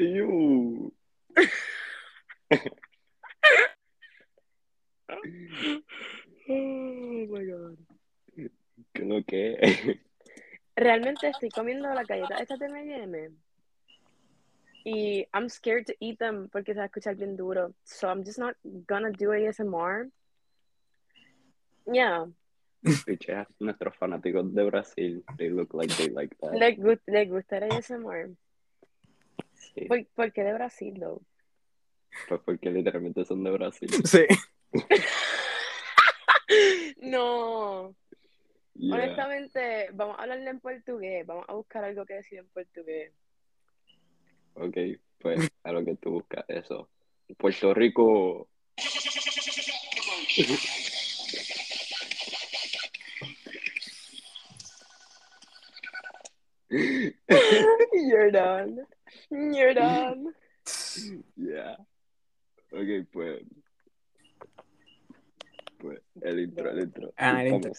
[0.00, 0.92] Ew.
[6.48, 7.76] Oh my god.
[8.94, 9.58] ¿Qué lo que?
[10.76, 13.30] Realmente estoy comiendo las galletas estas de M&M.
[14.84, 17.74] Y I'm scared to eat them porque se va a escuchar bien duro.
[17.84, 18.56] So I'm just not
[18.88, 20.10] gonna do ASMR.
[21.92, 22.24] Yeah.
[23.04, 26.54] Pichea, nuestros fanáticos de Brasil, they look like they like that.
[26.54, 28.34] Les, gust les gusta el ASMR.
[29.74, 31.22] Sí, ¿Por, por qué de Brasil, though?
[32.28, 33.90] pues porque literalmente son de Brasil.
[34.04, 34.26] Sí.
[37.00, 37.94] No.
[38.74, 38.94] Yeah.
[38.94, 41.26] Honestamente, vamos a hablarle en portugués.
[41.26, 43.12] Vamos a buscar algo que decir en portugués.
[44.54, 44.76] Ok,
[45.18, 46.88] pues a lo que tú buscas, eso.
[47.36, 48.48] Puerto Rico.
[57.92, 58.86] You're done.
[59.30, 60.34] You're done.
[61.36, 61.76] Yeah.
[62.72, 63.42] Ok, pues.
[65.78, 67.12] Pues el intro, el intro.
[67.16, 67.72] Ah, el intro.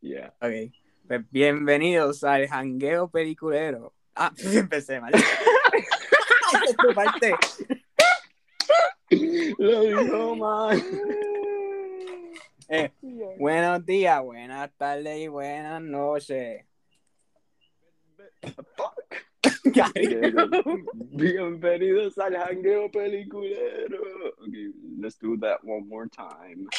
[0.00, 0.32] Yeah.
[0.40, 0.72] Ok.
[1.08, 3.94] Pues bienvenidos al jangueo peliculero.
[4.14, 5.12] Ah, empecé mal.
[5.12, 7.34] Esa es tu parte.
[9.58, 10.82] Lo dijo mal.
[12.68, 12.92] Eh,
[13.38, 16.64] buenos días, buenas tardes y buenas noches.
[18.76, 19.29] Fuck.
[21.16, 23.98] Bienvenidos al jangueo peliculero.
[24.46, 26.68] Okay, let's do that one more time.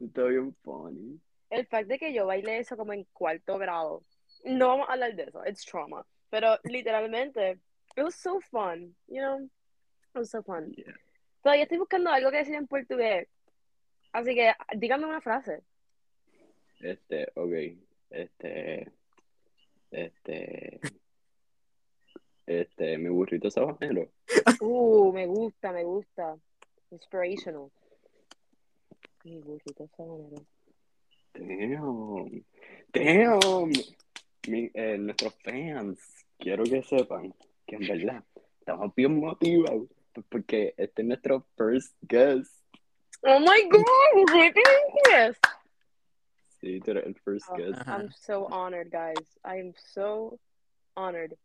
[0.00, 1.20] Está bien funny.
[1.50, 4.02] El fact de que yo baile eso como en cuarto grado.
[4.44, 5.42] No vamos a hablar de eso.
[5.44, 6.04] It's trauma.
[6.30, 7.58] Pero literalmente,
[7.96, 8.94] it was so fun.
[9.08, 9.40] You know?
[10.14, 10.72] It was so fun.
[10.76, 10.94] Yeah.
[11.42, 13.26] Todavía estoy buscando algo que decir en portugués.
[14.12, 15.62] Así que dígame una frase.
[16.80, 17.52] Este, ok.
[18.10, 18.90] Este.
[19.90, 20.80] Este.
[22.46, 24.10] Este, mi burrito sabanero.
[24.60, 26.36] Uh, me gusta, me gusta.
[26.90, 27.70] Inspirational.
[29.24, 30.44] Mi burrito sabanero.
[31.34, 32.44] Damn.
[32.92, 33.70] Damn.
[34.48, 35.98] Mi- eh, nuestros fans,
[36.38, 37.32] quiero que sepan
[37.66, 38.24] que en verdad
[38.58, 39.88] estamos bien motivados
[40.28, 42.59] porque este es nuestro first guest.
[43.24, 43.84] Oh my god,
[44.32, 44.52] really?
[45.08, 45.36] Yes.
[46.62, 47.80] Sí, tú eres el first Oh, guest.
[47.80, 47.96] Ajá.
[47.98, 49.26] I'm so honored, guys.
[49.44, 50.38] I am so
[50.96, 51.36] honored.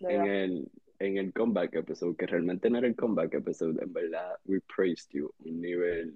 [0.00, 0.44] De En verdad.
[0.44, 0.70] el,
[1.00, 5.08] en el comeback episode, que realmente no era el comeback episode, en verdad, we praised
[5.12, 6.12] you un nivel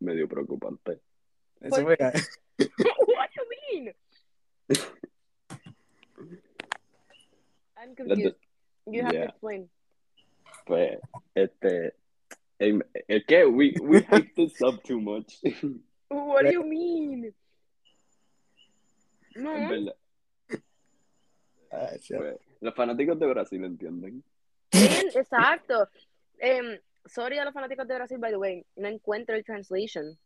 [0.00, 0.98] medio preocupante.
[1.60, 2.12] Eso fue- eh.
[3.06, 3.48] what do you
[3.84, 3.94] mean?
[7.76, 8.34] I'm confused.
[8.86, 9.20] You have Yeah.
[9.26, 9.70] to explain.
[10.66, 10.98] Pues,
[11.34, 11.94] este,
[12.58, 15.40] em- es que we, we hyped this up too much.
[16.08, 17.34] What do you mean?
[19.34, 19.52] No.
[19.54, 19.94] verdad,
[21.70, 24.22] pues, los fanáticos de Brasil entienden.
[24.70, 25.88] Bien, exacto.
[26.38, 28.64] Em, sorry a los fanáticos de Brasil, by the way.
[28.76, 30.18] No encuentro el translation.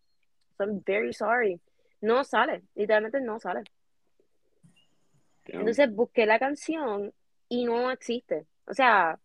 [0.57, 1.61] So I'm very sorry.
[2.01, 2.63] No sale.
[2.75, 3.63] Literalmente no sale.
[5.47, 5.61] Damn.
[5.61, 7.13] Entonces busqué la canción
[7.49, 8.47] y no existe.
[8.67, 9.19] O sea,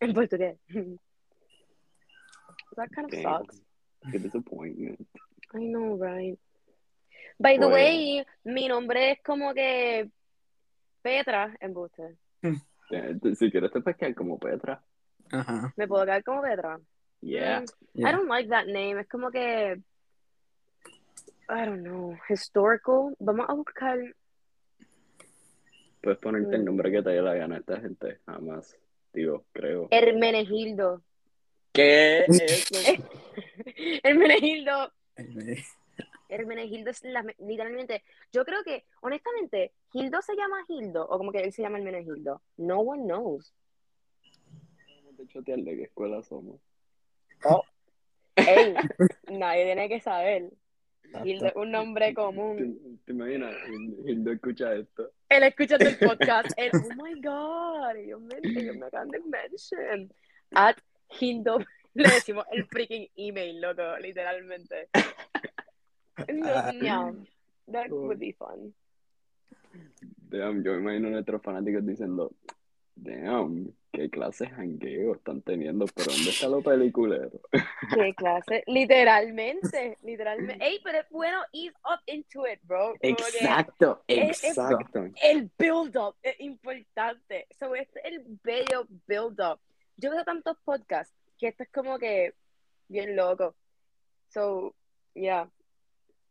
[0.00, 0.58] en portugués.
[2.78, 3.60] That kind of sucks.
[4.12, 5.00] Qué disappointment.
[5.52, 6.38] I know, right?
[7.40, 10.08] By the Pues- way, mi nombre es como que
[11.02, 12.16] Petra en Buster.
[12.90, 14.82] Eh, Si quieres te puedes quedar como Petra.
[15.30, 15.74] Ajá.
[15.76, 16.80] ¿Me puedo quedar como Petra?
[17.20, 17.60] Yeah.
[17.60, 18.08] Mm, Yeah.
[18.08, 18.98] I don't like that name.
[19.00, 19.72] Es como que.
[21.50, 22.16] I don't know.
[22.30, 23.14] Historical.
[23.18, 23.98] Vamos a buscar.
[26.00, 26.64] Puedes ponerte el Mm.
[26.64, 28.20] nombre que te dé la gana a esta gente.
[28.24, 28.74] Jamás.
[29.12, 29.88] Digo, creo.
[29.90, 31.02] Hermenegildo.
[31.78, 32.28] ¿Qué es
[32.72, 33.08] eso?
[34.02, 34.92] Hermenegildo.
[36.28, 38.02] Hermenegildo es la, literalmente.
[38.32, 42.42] Yo creo que, honestamente, Hildo se llama Hildo o como que él se llama Hermenegildo.
[42.56, 43.54] No one knows.
[45.04, 46.60] Vamos a chotear de qué escuela somos.
[48.34, 48.74] Ey,
[49.30, 50.50] nadie tiene que saber.
[51.24, 53.00] Hildo es un nombre ¿Te, común.
[53.06, 53.54] te imaginas?
[54.04, 55.12] Hildo escucha esto.
[55.28, 56.50] Él escucha el podcast.
[56.56, 60.12] Él, oh my god, ellos me, ellos me acaban de mention.
[60.50, 60.76] At
[61.20, 61.58] Hildo.
[61.94, 64.88] Le decimos el freaking email, loco, literalmente.
[66.28, 67.12] No, yeah,
[67.72, 68.74] that would be fun.
[70.30, 72.32] Damn, yo me imagino a nuestros fanáticos diciendo,
[72.96, 77.30] damn, qué clase de jangueo están teniendo, pero ¿dónde está lo peliculero?
[77.94, 78.62] Qué clase.
[78.66, 80.62] Literalmente, literalmente.
[80.64, 82.88] Ey, pero es bueno ease up into it, bro.
[82.88, 85.06] Como que Exacto, es- es- exacto.
[85.22, 87.46] el build-up es importante.
[87.58, 89.58] So, este es el bello build-up.
[89.98, 92.34] Yo veo tantos podcasts que esto es como que
[92.88, 93.54] bien loco.
[94.28, 94.74] So,
[95.14, 95.50] yeah.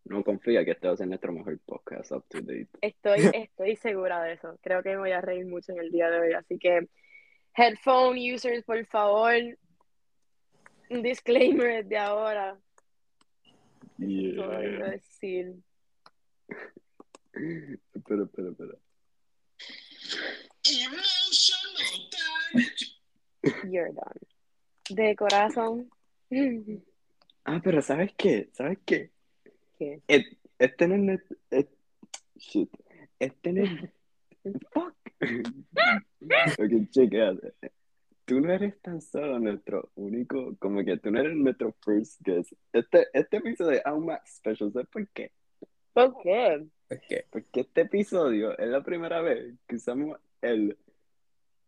[0.06, 2.70] No confía que este va a ser nuestro mejor podcast up to date.
[2.82, 4.58] Estoy, estoy segura de eso.
[4.62, 6.34] Creo que me voy a reír mucho en el día de hoy.
[6.34, 6.88] Así que,
[7.56, 9.34] headphone users, por favor,
[10.90, 12.52] un disclaimer de ahora.
[12.52, 12.60] A
[14.00, 14.92] Yeah.
[14.92, 15.56] decir.
[17.94, 18.78] Espera, espera, espera.
[20.64, 22.10] Emotional
[22.54, 22.97] damage.
[23.64, 24.20] You're done.
[24.90, 25.90] De corazón.
[27.50, 28.50] Ah, pero ¿sabes qué?
[28.52, 29.10] ¿Sabes qué?
[29.80, 30.02] ¿Qué?
[30.60, 31.14] Este no
[31.50, 31.66] es...
[32.36, 32.70] Shit.
[33.18, 33.90] Este no es...
[34.74, 34.94] Fuck.
[36.60, 37.54] Ok, chequéate.
[38.26, 42.52] Tú no eres tan solo nuestro único, como que tú no eres nuestro first guest.
[42.74, 45.32] Este, este episodio es aún más special, ¿sabes por qué?
[45.94, 46.68] ¿Por qué?
[46.90, 50.78] Es que Porque este episodio es la primera vez que usamos el,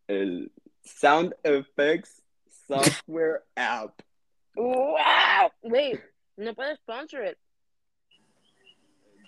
[0.08, 0.52] el
[0.84, 2.22] Sound Effects
[2.66, 4.00] Software App.
[4.56, 5.50] ¡Wow!
[5.62, 6.00] Wait,
[6.36, 7.38] no puedes sponsor it.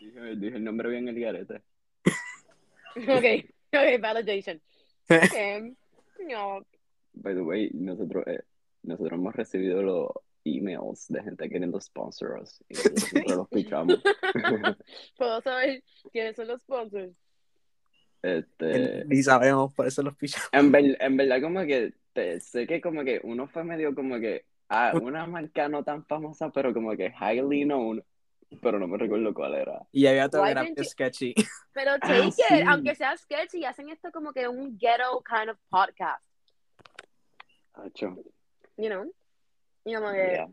[0.01, 1.63] Dije, dije el nombre bien el garete.
[2.95, 3.25] Ok,
[3.73, 4.61] ok, validation.
[5.09, 5.75] Ok,
[6.29, 6.63] no.
[7.15, 8.43] By the way, nosotros, eh,
[8.83, 10.11] nosotros hemos recibido los
[10.45, 12.63] emails de gente queriendo sponsor us.
[12.69, 14.03] Y nosotros los picamos.
[15.17, 15.83] ¿Puedo saber
[16.13, 17.15] quiénes son los sponsors?
[18.23, 20.49] Este, ni sabemos, por eso los pichamos.
[20.53, 24.19] en, ver- en verdad, como que te- sé que como que uno fue medio como
[24.21, 28.03] que ah, una marca no tan famosa, pero como que highly known,
[28.61, 29.83] pero no me recuerdo cuál era.
[29.93, 31.35] Y había que era you- sketchy.
[31.73, 32.55] Pero Ah, take it, sí.
[32.67, 36.25] aunque sea sketchy, hacen esto como que un ghetto kind of podcast,
[37.75, 38.17] Acho,
[38.77, 39.11] you know?
[39.85, 40.49] Y como que, yeah.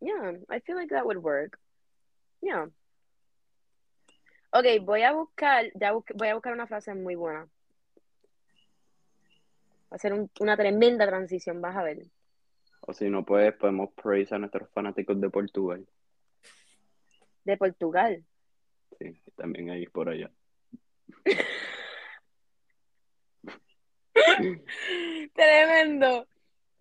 [0.00, 1.58] yeah, I feel like that would work.
[2.42, 2.66] Yeah.
[4.50, 7.46] Ok, voy a buscar, ya voy a buscar una frase muy buena.
[9.90, 12.02] Va a ser un- una tremenda transición, vas a ver.
[12.80, 15.86] O si no, pues podemos praise a nuestros fanáticos de Portugal.
[17.44, 18.24] De Portugal.
[18.98, 20.30] Sí, también ahí por allá.
[25.34, 26.26] Tremendo.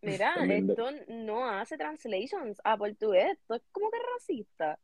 [0.02, 0.74] Mira, Tremendo.
[0.74, 3.32] esto no hace translations a portugués.
[3.34, 4.80] Esto es como que racista.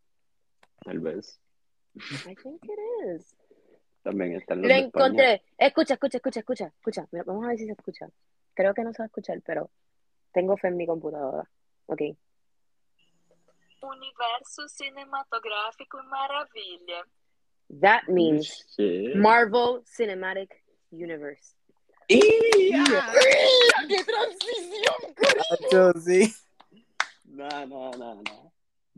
[0.84, 1.40] Tal vez.
[1.96, 2.80] I think it
[3.16, 3.36] is.
[4.04, 5.06] También están los Lo España.
[5.06, 5.44] encontré.
[5.58, 7.08] Escucha, escucha, escucha, escucha, escucha.
[7.12, 8.08] Mira, vamos a ver si se escucha.
[8.54, 9.70] Creo que no se va a escuchar, pero
[10.34, 11.50] tengo fe en mi computadora.
[11.86, 12.02] Ok.
[13.82, 17.06] Universo cinematográfico y maravilla.
[17.82, 19.16] That means Shit.
[19.16, 20.54] Marvel Cinematic
[20.92, 21.56] Universe.
[22.10, 23.14] ¡Ya!
[23.88, 25.16] ¡Qué transición!
[25.72, 26.34] Yo sí.
[27.26, 28.53] No, no, no, no.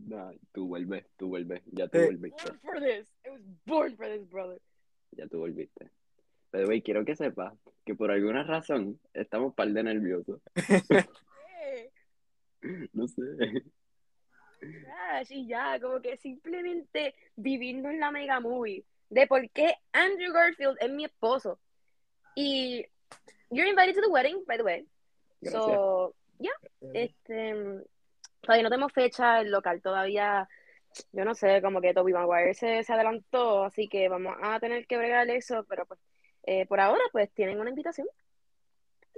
[0.08, 1.62] No, tú vuelves, tú vuelves.
[1.72, 2.06] Ya tú Eh.
[2.06, 2.44] volviste.
[2.44, 3.08] Born for this.
[3.26, 4.60] I was born for this, brother.
[5.12, 5.90] Ya tú volviste.
[6.52, 7.54] Pero, güey, quiero que sepas
[7.86, 10.42] que por alguna razón estamos par de nerviosos.
[12.94, 13.22] No sé.
[14.60, 20.34] Crash, y ya, como que simplemente viviendo en la mega movie de por qué Andrew
[20.34, 21.60] Garfield es mi esposo.
[22.36, 22.84] Y
[23.52, 24.88] you're invited to the wedding, by the way.
[25.42, 25.64] Gracias.
[25.64, 26.54] So, yeah,
[26.94, 27.84] este,
[28.46, 30.48] todavía no tenemos fecha, el local todavía,
[31.12, 34.86] yo no sé, como que Toby Maguire se, se adelantó, así que vamos a tener
[34.88, 36.00] que bregar eso, pero pues,
[36.44, 38.08] eh, por ahora, pues, tienen una invitación.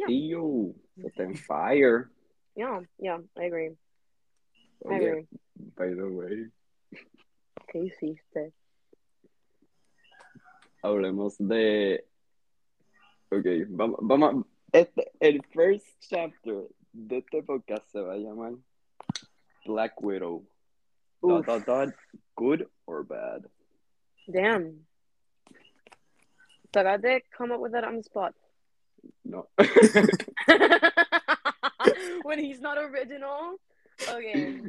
[0.07, 2.07] Y yo, está en fire.
[2.56, 3.75] Yeah, yeah, I agree, I
[4.85, 5.27] Oye, agree.
[5.75, 6.51] by the way,
[7.68, 8.54] ¿Qué hiciste?
[10.81, 12.06] hablemos de.
[13.30, 14.45] Ok, vamos, vamos.
[14.71, 18.54] Este, el first chapter de este podcast se va a llamar
[19.68, 20.44] Black Widow.
[21.21, 21.45] Dot, Uf.
[21.45, 21.90] dot, dot,
[22.36, 23.44] good or bad.
[24.31, 24.80] Damn.
[26.74, 28.33] So I to come up with that on the spot.
[29.26, 29.47] No.
[32.24, 33.56] when he's not original.
[34.07, 34.62] Okay.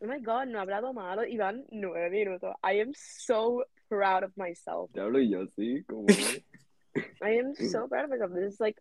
[0.00, 1.24] Oh my god, no he hablado malo.
[1.24, 2.54] Iván, nueve minutos.
[2.62, 4.92] I am so proud of myself.
[4.92, 6.06] Te hablo yo así, como.
[7.22, 8.30] I am so proud of myself.
[8.32, 8.76] This is like.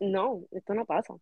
[0.00, 1.14] No, esto no pasa.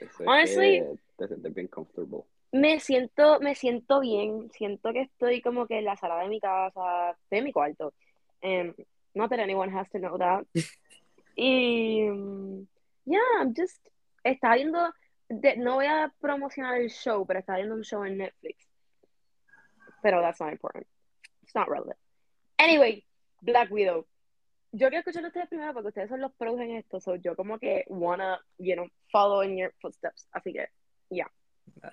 [0.00, 2.22] Eso es Honestly- que te sientes bien comfortable.
[2.52, 4.50] Me siento, me siento bien.
[4.52, 7.92] Siento que estoy como que en la sala de mi casa, estoy en mi cuarto.
[8.42, 8.72] Um,
[9.14, 10.44] not that anyone has to know that.
[11.36, 12.08] Y.
[12.08, 12.66] um,
[13.04, 13.78] Yeah, I'm just.
[14.24, 14.92] Estaba viendo.
[15.28, 18.66] de- no voy a promocionar el show, pero estaba viendo un show en Netflix.
[20.02, 20.86] Pero that's not important.
[21.42, 21.98] It's not relevant.
[22.58, 23.04] Anyway,
[23.42, 24.06] Black Widow.
[24.72, 27.00] Yo quiero escuchar a ustedes primero porque ustedes son los pros en esto.
[27.00, 30.28] So yo como que wanna, you know, follow in your footsteps.
[30.32, 30.68] Así que,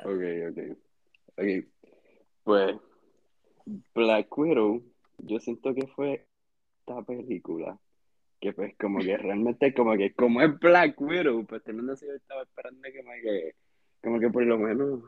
[0.04, 0.78] Ok, ok.
[1.38, 1.66] Ok.
[2.44, 2.76] Pues,
[3.94, 4.84] Black Widow,
[5.20, 6.28] yo siento que fue
[6.80, 7.80] esta película
[8.40, 12.14] que pues como que realmente como que como es Black Widow, pues teniendo así yo
[12.14, 13.56] estaba esperando que como que,
[14.04, 15.02] como que por lo menos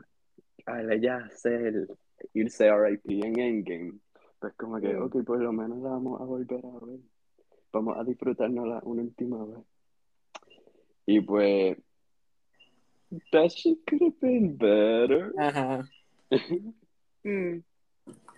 [0.66, 1.86] al ella hacer
[2.34, 3.92] irse RIP en Endgame,
[4.40, 6.98] pues como que, ok, por lo menos la vamos a volver a ver.
[7.72, 9.64] Vamos a disfrutarnos la una última vez.
[11.06, 11.76] Y pues,
[13.32, 15.32] that shit could have been better.
[15.38, 15.88] Ajá.
[17.24, 17.62] Mm.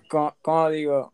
[0.09, 1.13] Como, como digo,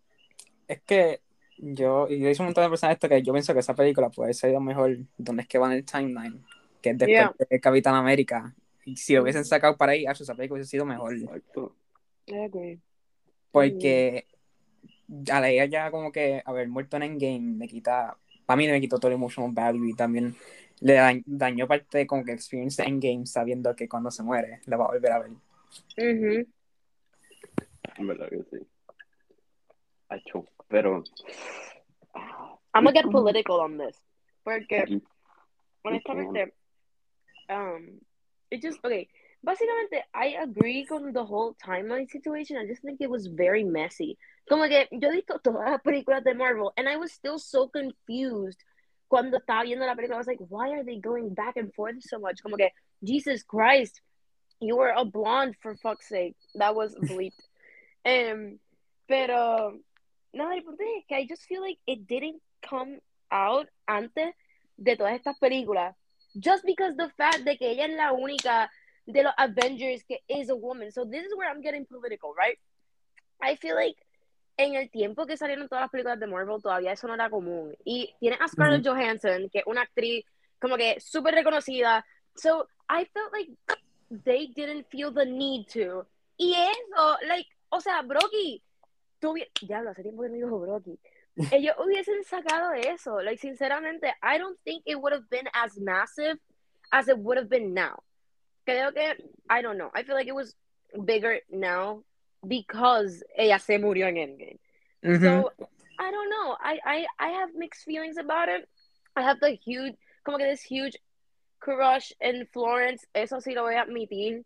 [0.69, 1.21] es que
[1.59, 4.11] yo, y yo hice un montón de personas esto que yo pienso que esa película
[4.11, 6.45] puede ser lo mejor donde es que va en el timeline,
[6.81, 7.35] que es después Yeah.
[7.51, 8.55] de Capitán América.
[8.85, 11.15] Y si lo hubiesen sacado para ahí, ah, esa película hubiese sido mejor.
[11.15, 11.75] Exacto.
[12.27, 12.81] I agree.
[13.51, 14.27] Porque
[15.33, 18.81] a la ella ya como que haber muerto en Endgame le quita, para mí me
[18.81, 20.35] quitó todo el emotional value y también
[20.81, 24.61] le da- dañó parte de como que experience de Endgame sabiendo que cuando se muere
[24.67, 25.31] la va a volver a ver.
[25.31, 26.47] Ujú.
[27.99, 28.67] En verdad que sí.
[30.09, 31.03] Acho, pero.
[32.75, 34.01] I'm gonna get political on this.
[34.45, 35.01] Porque,
[35.83, 36.55] honestamente,
[37.49, 37.99] um,
[38.51, 39.09] it just, okay,
[39.47, 42.57] básicamente, I agree con the whole timeline situation.
[42.57, 44.19] I just think it was very messy.
[44.49, 47.69] Como que yo he visto todas las películas de Marvel, and I was still so
[47.69, 48.59] confused
[49.09, 50.15] cuando estaba viendo la película.
[50.15, 52.43] I was like, why are they going back and forth so much?
[52.43, 52.71] Como que,
[53.05, 54.01] Jesus Christ,
[54.61, 56.35] you were a blonde for fuck's sake.
[56.57, 57.39] That was bleeped.
[58.05, 58.59] um,
[59.09, 59.79] pero,
[60.35, 62.99] no, el punto es que I just feel like it didn't come
[63.31, 64.35] out antes
[64.77, 65.95] de todas estas películas.
[66.37, 68.69] Just because the fact de que ella es la única
[69.07, 70.91] de los Avengers que is a woman.
[70.93, 72.59] So this is where I'm getting political, right?
[73.41, 73.97] I feel like
[74.59, 77.77] en el tiempo que salieron todas las películas de Marvel todavía eso no era común.
[77.85, 80.25] Y tiene a Scarlett Johansson, que es una actriz
[80.59, 82.05] como que súper reconocida.
[82.35, 83.53] So I felt like
[84.25, 86.07] they didn't feel the need to.
[86.39, 88.63] Y eso, like, o sea, Brocky,
[89.21, 90.99] tú hubi- diablo, hace tiempo que no digo Brocky.
[91.53, 93.21] Ellos hubiesen sacado eso.
[93.23, 96.39] Like, sinceramente, I don't think it would have been as massive
[96.91, 98.03] as it would have been now.
[98.67, 99.15] Creo que,
[99.49, 99.91] I don't know.
[99.95, 100.55] I feel like it was
[101.05, 102.03] bigger now
[102.47, 104.59] because ella se murió en Endgame.
[105.05, 105.21] Ujú.
[105.23, 105.53] So,
[105.99, 106.57] I don't know.
[106.61, 108.69] I, I, I have mixed feelings about it.
[109.15, 109.95] I have the huge,
[110.25, 110.97] como que this huge
[111.61, 113.07] crush in Florence.
[113.15, 114.45] Eso sí lo voy a admitir.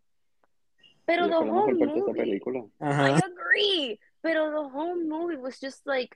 [1.07, 2.65] Pero y the fue la whole mejor parte de esa movie, película.
[2.79, 3.07] Ajá.
[3.07, 3.99] I agree.
[4.21, 6.15] Pero the whole movie was just like,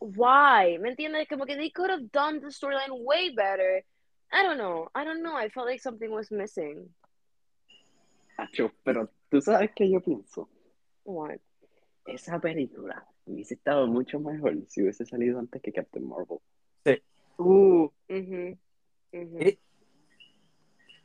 [0.00, 0.78] why?
[0.80, 1.28] ¿Me entiendes?
[1.28, 3.84] Como que they could have done the storyline way better.
[4.30, 4.90] I don't know.
[4.94, 5.34] I don't know.
[5.36, 6.88] I felt like something was missing.
[8.36, 10.48] Acho, pero tú sabes que yo pienso.
[11.04, 11.38] What?
[12.06, 16.38] Esa película hubiese estado mucho mejor si hubiese salido antes que Captain Marvel.
[17.38, 17.88] Uh.
[18.08, 18.58] Mhm.
[19.12, 19.42] Mhm.
[19.42, 19.58] Y-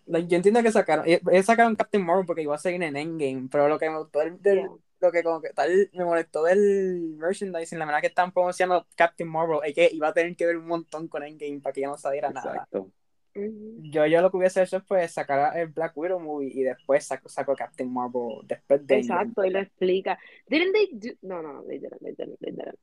[0.06, 2.98] Like, yo entiendo que sacaron, eh, eh, sacaron Captain Marvel porque iba a seguir en
[2.98, 4.70] Endgame, pero lo que me gustó del, del- Yeah.
[5.00, 9.30] lo que como que tal me molestó del merchandising, la manera que están promocionando Captain
[9.30, 11.88] Marvel, es que iba a tener que ver un montón con Endgame para que ya
[11.88, 12.52] no saliera nada.
[12.54, 12.90] Exacto.
[13.36, 17.28] Yo, yo lo que hubiese hecho pues sacar el Black Widow movie y después saco,
[17.30, 18.98] saco Captain Marvel después de.
[18.98, 20.20] Exacto, y lo explica.
[20.48, 21.18] Didn't they do?
[21.22, 22.00] No, no, they didn't.
[22.02, 22.40] They didn't.
[22.40, 22.78] They didn't.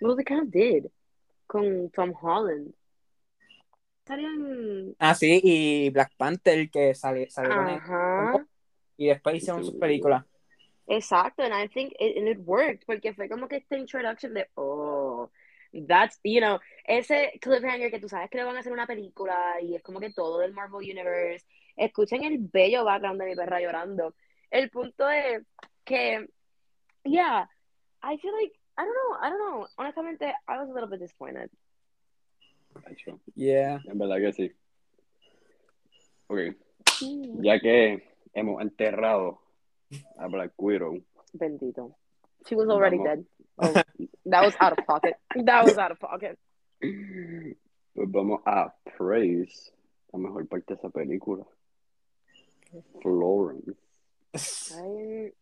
[0.00, 0.90] Well, they kind of did.
[1.46, 2.74] Con Tom Holland.
[4.06, 4.94] Salían.
[4.98, 8.46] Ah, sí, y Black Panther que sale, salieron en- Ajá.
[8.96, 10.24] y después hicieron sus películas.
[10.86, 14.48] Exacto, and I think it, and it worked porque fue como que esta introduction de
[14.54, 15.30] oh,
[15.86, 19.60] that's, you know, ese cliffhanger que tú sabes que le van a hacer una película
[19.62, 21.44] y es como que todo del Marvel Universe.
[21.76, 24.14] Escuchen el bello background de mi perra llorando.
[24.50, 25.42] El punto es
[25.84, 26.26] que,
[27.04, 27.48] yeah,
[28.02, 29.66] I feel like, I don't know, I don't know.
[29.76, 31.50] Honestamente, I was a little bit disappointed.
[33.34, 33.80] Yeah.
[33.86, 34.52] en verdad que sí.
[36.28, 36.38] Ok,
[37.00, 37.42] Mm.
[37.42, 38.02] ya que
[38.34, 39.40] hemos enterrado
[40.18, 41.96] a Black Widow, Bendito.
[42.46, 43.18] She was already Vamos.
[43.18, 43.24] dead.
[43.60, 43.72] Oh,
[44.26, 45.14] that was out of pocket.
[45.34, 46.38] That was out of pocket.
[46.80, 47.54] pues
[48.10, 49.70] vamos a praise
[50.12, 51.44] la mejor parte de esa película.
[53.02, 53.76] Florence.
[54.76, 55.32] I,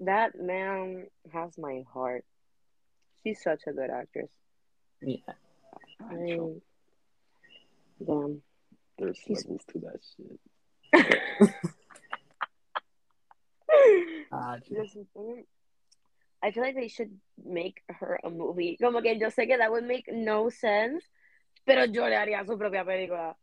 [0.00, 2.24] that man has my heart.
[3.22, 4.30] She's such a good actress.
[5.02, 5.16] Yeah.
[6.00, 6.14] I,
[8.04, 8.42] damn.
[8.98, 11.50] there's She's- levels to that shit.
[14.30, 14.96] Ah, Just-
[16.42, 17.10] I feel like they should
[17.44, 18.76] make her a movie.
[18.80, 21.04] Como que yo sé que that would make no sense,
[21.66, 23.36] pero yo le haría su propia película.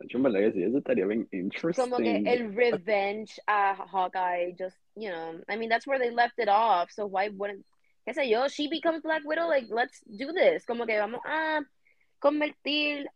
[0.00, 1.90] En verdad que sí, eso estaría bien interesting.
[1.90, 6.38] Como que el revenge a Hawkeye, just, you know, I mean, that's where they left
[6.38, 7.66] it off, so why wouldn't,
[8.06, 10.64] qué sé yo, she becomes Black Widow, like, let's do this.
[10.64, 11.62] Como que vamos a
[12.20, 13.06] convertir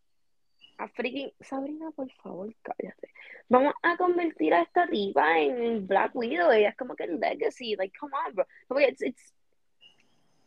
[0.81, 3.12] a freaking, Sabrina, por favor, cállate.
[3.53, 7.77] Vamos a convertir a esta tipa en Black Widow, ella es como que el legacy,
[7.77, 8.47] like, come on, bro.
[8.67, 9.35] Como que it's, it's,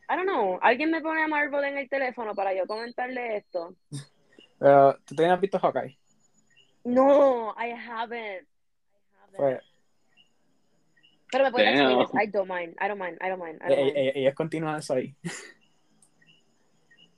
[0.09, 3.75] I don't know, alguien me pone a Marvel en el teléfono para yo comentarle esto.
[4.59, 5.95] Pero, ¿tú has visto Hawkeye?
[6.83, 8.47] No, I haven't.
[8.47, 9.38] I haven't.
[9.38, 9.59] Pues,
[11.31, 12.09] Pero me puedes this.
[12.19, 12.75] I don't mind.
[12.81, 13.19] I don't mind.
[13.21, 13.62] I don't mind.
[13.62, 13.97] I Eh, don't mind.
[13.97, 15.15] eh, Ellas continúan eso ahí.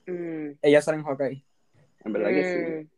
[0.05, 1.41] Mm, Ellas salen Hawkeye.
[2.03, 2.96] En verdad que sí.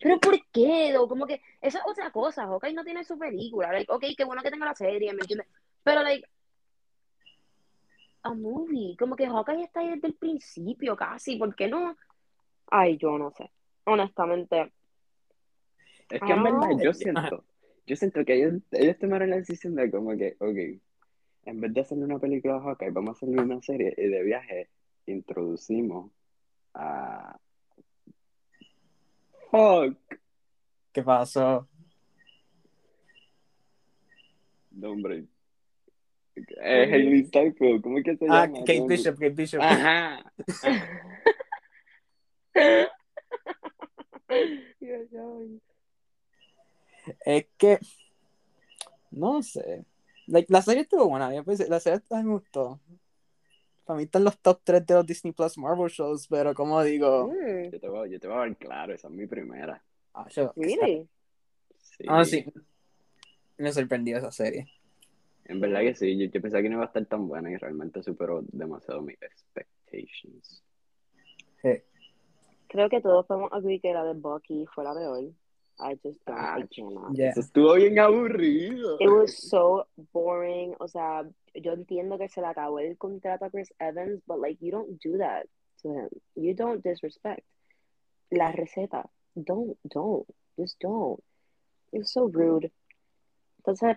[0.00, 0.92] Pero ¿por qué?
[0.92, 1.08] though?
[1.08, 2.46] Como que esa es otra cosa.
[2.46, 3.72] Hawkeye no tiene su película.
[3.72, 5.48] Like, ok, qué bueno que tenga la serie, ¿me entiendes?
[5.82, 6.26] Pero, like,
[8.22, 8.96] a movie.
[8.96, 11.36] Como que Hawkeye está ahí desde el principio casi.
[11.36, 11.96] ¿Por qué no?
[12.70, 13.50] Ay, yo no sé.
[13.84, 14.72] Honestamente.
[16.10, 17.44] Es que en verdad yo siento,
[17.86, 20.80] yo siento que ellos, ellos tomaron la decisión de como que, ok,
[21.44, 24.22] en vez de hacerle una película de Hawkeye, vamos a hacerle una serie y de
[24.22, 24.70] viaje
[25.06, 26.10] introducimos
[26.74, 27.38] a
[29.52, 29.96] Hawk,
[30.92, 31.68] ¿Qué pasó?
[34.70, 35.24] nombre.
[36.36, 38.58] Eh, Hailey Steinfeld, ¿cómo es que se Ah, llama?
[38.60, 39.60] Kate ¿Cómo- Bishop, Kate Bishop.
[39.60, 40.32] Ajá.
[47.24, 47.78] Es que.
[49.10, 49.84] No sé.
[50.26, 51.30] Like, la serie estuvo buena.
[51.30, 52.80] la serie me gustó.
[53.88, 57.28] Para mí están los top 3 de los Disney Plus Marvel shows, pero como digo.
[57.28, 59.82] Mm, Yo te voy, yo te voy a ver claro, esa es mi primera.
[60.12, 61.08] Ah, yo- really?
[61.78, 62.04] Sí.
[62.06, 62.44] Ah, sí.
[63.56, 64.66] Me sorprendió esa serie.
[65.46, 67.56] En verdad que sí, yo, yo pensaba que no iba a estar tan buena y
[67.56, 70.62] realmente superó demasiado mis expectations.
[72.68, 75.30] Creo que todos podemos agree que la de Bucky fue la peor.
[75.80, 76.36] I just don't.
[76.36, 77.14] Ah, I cannot.
[77.14, 77.30] Yeah.
[77.30, 78.96] Eso estuvo bien aburrido.
[79.00, 80.74] It was so boring.
[80.80, 84.58] O sea, yo entiendo que se le acabó el contrato a Chris Evans, but like
[84.60, 85.46] you don't do that
[85.82, 86.08] to him.
[86.34, 87.44] You don't disrespect.
[88.30, 89.08] La receta.
[89.36, 90.26] Don't, don't.
[90.58, 91.22] Just don't.
[91.92, 92.70] It was so rude.
[93.58, 93.96] Entonces,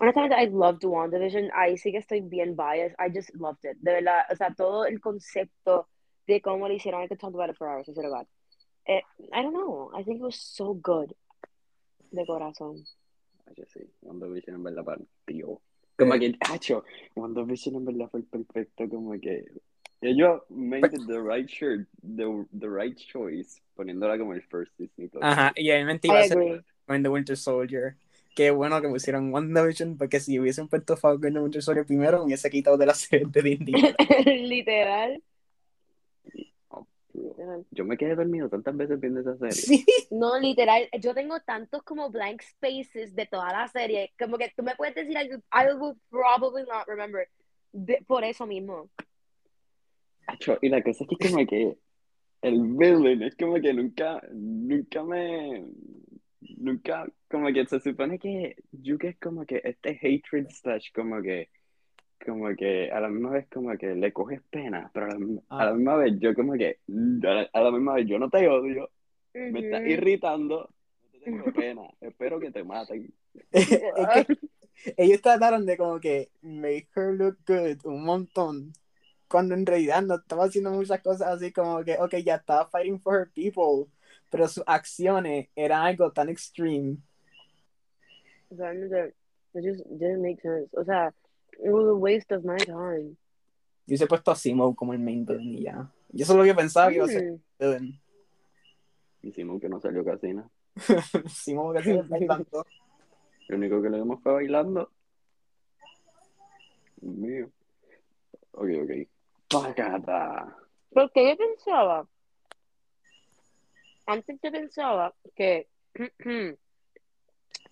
[0.00, 1.50] honestamente, I loved WandaVision.
[1.52, 2.96] Ahí sí que estoy bien biased.
[2.98, 3.76] I just loved it.
[3.80, 5.88] De verdad, o sea, todo el concepto
[6.26, 7.02] de cómo lo hicieron.
[7.02, 8.26] I could talk about it for hours, I swear to God.
[8.86, 9.90] Eh, I don't know.
[9.94, 11.12] I think it was so good.
[12.10, 12.84] De corazón.
[13.46, 15.60] Hacho, sí, WandaVision en verdad partió.
[15.96, 19.44] Como que, hacho, WandaVision en verdad fue el perfecto, como que
[20.00, 25.22] ellos made the right shirt, the, the right choice, poniéndola como el first Disney Plus.
[25.22, 27.96] Ajá, y obviamente iba I a ser and the Winter Soldier.
[28.34, 32.24] Qué bueno que pusieron WandaVision, porque si hubiesen puesto Falcon the Winter Soldier primero, me
[32.26, 33.74] hubiese quitado de la serie de Disney.
[34.48, 35.22] Literal.
[37.14, 37.64] Literal.
[37.70, 39.52] Yo me quedé dormido tantas veces viendo esa serie.
[39.52, 39.84] sí.
[40.10, 44.62] No, literal, yo tengo tantos como blank spaces de toda la serie, como que tú
[44.62, 47.28] me puedes decir algo, I would probably not remember,
[47.72, 48.90] de- por eso mismo.
[50.60, 51.78] Y la cosa es que como que
[52.42, 55.64] el villain es como que nunca, nunca me,
[56.56, 61.48] nunca, como que se supone que Yuka es como que este hatred slash como que,
[62.24, 65.42] como que a la misma vez como que le coges pena, pero a la, misma-
[65.48, 65.74] a la Ah.
[65.74, 68.90] misma vez yo como que, a la, a la misma vez yo no te odio,
[69.34, 73.12] me estás irritando, no te tengo pena, espero que te maten.
[73.52, 74.38] es que
[74.96, 78.72] ellos trataron de como que make her look good un montón.
[79.28, 83.00] Cuando en realidad no estaba haciendo muchas cosas así como que, ok, ya estaba fighting
[83.00, 83.90] for her people,
[84.30, 86.98] pero sus acciones eran algo tan extreme.
[88.50, 89.14] Realmente,
[89.54, 90.68] it just didn't make sense.
[90.76, 91.12] O sea,
[91.62, 93.16] it was a waste of my time.
[93.86, 95.90] Yo hubiese puesto a Simo como el main villain y ya.
[96.10, 97.40] Yo eso es lo que pensaba que iba a ser Mm.
[97.58, 98.00] villain.
[99.22, 100.50] Hicimos que no salió casi nada.
[101.28, 102.66] Simo que se bailando.
[103.48, 104.90] Lo único que le vimos fue bailando.
[107.02, 107.50] Mío.
[108.52, 108.90] Ok, ok.
[109.48, 110.56] Pacata.
[110.90, 112.08] Porque yo pensaba,
[114.06, 115.68] antes yo pensaba que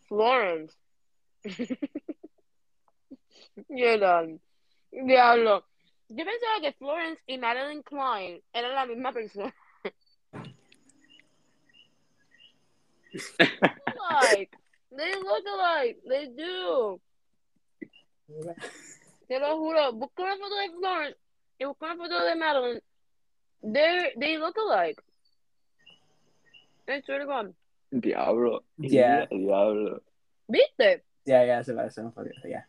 [0.09, 0.77] Florence,
[3.69, 4.39] Diablo,
[4.91, 5.65] diablo,
[6.09, 9.55] yo pensaba que Florence y Madeline Klein eran la misma persona.
[14.11, 14.57] like,
[14.91, 17.01] they look alike, they do.
[19.29, 21.19] Te lo juro, busca una foto de Florence
[21.59, 22.83] y busca una foto de Madeline.
[23.63, 25.01] They they look alike.
[26.89, 27.55] I swear to God.
[27.91, 28.65] Diablo.
[28.79, 29.27] Yeah.
[29.31, 30.03] Diablo.
[30.49, 31.05] ¿Viste?
[31.25, 32.67] Ya, ya, se parece un poquito, ya.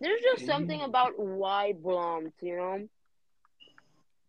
[0.00, 2.88] There's just something about white blondes, you know?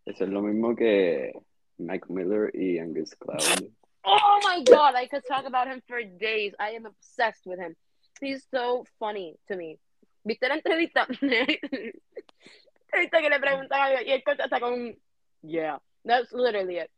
[0.08, 1.32] Eso es lo mismo que
[1.77, 3.69] Mike Miller y Angus Cloud.
[4.05, 6.53] Oh my God, I could talk about him for days.
[6.58, 7.75] I am obsessed with him.
[8.21, 9.77] He's so funny to me.
[10.25, 11.05] ¿Viste la entrevista?
[11.12, 14.95] entrevista que le preguntan algo y él contesta con
[15.43, 15.79] yeah.
[16.05, 16.89] That's literally it.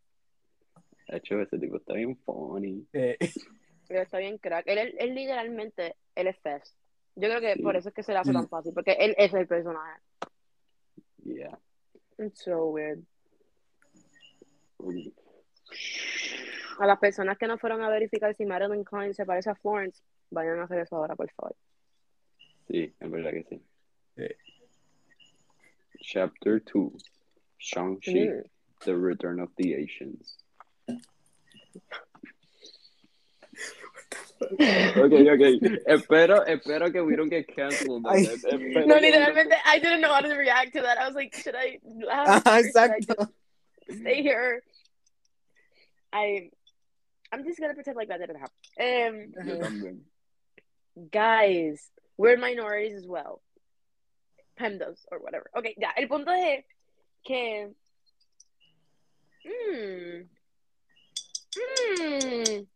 [1.10, 2.86] De hecho, ese tipo está bien funny.
[2.94, 3.18] Eh,
[3.88, 4.68] Pero está bien crack.
[4.68, 6.76] Él, él, él literalmente, él es Fest.
[7.15, 7.62] Yo creo que Sí.
[7.62, 10.00] por eso es que se le hace tan fácil, porque él es el personaje.
[11.24, 11.60] Yeah.
[12.17, 13.04] It's so weird.
[16.80, 20.02] A las personas que no fueron a verificar si Madeline Klein se parece a Florence,
[20.34, 21.54] Vayan a hacer eso ahora, por favor.
[22.69, 23.62] Sí, en verdad que sí.
[24.15, 24.28] Sí.
[26.00, 27.04] Chapter 2.
[27.60, 28.43] Shang-Chi, Mm.
[28.86, 30.38] The Return of the Asians.
[34.42, 35.42] Ok, ok.
[35.88, 38.04] Espero, espero que we don't get canceled.
[38.08, 38.26] Ay.
[38.26, 40.98] Espero No, que- literalmente, I didn't know how to react to that.
[40.98, 42.44] I was like, should I laugh?
[42.44, 43.00] Ajá, or I
[43.94, 44.64] stay here?
[46.14, 46.50] I,
[47.32, 49.34] I'm just gonna pretend like that didn't happen.
[50.98, 51.82] Um, guys,
[52.18, 53.42] we're minorities as well.
[54.60, 55.50] Pandas or whatever.
[55.58, 56.64] Okay, ya, el punto es
[57.26, 57.70] que.
[59.44, 60.28] Mm,
[61.56, 62.68] mm,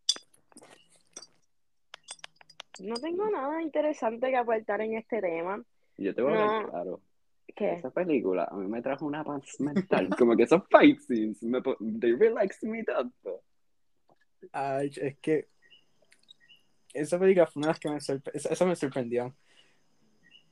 [2.79, 5.63] no tengo nada interesante que aportar en este tema.
[5.97, 6.69] Yo te voy a hablar No.
[6.71, 7.01] claro.
[7.55, 7.73] ¿Qué?
[7.73, 10.09] Esa película a mí me trajo una paz mental.
[10.17, 11.61] Como que esos fight scenes, me,
[11.99, 13.43] they relax me tanto.
[14.51, 15.47] Ay, es que
[16.93, 17.97] esa película fue una de las que me.
[18.33, 19.35] Esa, esa me sorprendió.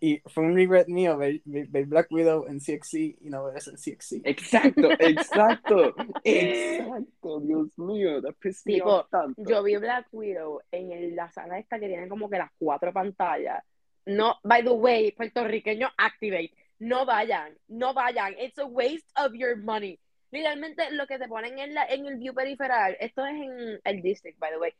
[0.05, 3.71] Y fue un regret mío ver, ver- Black Widow en CXC y no ver eso
[3.71, 4.19] en CXC.
[4.25, 7.39] Exacto, exacto, exacto.
[7.39, 9.41] Dios mío, that pissed me Tipo, off tanto.
[9.49, 12.91] Yo vi Black Widow en el- la sala esta que tiene como que las cuatro
[12.91, 13.63] pantallas.
[14.05, 16.51] No, by the way, puertorriqueño, activate.
[16.79, 18.35] No vayan, no vayan.
[18.37, 19.97] It's a waste of your money.
[20.31, 24.01] Literalmente lo que te ponen en, la, en el view periferal, esto es en el
[24.01, 24.73] district, by the way.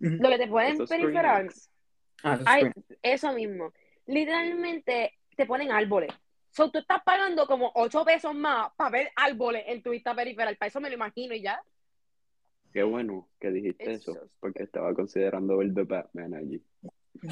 [0.00, 0.22] Ujú.
[0.22, 1.48] Lo que te ponen en Esos periferal.
[2.22, 2.38] Ah,
[3.02, 3.72] eso mismo.
[4.08, 6.10] Literalmente te ponen árboles.
[6.50, 10.56] So, tú estás pagando como 8 pesos más para ver árboles en tu vista periferal.
[10.56, 11.62] Para eso me lo imagino y ya.
[12.72, 16.62] Qué bueno que dijiste It's eso, so porque estaba considerando ver The Batman allí.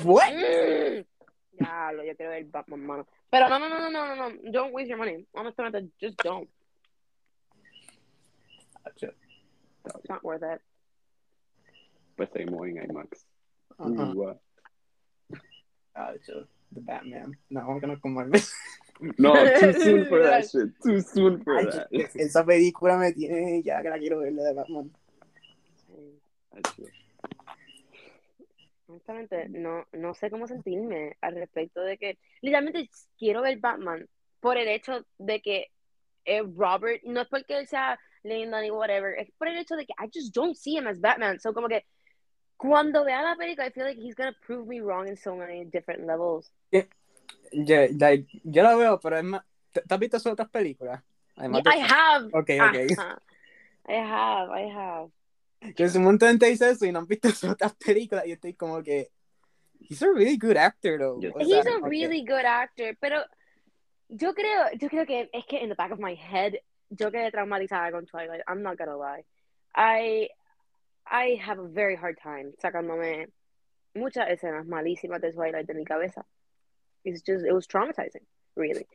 [0.04, 0.32] What?
[0.32, 1.04] Mm.
[1.58, 3.06] Ya, lo, yo quiero ver Batman, mano.
[3.30, 4.36] Pero no, no, no, no, no, no, no.
[4.52, 5.26] Don't waste your money.
[5.32, 6.48] Honestamente, just don't.
[8.94, 10.60] It's not worth it.
[12.16, 13.26] Pues seguimos en IMAX.
[13.78, 14.34] Uh, uh.
[15.94, 17.36] Ah, yo- The Batman.
[17.50, 18.30] No, I'm gonna comer.
[19.18, 20.70] No, too soon for that shit.
[20.82, 21.88] Too soon for Ay, that.
[22.16, 24.90] esa película me tiene ya que la quiero ver la de Batman.
[28.88, 34.06] Honestamente, no, no sé cómo sentirme al respecto de que literalmente quiero ver Batman
[34.40, 35.66] por el hecho de que
[36.24, 39.86] eh, Robert, no es porque él sea lindo ni whatever, es por el hecho de
[39.86, 41.38] que I just don't see him as Batman.
[41.38, 41.84] So como que
[42.56, 45.64] cuando vea la película, I feel like he's gonna prove me wrong in so many
[45.66, 46.50] different levels.
[47.52, 49.42] Yo, like, yo la veo, pero es más.
[49.72, 51.02] ¿Te, te has visto sus otras películas?
[51.36, 52.26] Además Yeah, de- I have.
[52.32, 52.98] Ok, ok.
[52.98, 53.22] Ajá.
[53.88, 55.10] I have, I have.
[55.74, 58.32] Que un montón de gente dice eso y no han visto sus otras películas y
[58.32, 59.10] estoy como que.
[59.78, 61.20] He's a really good actor, though.
[61.20, 63.22] Yo- He's sea, a como que- really good actor, pero
[64.08, 66.54] yo creo, yo creo que es que in the back of my head,
[66.90, 68.42] yo quedé traumatizada con Twilight.
[68.48, 69.24] I'm not gonna lie.
[69.74, 70.30] I,
[71.10, 73.28] I have a very hard time sacándome
[73.94, 76.24] muchas escenas malísimas de Twilight de mi cabeza.
[77.04, 78.24] It's just, it was traumatizing,
[78.56, 78.86] really.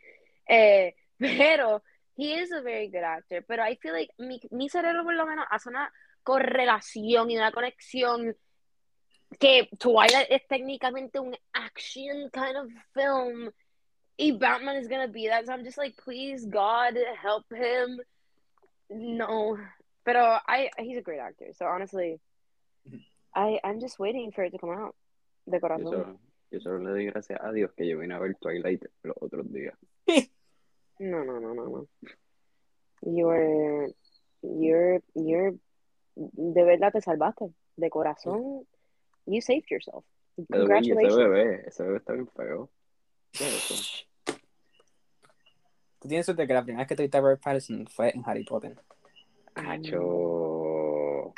[0.48, 1.82] Eh, pero
[2.18, 5.26] he is a very good actor, pero I feel like mi, mi cerebro por lo
[5.26, 5.92] menos hace una
[6.24, 8.36] correlación y una conexión
[9.40, 13.50] que Twilight es técnicamente un action kind of film
[14.18, 18.00] y Batman is gonna be that so I'm just like please God help him
[18.90, 19.58] no
[20.04, 22.20] pero I he's a great actor so honestly
[23.34, 24.96] I I'm just waiting for it to come out
[25.46, 26.20] de Yo corazón solo,
[26.52, 29.52] yo solo le doy gracias a Dios que yo vine a ver Twilight los otros
[29.52, 29.76] días.
[31.00, 31.88] no no no no no
[33.02, 33.94] you're
[34.42, 35.58] you're you're
[36.16, 38.68] de verdad te salvaste de corazón
[39.26, 42.70] you saved yourself güey, ese congratulations bebé, ese bebé está bien feo.
[43.32, 44.06] ¿Qué es eso?
[46.00, 48.24] Tú tienes suerte que la primera vez que te viste a Robert Pattinson fue en
[48.26, 48.76] Harry Potter.
[49.56, 51.34] Acho.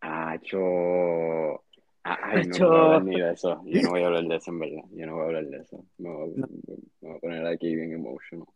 [0.00, 1.64] Acho.
[2.04, 2.68] Ay, no Acho.
[2.68, 3.62] voy a hablar ni de eso.
[3.66, 4.82] Yo no voy a hablar de eso, en verdad.
[4.92, 5.84] Yo no voy a hablar de eso.
[5.98, 6.46] Me voy, No.
[7.00, 8.46] me voy a poner aquí bien emotional.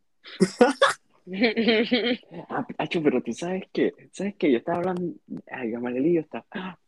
[2.48, 3.92] Ah, Acho, pero tú sabes qué.
[4.10, 4.50] ¿Sabes qué?
[4.50, 5.14] Yo estaba hablando.
[5.50, 6.44] Ay, Gamaliel y yo estaba.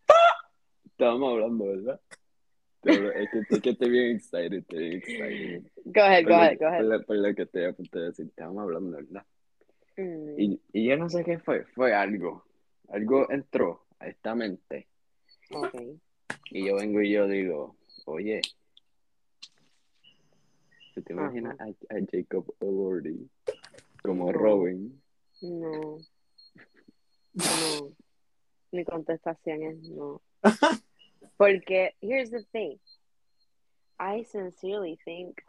[0.86, 2.00] Estábamos hablando, ¿verdad?
[2.82, 5.62] Es que, es que estoy bien excited, estoy bien excited.
[5.84, 7.72] go ahead Por go lo- ahead go Por ahead lo, por lo que estoy a
[7.72, 9.24] punto de decir, estábamos hablando, ¿verdad?
[9.96, 10.40] Mm.
[10.40, 12.44] Y, y yo no sé qué fue, fue algo.
[12.88, 14.88] Algo entró a esta mente.
[15.50, 16.00] okay
[16.50, 17.76] Y yo vengo y yo digo,
[18.06, 18.40] oye,
[20.94, 23.28] ¿tú te imaginas a, a Jacob Elordi
[24.02, 24.32] como No.
[24.32, 25.02] Robin?
[25.42, 25.98] No.
[27.34, 27.92] No.
[28.72, 30.20] Mi contestación es no.
[31.36, 32.78] Porque, here's the thing.
[33.98, 35.42] I sincerely think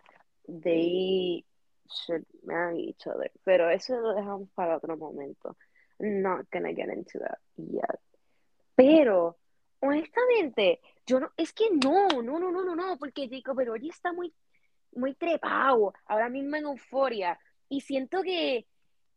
[0.47, 1.43] they
[1.89, 3.31] should marry each other.
[3.43, 5.57] Pero eso lo dejamos para otro momento.
[5.99, 7.99] I'm not gonna get into that yet.
[8.75, 9.37] Pero,
[9.79, 14.11] honestamente, yo no, es que no, no, no, no, no, no, porque Jacob Elordi está
[14.11, 14.33] muy,
[14.93, 17.39] muy trepado ahora mismo en euforia.
[17.69, 18.67] Y siento que,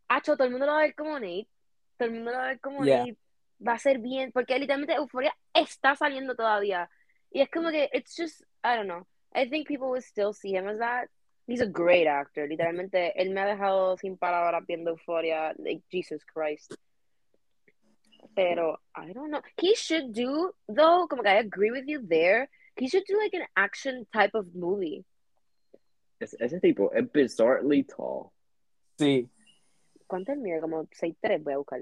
[0.08, 1.48] hacho, todo el mundo lo va a ver como Nate.
[1.96, 3.00] Todo el mundo lo va a ver como Yeah.
[3.00, 3.18] Nate.
[3.66, 6.88] Va a ser bien, porque literalmente euforia está saliendo todavía.
[7.32, 9.04] Y es como que, it's just, I don't know.
[9.34, 11.08] I think people will still see him as that.
[11.48, 12.46] He's a great actor.
[12.46, 15.54] Literalmente, él me ha dejado sin palabras viendo euforia.
[15.56, 16.74] Like, Jesus Christ.
[18.36, 19.40] Pero, I don't know.
[19.56, 22.50] He should do, though, como que I agree with you there.
[22.76, 25.06] He should do like an action type of movie.
[26.20, 28.30] Es- ese tipo es bizarrely tall.
[28.98, 29.30] Sí.
[30.06, 30.60] ¿Cuánto es mide?
[30.60, 31.80] Como 6'3 voy a buscar.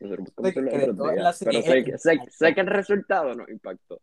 [0.00, 4.00] Las Pero sé, sé, sé que el resultado nos impactó.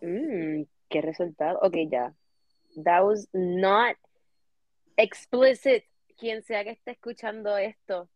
[0.00, 1.58] Mmm, qué resultado.
[1.62, 2.14] Ok, ya.
[2.84, 3.96] That was not
[4.96, 5.84] explicit.
[6.18, 8.08] Quien sea que esté escuchando esto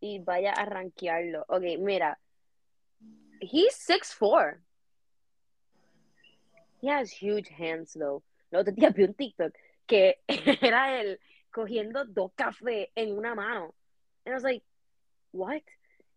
[0.00, 1.44] y vaya a rankearlo.
[1.48, 2.18] Ok, mira.
[3.40, 4.60] He's 6'4.
[6.80, 8.22] He has huge hands, though.
[8.50, 9.54] El otro día vi un TikTok
[9.86, 11.18] que era él
[11.50, 13.74] cogiendo dos cafés en una mano.
[14.24, 14.62] And I was like,
[15.32, 15.62] what?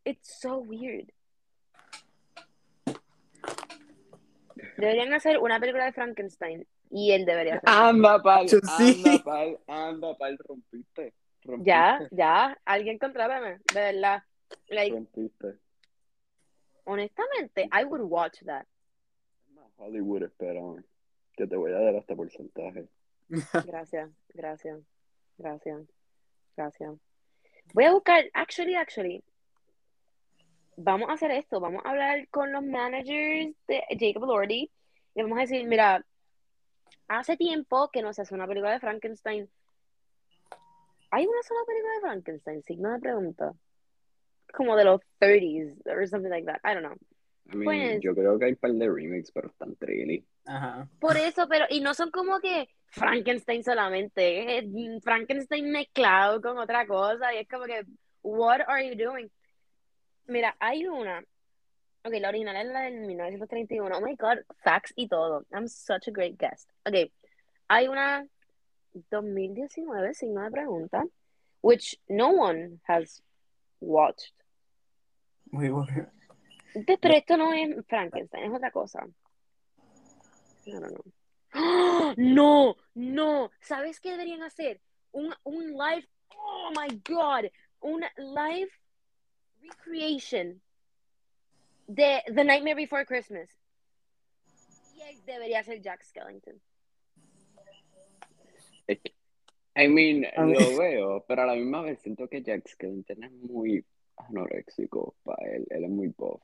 [0.05, 1.11] It's so weird.
[4.77, 7.69] Deberían hacer una película de Frankenstein y él debería hacer.
[7.69, 9.03] Anda pal, Yo sí.
[9.03, 11.13] anda pal, anda pal, rompiste.
[11.43, 14.23] rompiste Ya, ya, alguien contrátame, de verdad.
[14.69, 15.55] Like, Rompiste.
[16.85, 18.65] honestamente, I would watch that.
[19.53, 20.83] Más Hollywood, espérame.
[21.35, 22.87] Que te voy a dar hasta porcentaje.
[23.65, 24.79] Gracias, gracias,
[25.37, 25.81] gracias,
[26.55, 26.93] gracias.
[27.73, 29.23] Voy a buscar, actually, actually,
[30.77, 34.69] vamos a hacer esto, vamos a hablar con los managers de Jacob Lordy
[35.15, 36.05] y vamos a decir, mira,
[37.07, 39.49] hace tiempo que no se hace una película de Frankenstein.
[41.11, 42.63] ¿Hay una sola película de Frankenstein?
[42.63, 43.53] Signo de pregunta.
[44.53, 46.59] Como de los 30s or something like that.
[46.63, 46.97] I don't know.
[47.47, 50.25] I mean, Pues- yo creo que hay un par de remakes, pero están trilly.
[50.45, 50.89] Ajá.
[50.99, 54.65] Por eso, pero, y no son como que Frankenstein solamente, es
[55.03, 57.85] Frankenstein mezclado con otra cosa, y es como que,
[58.23, 59.29] what are you doing?
[60.27, 61.23] Mira, hay una,
[62.03, 66.07] ok, la original es la del 1931, oh my god, facts y todo, I'm such
[66.07, 66.69] a great guest.
[66.85, 67.11] Ok,
[67.67, 68.25] hay una
[69.11, 71.03] 2019, signo de pregunta,
[71.61, 73.21] which no one has
[73.79, 74.33] watched.
[75.51, 76.11] Muy bueno.
[76.73, 79.05] Pero esto no es Frankenstein, es otra cosa.
[80.65, 81.03] No, no, no.
[81.53, 82.13] ¡Ah!
[82.17, 83.51] No, no.
[83.61, 84.81] ¿Sabes qué deberían hacer?
[85.11, 86.07] Un, un live.
[86.35, 87.45] Oh my God.
[87.79, 88.69] Un live
[89.69, 90.61] recreation
[91.87, 93.49] de The Nightmare Before Christmas.
[94.95, 96.61] Y él debería ser Jack Skellington.
[99.77, 103.31] I mean, A lo veo, pero a la misma vez siento que Jack Skellington es
[103.31, 103.85] muy
[104.17, 105.65] anoréxico para él.
[105.69, 106.41] Él es muy buff.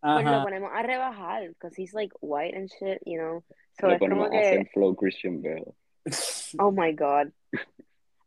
[0.00, 3.42] Pues lo ponemos a rebajar, because he's like white and shit, you know.
[3.80, 4.38] So como ponemos a que.
[4.38, 5.74] hacer flow Christian Bale.
[6.58, 7.32] Oh my God.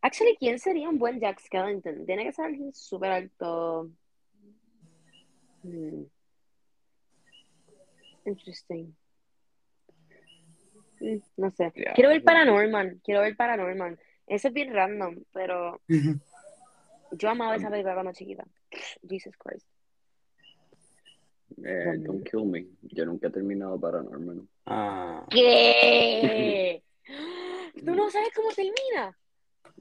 [0.01, 2.05] Actually, ¿quién sería un buen Jack Skellington?
[2.05, 3.89] Tiene que ser alguien súper alto.
[5.63, 6.03] Hmm.
[8.25, 8.95] Interesting.
[10.99, 11.71] Mm, no sé.
[11.95, 12.25] Quiero ver ya.
[12.25, 13.01] Paranorman.
[13.03, 13.99] Quiero ver Paranorman.
[14.27, 15.81] Eso es bien random, pero
[17.11, 18.45] yo amaba esa película cuando chiquita.
[19.07, 19.67] Jesus Christ.
[21.63, 22.65] Eh, don't kill me.
[22.83, 24.47] Yo nunca he terminado Paranormal.
[24.65, 25.25] Ah.
[25.29, 26.83] ¿Qué?
[27.85, 29.17] ¿Tú no sabes cómo termina?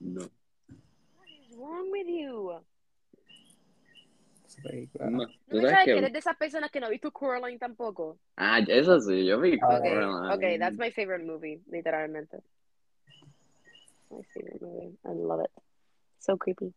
[0.00, 0.20] No.
[0.20, 2.60] What is wrong with you?
[4.62, 5.10] Película.
[5.10, 5.18] no.
[5.18, 7.58] ¿No ¿Tú me sabes sabes que eres de esas personas que no ha visto Coraline
[7.58, 8.18] tampoco?
[8.36, 10.34] Ah, eso sí, yo vi Ok, Okay, Coraline.
[10.34, 12.38] okay, that's my favorite movie, literalmente.
[14.10, 14.96] My favorite movie.
[15.04, 15.50] I love it.
[16.18, 16.72] So creepy.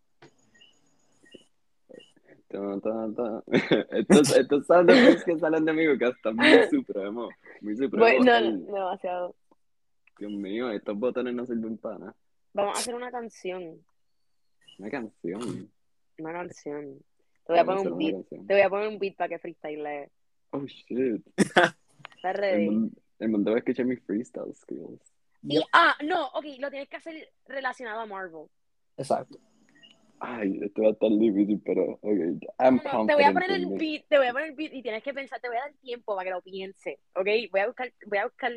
[3.92, 7.34] Estos, estos sound effects que salen de mi boca están muy supremos.
[7.62, 8.24] Muy supremos.
[8.24, 9.36] Bueno, no, demasiado.
[10.20, 12.16] Dios mío, estos botones no sirven para nada.
[12.54, 13.80] Vamos a hacer una canción.
[14.78, 15.72] Una canción.
[16.20, 17.00] Una canción.
[17.46, 18.14] Te voy a poner un beat.
[18.14, 18.48] canción.
[18.48, 20.10] Te voy a poner un beat para que freestyle.
[20.52, 21.26] Oh shit.
[21.38, 21.76] ¿Estás
[22.24, 22.66] El ready?
[22.70, 25.02] mundo, el mundo va a escuchar mis freestyle skills.
[25.46, 28.48] Y, ah, no, ok, lo tienes que hacer relacionado a Marvel.
[28.96, 29.38] Exacto.
[30.20, 32.04] Ay, esto va a estar difícil, pero ok.
[32.60, 34.74] I'm No, no, te voy a poner el beat, te voy a poner el beat
[34.74, 37.28] y tienes que pensar, te voy a dar tiempo para que lo piense, ¿ok?
[37.52, 38.52] Voy a buscar, voy a buscar,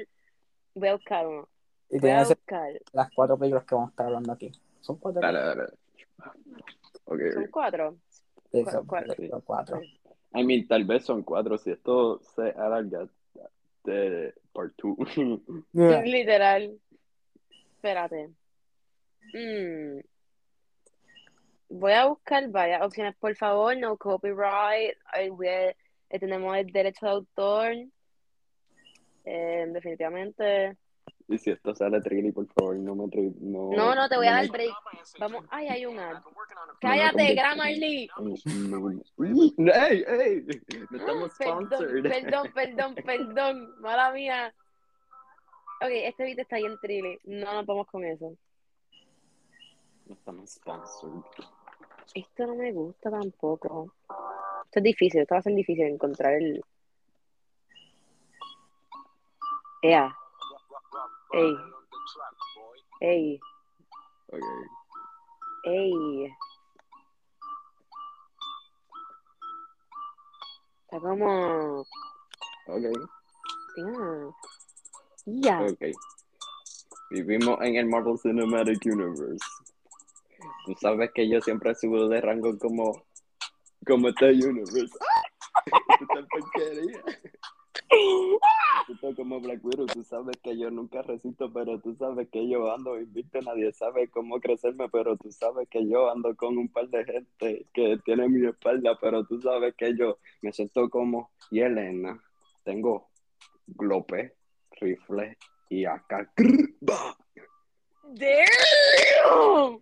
[0.74, 1.48] voy a buscar uno.
[1.90, 2.72] Y Voy a buscar.
[2.92, 4.52] las cuatro películas que vamos a estar hablando aquí.
[4.80, 5.20] Son cuatro.
[5.20, 5.62] Dale, dale.
[7.04, 7.20] Ok.
[7.34, 7.96] Son cuatro.
[8.56, 9.16] Sí, ¿Cuál- son cuál?
[9.30, 9.80] son cuatro.
[10.34, 11.56] I mean, tal vez son cuatro.
[11.58, 13.08] Si esto se alarga
[13.84, 14.96] de part two.
[15.72, 16.02] Yeah.
[16.02, 16.78] Literal.
[17.76, 18.30] Espérate.
[19.34, 20.00] Mm.
[21.68, 24.96] Voy a buscar varias opciones, por favor, no copyright.
[25.18, 25.74] Eh,
[26.20, 27.72] tenemos el derecho de autor.
[29.24, 30.76] Eh, definitivamente.
[31.28, 34.28] Y si esto sale Trini, por favor, no me tri- no, No, no, te voy
[34.28, 34.74] a me- dar break.
[35.18, 35.44] Vamos.
[35.50, 36.14] Ay, hay un ad.
[36.22, 36.30] me
[36.80, 38.08] Cállate, Grammarly.
[38.18, 39.72] en- no, no.
[39.72, 40.46] ¡Ey, ey!
[40.90, 42.02] No estamos Perdón, sponsored.
[42.08, 43.80] perdón, perdón, perdón.
[43.80, 44.54] Mala mía.
[45.80, 47.18] Ok, este beat está bien trilly.
[47.24, 48.32] No nos vamos con eso.
[50.06, 51.22] No estamos sponsored.
[52.14, 53.92] Esto no me gusta tampoco.
[54.66, 56.62] Esto es difícil, esto va a ser difícil encontrar el.
[59.82, 60.16] Ea.
[61.36, 61.56] Ey.
[63.00, 63.40] Ey.
[64.28, 64.40] Ok.
[65.64, 66.32] Ey.
[70.84, 71.80] Está como.
[72.68, 72.84] Ok.
[73.76, 73.90] Ya.
[75.26, 75.60] Ya.
[75.60, 75.82] Ok.
[77.10, 79.44] Vivimos en el Marvel Cinematic Universe.
[80.64, 83.04] Tú sabes que yo siempre subo de rango como,
[83.86, 84.96] como este universe.
[86.00, 87.04] Esta porquería.
[89.00, 92.72] Tú como Black Widow, tú sabes que yo nunca resisto, pero tú sabes que yo
[92.72, 96.88] ando invicto, nadie sabe cómo crecerme, pero tú sabes que yo ando con un par
[96.88, 102.22] de gente que tiene mi espalda, pero tú sabes que yo me siento como Yelena,
[102.64, 103.08] tengo
[103.66, 104.34] glope,
[104.80, 105.36] rifle
[105.68, 106.30] y acá.
[108.14, 109.80] Damn.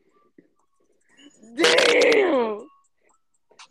[1.55, 2.74] Damn.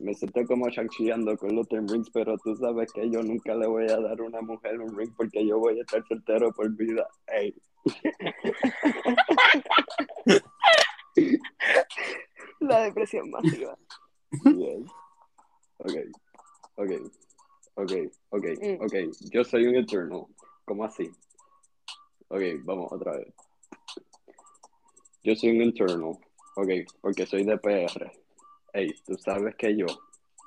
[0.03, 3.55] Me siento como Shang-Chi ando con los Ten Rings, pero tú sabes que yo nunca
[3.55, 6.51] le voy a dar a una mujer un ring porque yo voy a estar soltero
[6.51, 7.07] por vida.
[7.27, 7.55] Ey.
[12.59, 13.77] La depresión masiva.
[14.45, 14.85] Yes.
[15.77, 15.93] Ok,
[16.75, 16.91] ok,
[17.75, 17.91] ok,
[18.29, 18.81] ok, Mm.
[18.83, 18.93] ok.
[19.31, 20.25] Yo soy un Eternal.
[20.65, 21.11] ¿Cómo así?
[22.29, 23.33] Ok, vamos otra vez.
[25.23, 26.17] Yo soy un Eternal.
[26.55, 26.69] Ok,
[27.01, 28.11] porque soy de PR.
[28.73, 29.85] Ey, tú sabes que yo,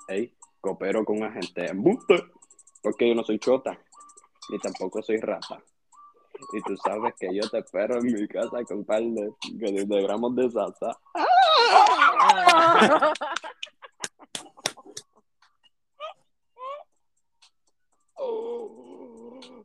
[0.09, 2.25] ey, coopero con agente embuste.
[2.83, 3.79] Porque yo no soy chota,
[4.49, 5.63] ni tampoco soy rata.
[6.53, 10.97] Y tú sabes que yo te espero en mi casa con par de, de, salsa.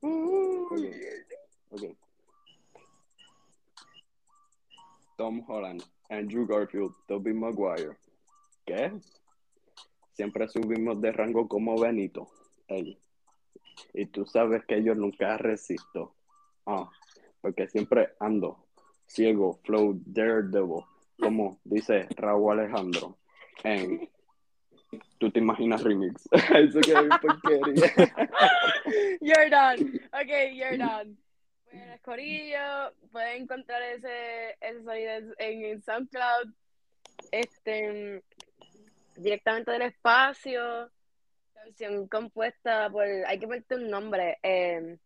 [0.01, 0.79] Ok,
[1.71, 1.83] ok.
[5.17, 7.97] Tom Holland, Andrew Garfield, Tobey Maguire.
[8.65, 8.93] ¿Qué?
[10.13, 12.29] Siempre subimos de rango como Benito.
[12.69, 12.99] Ey.
[13.95, 16.15] Y tú sabes que yo nunca resisto.
[16.67, 16.91] Ah,
[17.41, 18.67] porque siempre ando
[19.07, 20.85] ciego, flow, daredevil,
[21.21, 23.19] como dice Raúl Alejandro.
[23.65, 24.09] En
[25.19, 26.29] ¿Tú te imaginas remix?
[26.33, 27.93] Eso que es porquería.
[29.21, 30.01] You're done.
[30.13, 31.17] Ok, you're done.
[31.71, 36.53] Pues, Corillo, pueden encontrar ese, ese sonido en SoundCloud.
[37.31, 38.23] Este,
[39.17, 40.91] directamente del espacio.
[41.55, 43.05] Canción compuesta por.
[43.05, 44.39] Hay que ponerte un nombre.
[44.43, 44.99] Eh,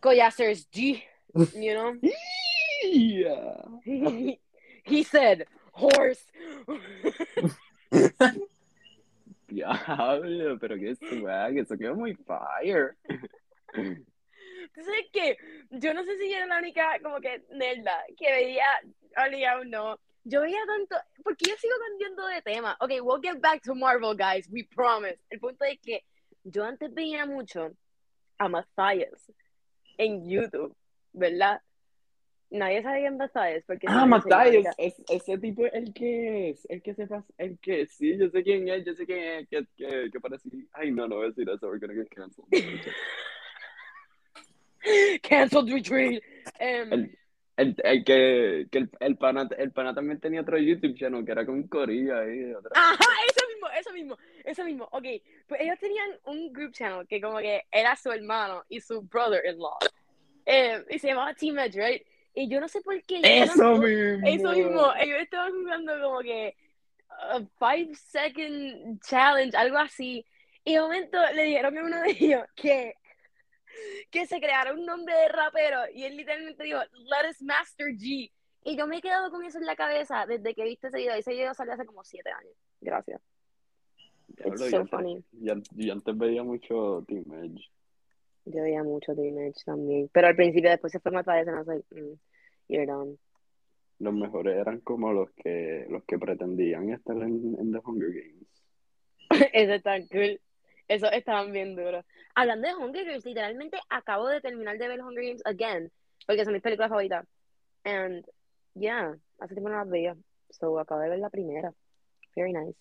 [0.00, 1.02] G.
[1.54, 1.94] You know?
[2.82, 3.60] Yeah.
[3.84, 4.40] he,
[4.84, 6.24] he said, horse.
[9.48, 12.96] Diablo, pero qué swag, eso quedó muy fire.
[13.74, 15.36] ¿Tú sabes qué?
[15.70, 18.64] Yo no sé si era la única como que nerda que veía
[19.16, 19.98] obligado no.
[20.24, 22.76] Yo veía tanto, porque yo sigo cambiando de tema.
[22.80, 25.18] Ok, we'll get back to Marvel, guys, we promise.
[25.30, 26.04] El punto es que
[26.44, 27.70] yo antes veía mucho
[28.38, 29.32] a Matthias
[29.98, 30.74] en YouTube,
[31.12, 31.60] ¿verdad?
[32.50, 36.82] Nadie sabe quién Matthias porque Ah, Matthias, es, ese tipo es el que es, el
[36.82, 39.64] que se pasa, el que sí, yo sé quién es, yo sé quién es, que,
[39.76, 42.48] que, que parece, ay no, no voy a decir eso, we're gonna get canceled.
[45.22, 46.22] Cancelled retreat.
[46.58, 47.18] Em, El,
[47.60, 51.32] el, el que, que el, el, pana, el pana también tenía otro YouTube channel que
[51.32, 52.52] era con Corea ahí.
[52.52, 52.70] Otra...
[52.74, 54.88] Ajá, eso mismo, eso mismo, eso mismo.
[54.92, 55.04] Ok,
[55.46, 59.78] pues ellos tenían un group channel que como que era su hermano y su brother-in-law.
[60.46, 62.06] Eh, y se llamaba Team Edge, right?
[62.34, 63.20] Y yo no sé por qué.
[63.22, 64.26] Eso mismo.
[64.26, 64.92] Eso mismo.
[64.98, 66.56] Ellos estaban jugando como que
[67.08, 70.24] a five second challenge, algo así.
[70.64, 72.94] Y de momento le dijeron a uno de ellos que,
[74.10, 75.80] que se creara un nombre de rapero.
[75.94, 78.30] Y él literalmente dijo, Let us Master G.
[78.64, 81.14] Y yo me he quedado con eso en la cabeza desde que viste ese video.
[81.14, 82.54] Ese video salió hace como siete años.
[82.80, 83.20] Gracias.
[84.44, 85.24] It's yo so antes- funny.
[85.32, 87.70] Yo, yo antes veía mucho Team Edge.
[88.44, 90.08] Yo veía mucho Team Edge también.
[90.12, 91.50] Pero al principio después se fue más para eso.
[91.52, 91.82] No sé.
[91.90, 92.14] mm,
[92.68, 93.16] you're done.
[93.98, 98.46] Los mejores eran como los que los que pretendían estar en, en The Hunger Games.
[99.52, 100.40] Eso es tan cool.
[100.90, 102.04] Eso estaban bien duros.
[102.34, 105.92] Hablando de Hunger Games, literalmente acabo de terminar de ver Hunger Games again,
[106.26, 107.28] porque son mis películas favoritas.
[107.84, 108.26] And,
[108.74, 110.16] yeah, hace tiempo no las veía.
[110.50, 111.72] So, acabo de ver la primera.
[112.34, 112.76] Very nice.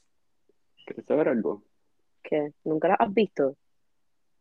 [0.88, 1.62] ¿Quieres saber algo?
[2.24, 2.52] ¿Qué?
[2.64, 3.56] ¿Nunca la has visto?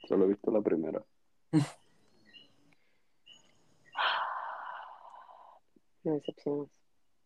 [0.09, 1.05] Solo he visto la primera.
[6.05, 6.69] Me decepcionas.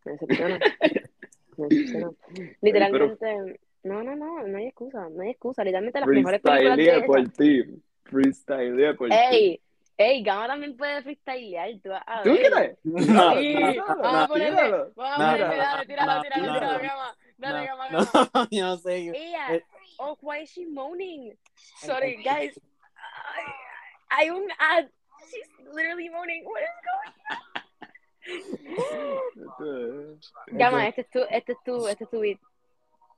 [0.03, 0.59] Me decepcionas.
[1.55, 2.15] Me decepcionas.
[2.61, 5.63] Literalmente, no, no, no, no hay excusa, no hay excusa.
[5.63, 7.33] Literalmente las mejores películas de Freestyle por esas.
[7.33, 7.63] ti.
[8.03, 9.15] Freestyle por ti.
[9.15, 9.61] Ey,
[9.97, 11.69] ey, Gama también puede freestylear.
[11.83, 12.77] Tú, a ¿Tú crees?
[12.83, 16.79] No, Sí, no, vamos a ponerle, vamos a ponerle, dale, tíralo, tíralo, tíralo.
[16.79, 17.15] Gama.
[17.37, 18.47] Dale, Gama, Gama.
[18.51, 18.97] yo no sé.
[19.09, 19.63] Ella, Eh,
[19.99, 21.33] oh, why is she moaning?
[21.81, 22.57] Sorry, guys.
[24.09, 24.89] Hay un ad.
[25.29, 26.43] She's literally moaning.
[26.45, 27.13] What is going
[30.57, 32.39] Gama, este es tu, este es tu, este es tu beat.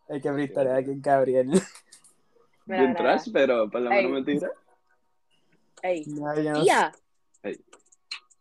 [0.07, 1.51] Hay que freestyle aquí en Gabriel.
[2.65, 4.11] Bien trash, pero por lo menos Ey.
[4.11, 4.51] me tira.
[5.81, 6.91] Ey, No, tía.
[7.43, 7.59] Ey,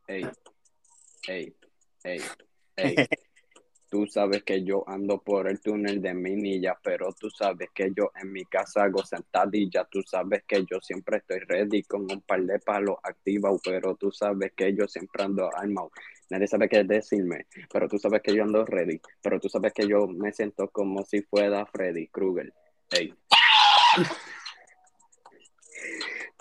[0.09, 1.55] ey,
[2.05, 2.23] ey,
[2.77, 2.97] ey.
[3.95, 8.11] Tú sabes que yo ando por el túnel de Minilla, pero tú sabes que yo
[8.21, 9.85] en mi casa hago sentadilla.
[9.85, 14.11] Tú sabes que yo siempre estoy ready con un par de palos activados, pero tú
[14.11, 15.93] sabes que yo siempre ando armado.
[16.31, 19.01] Nadie sabe qué decirme, pero tú sabes que yo ando ready.
[19.23, 22.53] Pero tú sabes que yo me siento como si fuera Freddy Krueger.
[22.91, 23.15] Ey,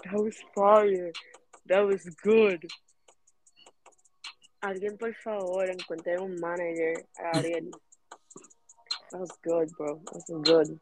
[0.03, 1.11] That was fire.
[1.67, 2.67] That was good.
[4.61, 7.71] Alguien, por favor, encuentre un manager a Gabriel.
[9.11, 10.01] That was good, bro.
[10.05, 10.79] That was good.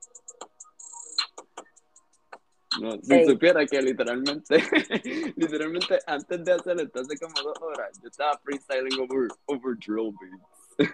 [2.79, 3.25] No, si Ey.
[3.25, 4.57] supiera que literalmente,
[5.35, 10.13] literalmente antes de hacer esto hace como dos horas, yo estaba freestyling over, over drill
[10.19, 10.93] beats.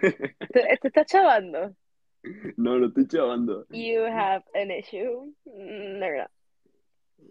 [0.52, 1.74] ¿Te, te estás chavando?
[2.56, 3.64] no, lo estoy chavando.
[3.70, 5.32] You have an issue.
[5.44, 6.30] Mm, De verdad.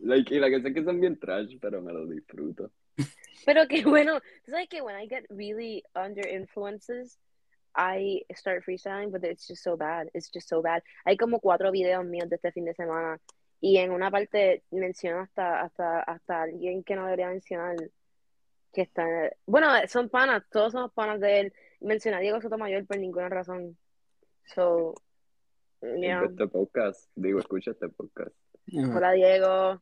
[0.02, 2.72] Like, y la que sé que son bien trash, pero me lo disfruto.
[3.46, 7.18] Pero que bueno, sabes que when I get really under influences,
[7.76, 10.10] I start freestyling, but it's just so bad.
[10.14, 10.82] It's just so bad.
[11.06, 13.20] Hay como cuatro videos míos de este fin de semana
[13.60, 17.76] y en una parte menciono hasta hasta hasta alguien que no debería mencionar
[18.74, 19.08] que está,
[19.48, 21.54] bueno, son panas, todos somos panas de él.
[21.80, 23.76] Menciona a Diego Sotomayor por ninguna razón.
[24.54, 24.94] So,
[25.82, 26.24] yeah.
[26.24, 28.36] Este podcast, digo, escucha este podcast.
[28.94, 29.82] Hola Diego.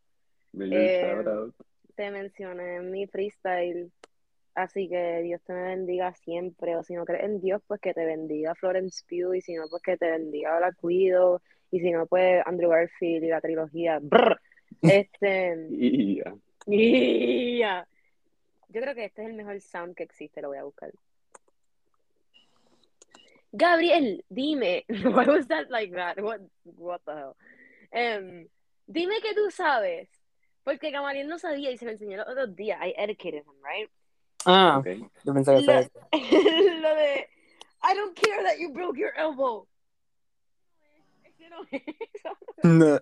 [0.59, 1.25] Eh,
[1.95, 3.91] te mencioné en mi freestyle,
[4.53, 8.05] así que Dios te bendiga siempre, o si no crees en Dios, pues que te
[8.05, 11.41] bendiga Florence Pugh, y si no, pues que te bendiga la Cuido,
[11.75, 13.99] y si no, pues Andrew Garfield y la trilogía.
[14.01, 14.39] Brr.
[14.81, 16.35] Este, Y ya.
[16.67, 17.87] yeah.
[18.69, 20.91] Yo creo que este es el mejor sound que existe, lo voy a buscar.
[23.51, 26.19] Gabriel, dime, why was that like that?
[26.21, 27.35] What, what the hell?
[27.91, 28.47] Em,
[28.85, 30.09] dime que tú sabes,
[30.63, 32.79] porque Gamaliel no sabía y se me enseñó los otros días.
[32.81, 33.89] I educated him, right?
[34.45, 35.09] Ah, Ok.
[35.23, 35.73] yo pensaba que Lo,
[36.81, 37.27] lo de,
[37.81, 39.65] I don't care that you broke your elbow.
[41.45, 41.83] Ese no es.
[42.63, 42.95] No.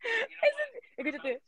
[0.00, 1.42] Ese- Escúchate.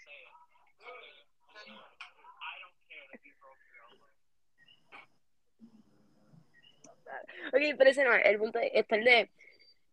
[7.52, 8.22] Ok, pero ese no es.
[8.24, 9.30] El punto es, está el de,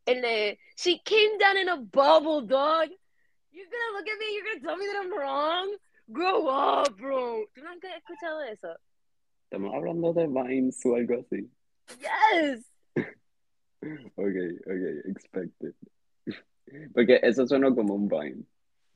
[0.06, 2.90] el de, she came down in a bubble, dog.
[3.52, 5.76] You're gonna look at me, you're gonna tell me that I'm wrong.
[6.12, 7.44] Grow up, bro.
[7.56, 8.76] ¿Tú nunca has escuchado eso?
[9.46, 11.50] Estamos hablando de Vines o algo así.
[12.00, 12.64] Yes.
[13.82, 15.74] Ok, ok, expected.
[16.94, 18.44] Porque eso suena como un Vine.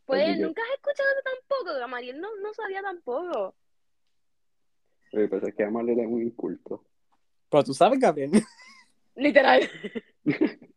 [0.06, 1.80] Pues Así nunca has escuchado eso tampoco.
[1.80, 3.56] Gamaliel no, no sabía tampoco.
[5.12, 5.64] Lo que pasa es que
[6.08, 6.84] muy inculto.
[7.50, 8.32] Pero tú sabes, Gabriel.
[9.16, 9.70] Literal.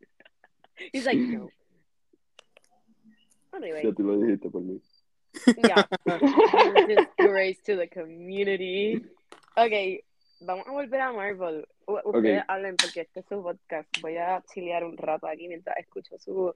[0.92, 1.48] He's like, no.
[3.52, 4.80] Anyway, Ya tú lo dijiste por mí.
[5.62, 5.86] yeah.
[6.88, 9.04] Just grace to the community.
[9.56, 10.04] Ok,
[10.44, 11.66] vamos a volver a Marvel.
[11.86, 12.44] U- Ustedes Ok.
[12.48, 13.88] hablen porque este es su podcast.
[14.00, 16.52] Voy a chilear un rato aquí mientras escucho su.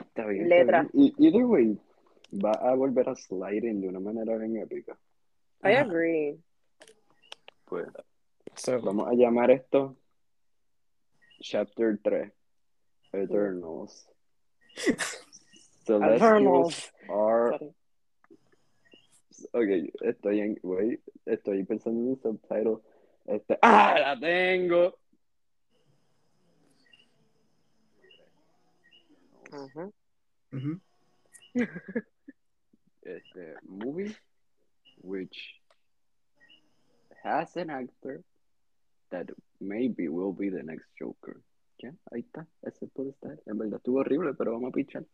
[0.00, 0.48] Está bien.
[0.48, 0.80] Letra.
[0.82, 1.14] está bien.
[1.18, 1.78] Y either way,
[2.32, 4.96] va a volver a sliding de una manera bien épica.
[5.64, 6.38] I agree.
[7.64, 7.86] Pues
[8.54, 9.96] So, vamos a llamar esto
[11.40, 12.32] Chapter 3.
[13.12, 14.08] Eternals.
[15.84, 16.92] Celestials Eternals.
[17.08, 17.74] are Sorry.
[19.52, 22.78] Ok, estoy en, wait, estoy pensando en un subtitle.
[23.26, 24.98] Este, ¡ah, la tengo!
[29.50, 29.90] Ajá.
[30.52, 30.80] ujú.
[33.02, 34.14] Este, movie
[35.02, 35.60] which
[37.22, 38.22] has an actor
[39.10, 39.26] that
[39.60, 41.40] maybe will be the next Joker.
[41.78, 43.40] Ya, ahí está, ese puede estar.
[43.46, 45.04] En verdad estuvo horrible, pero vamos a pichar.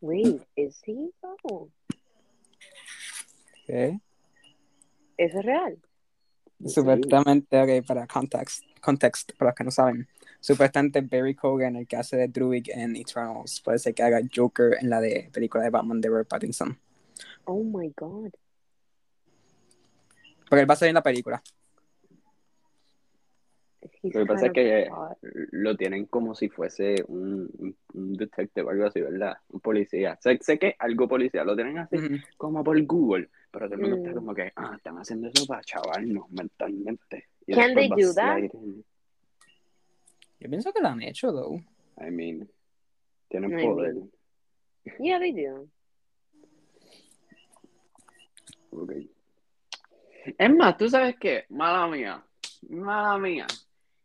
[0.00, 1.70] Wait, is he though?
[3.64, 4.00] Ok.
[5.16, 5.78] ¿Eso es real?
[6.66, 8.64] Supuestamente, ok, para context.
[8.80, 10.08] context, para los que no saben.
[10.40, 14.76] Supuestamente Barry Cogan, el que hace de Druid en Eternals, puede ser que haga Joker
[14.80, 16.78] en la de película de Batman de Robert Pattinson.
[17.44, 18.30] Oh my god.
[20.48, 21.42] Porque él va a salir en la película.
[24.12, 25.18] Lo que pasa es que hot.
[25.52, 29.36] lo tienen como si fuese un, un, un detective o algo así, ¿verdad?
[29.48, 30.18] Un policía.
[30.20, 31.96] Sé, sé que algo policía, lo tienen así
[32.36, 34.14] como por Google, pero todo el mundo está Mm.
[34.14, 37.28] como que, ah, están haciendo eso para chavarnos mentalmente.
[37.46, 38.40] Y Can they do that?
[40.40, 41.56] Yo pienso que lo han hecho, though.
[41.98, 42.48] I mean,
[43.28, 43.94] tienen I poder.
[43.94, 44.10] mean.
[45.00, 45.66] Yeah, they do.
[48.70, 48.92] Ok.
[50.38, 52.22] Es más, tú sabes qué, mala mía,
[52.68, 53.46] mala mía,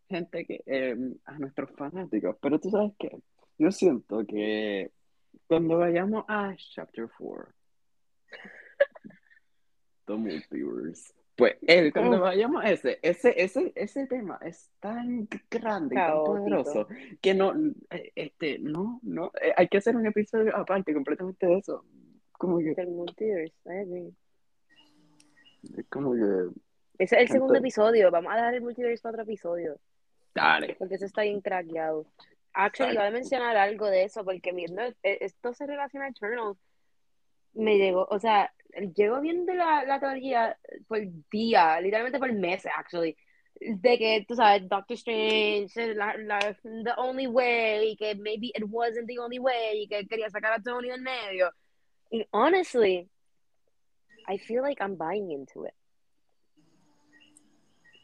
[0.10, 3.18] gente que, eh, a nuestros fanáticos, pero tú sabes qué,
[3.58, 4.92] yo siento que
[5.48, 7.54] cuando vayamos a Chapter 4,
[10.06, 15.96] The Multiverse, pues él, cuando vayamos a ese, ese, ese, ese tema es tan grande
[15.96, 16.36] y tan Caótico.
[16.38, 16.88] poderoso
[17.22, 17.54] que no,
[17.92, 21.86] eh, este, no, no, eh, hay que hacer un episodio aparte completamente de eso,
[22.34, 24.14] como que, El multiverse, I agree.
[25.78, 26.50] es como que,
[26.98, 28.12] Ese es el segundo episodio.
[28.12, 29.80] Vamos a dejar el multiverse para otro episodio.
[30.34, 30.76] Dale.
[30.78, 32.06] Porque eso está bien craqueado.
[32.54, 36.58] Actually, iba a mencionar algo de eso, porque viendo e- esto se relaciona a Eternals.
[37.54, 38.52] Me llegó, o sea,
[38.96, 40.58] llego viendo la, la teoría
[40.88, 41.00] por
[41.32, 43.16] día, literalmente por meses, actually.
[43.60, 48.64] De que, tú sabes, Doctor Strange, la, la, the only way, y que maybe it
[48.68, 51.52] wasn't the only way, y que quería sacar a Tony en medio.
[52.12, 53.10] Y honestly,
[54.28, 55.74] I feel like I'm buying into it.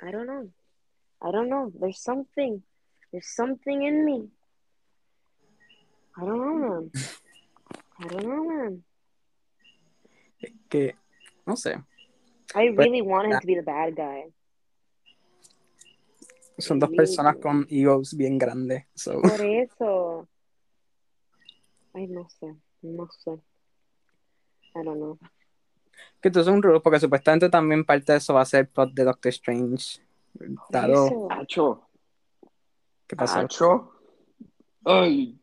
[0.01, 0.49] I don't know.
[1.21, 1.71] I don't know.
[1.79, 2.61] There's something.
[3.11, 4.29] There's something in me.
[6.17, 6.91] I don't know, man.
[7.99, 8.83] I don't know, man.
[10.69, 10.95] Que,
[11.45, 11.83] no sé.
[12.53, 14.31] I But- really want him to be the bad guy.
[16.57, 18.85] Son dos personas con egos bien grandes.
[18.95, 19.21] So.
[19.21, 20.27] Por eso.
[21.93, 22.55] Ay, no sé.
[22.81, 23.31] No sé.
[24.75, 25.17] I don't know.
[26.21, 28.93] Que esto es un rule, porque supuestamente también parte de eso va a ser plot
[28.93, 29.99] de Doctor Strange.
[30.39, 31.27] Eso.
[31.31, 31.89] Acho,
[33.07, 33.39] ¿qué pasó?
[33.39, 33.91] Acho.
[34.85, 35.37] Ay,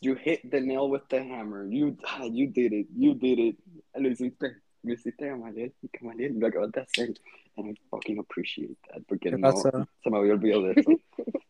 [0.00, 1.66] you hit the nail with the hammer.
[1.66, 2.88] You, ah, you did it.
[2.94, 3.58] You did it.
[3.96, 4.60] Lo hiciste.
[4.82, 5.72] Lo hiciste, Gamaliel.
[5.92, 7.14] Gamaliel, lo acabas de hacer.
[7.56, 9.02] And I fucking appreciate that.
[9.06, 9.70] Porque ¿Qué no, pasó?
[10.02, 10.90] se me había olvidado de eso.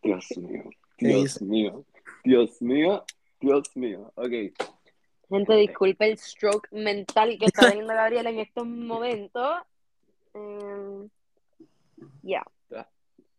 [0.02, 0.70] Dios mío.
[0.98, 1.84] ¿Qué Dios mío.
[2.24, 3.04] Dios mío.
[3.40, 4.12] Dios mío.
[4.14, 4.32] Ok.
[5.28, 9.56] Gente, disculpe el stroke mental que está teniendo Gabriela en estos momentos.
[10.34, 11.08] Um,
[12.22, 12.44] yeah.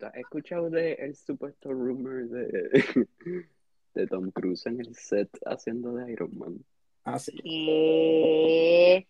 [0.05, 3.07] ¿Tú has escuchado de el supuesto rumor de,
[3.95, 6.63] de Tom Cruise en el set haciendo de Iron Man?
[7.03, 7.31] Ah, sí.
[7.43, 9.07] ¿Qué?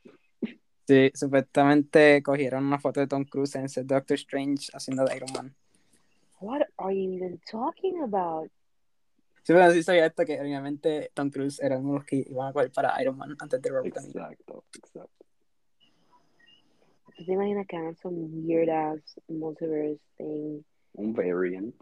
[0.87, 5.29] Sí, supuestamente cogieron una foto de Tom Cruise en ese Doctor Strange haciendo de Iron
[5.33, 5.55] Man.
[6.39, 8.49] What are you even talking about?
[9.43, 12.47] Sí, pero sí sabía esto que obviamente Tom Cruise era uno de los que iban
[12.47, 14.11] a coger para Iron Man antes de Robert Downey.
[14.11, 15.25] Exacto, exacto.
[17.17, 20.63] ¿Tú te imaginas que hagan some weird ass multiverse thing?
[20.97, 21.75] Un variant.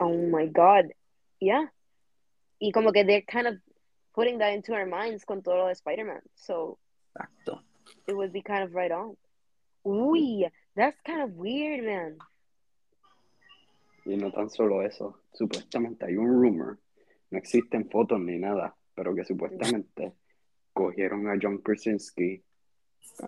[0.00, 0.92] Oh my god.
[1.40, 1.66] Yeah.
[2.60, 3.54] Y como que they're kind of
[4.14, 6.20] putting that into our minds con todo lo de Spider-Man.
[6.34, 6.78] So
[7.16, 7.60] Exacto.
[8.06, 9.16] it would be kind of right on.
[9.84, 12.16] Uy, that's kind of weird, man.
[14.04, 15.16] Y no tan solo eso.
[15.32, 16.78] Supuestamente hay un rumor.
[17.30, 18.74] No existen fotos ni nada.
[18.94, 20.12] Pero que supuestamente
[20.72, 22.42] cogieron a John Krasinski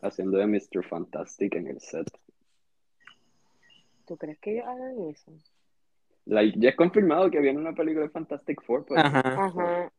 [0.02, 0.84] haciendo de Mr.
[0.84, 2.08] Fantastic en el set.
[4.06, 5.32] ¿Tú crees que ellos hagan eso?
[6.26, 8.86] Like, ya es confirmado que viene una película de Fantastic Four.
[8.86, 9.44] Pues, Ajá.
[9.46, 9.92] Ajá.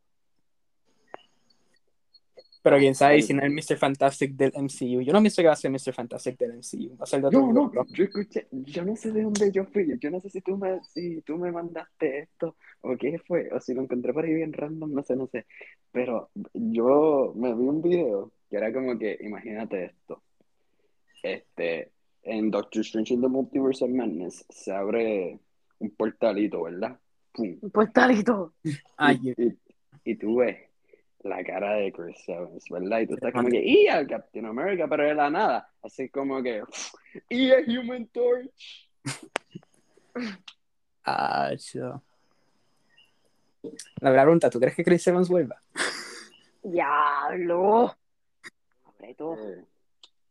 [2.66, 3.78] Pero quién sabe si no es el Mr.
[3.78, 5.01] Fantastic del MCU.
[5.01, 5.93] Yo no pienso que va a ser Mr.
[5.93, 6.97] Fantastic del MCU.
[6.97, 9.95] Va a ser de otro No, yo escuché, yo no sé de dónde yo fui,
[9.99, 13.60] yo no sé si tú me, si tú me mandaste esto o qué fue, o
[13.60, 15.45] si lo encontré por ahí bien random, no sé, no sé,
[15.91, 20.24] pero yo me vi un video que era como que, imagínate esto,
[21.22, 21.91] este,
[22.26, 25.39] en Doctor Strange in the Multiverse of Madness se abre
[25.80, 26.99] un portalito, ¿verdad?
[27.32, 28.53] Pum, Un portalito.
[28.97, 29.57] Ay, y, y,
[30.03, 30.57] y tú ves
[31.23, 32.99] la cara de Chris Evans, ¿verdad?
[32.99, 34.88] Y tú estás como que, ¡y al Captain America!
[34.88, 36.61] Pero de la nada, así como que,
[37.30, 38.89] ¡y a Human Torch!
[41.05, 42.03] ah, chido.
[43.99, 45.59] La verdad pregunta, ¿tú crees que Chris Evans vuelva?
[46.63, 47.95] Diablo.
[48.99, 49.63] Eh,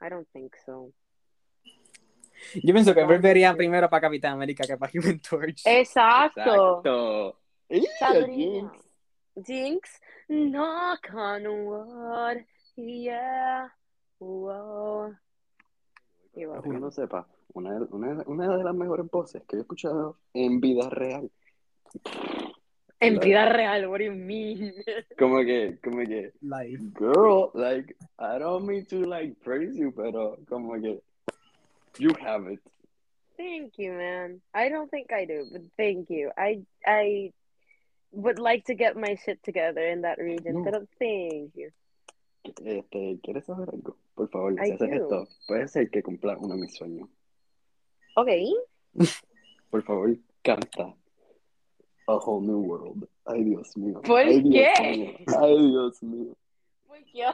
[0.01, 0.93] I don't think so.
[2.63, 5.63] Yo pienso que volvería primero para Capitán América que para Human Torch.
[5.67, 6.41] Exacto.
[6.41, 7.41] Exacto.
[7.69, 8.73] ¡Y a Sabrina.
[9.35, 9.47] Jinx!
[9.47, 12.45] Jinx, knock on wood.
[12.77, 13.73] Yeah.
[16.35, 16.63] Y bueno.
[16.63, 20.89] que no sepa, una, una, una de las mejores voces que he escuchado en vida
[20.89, 21.31] real.
[23.01, 24.73] En vida real, what do you mean?
[25.19, 26.93] Como que, como que, Live.
[26.95, 31.03] girl, like, I don't mean to like praise you, pero como que,
[31.99, 32.61] you have it.
[33.37, 34.41] Thank you, man.
[34.55, 36.31] I don't think I do, but thank you.
[36.39, 37.33] I I
[38.13, 40.65] would like to get my shit together in that region, No.
[40.65, 41.71] pero thank you.
[42.65, 43.97] Este, ¿quieres saber algo?
[44.15, 47.09] Por favor, I si haces esto, puede ser que cumpla uno de mis sueños.
[48.17, 48.55] Okay.
[49.71, 50.95] Por favor, canta
[52.07, 53.09] A Whole New World.
[53.25, 54.01] Ay, Dios mío.
[54.03, 54.91] ¿Por Ay, Dios qué?
[54.97, 55.15] mío.
[55.41, 56.37] Ay, Dios mío.
[56.91, 57.33] Like, yo,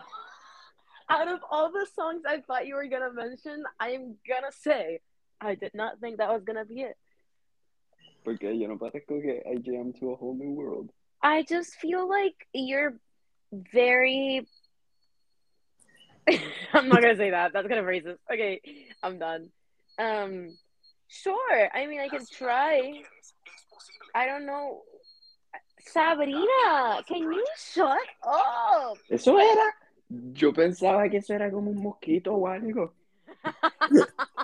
[1.11, 5.01] out of all the songs I thought you were gonna mention, I'm gonna say
[5.41, 6.97] I did not think that was gonna be it.
[8.25, 10.91] Porque yo no parezco que I jam to a whole new world.
[11.23, 12.95] I just feel like you're
[13.53, 14.47] very.
[16.73, 17.53] I'm not gonna say that.
[17.53, 18.19] That's kind of racist.
[18.33, 18.61] Okay,
[19.03, 19.49] I'm done.
[19.99, 20.57] Um,
[21.09, 21.69] sure.
[21.75, 23.03] I mean, I can try.
[24.15, 24.83] I don't know.
[25.87, 28.99] Sabrina, can you shut up?
[29.11, 29.73] Eso era.
[30.11, 32.95] Yo pensaba que eso era como un mosquito o algo.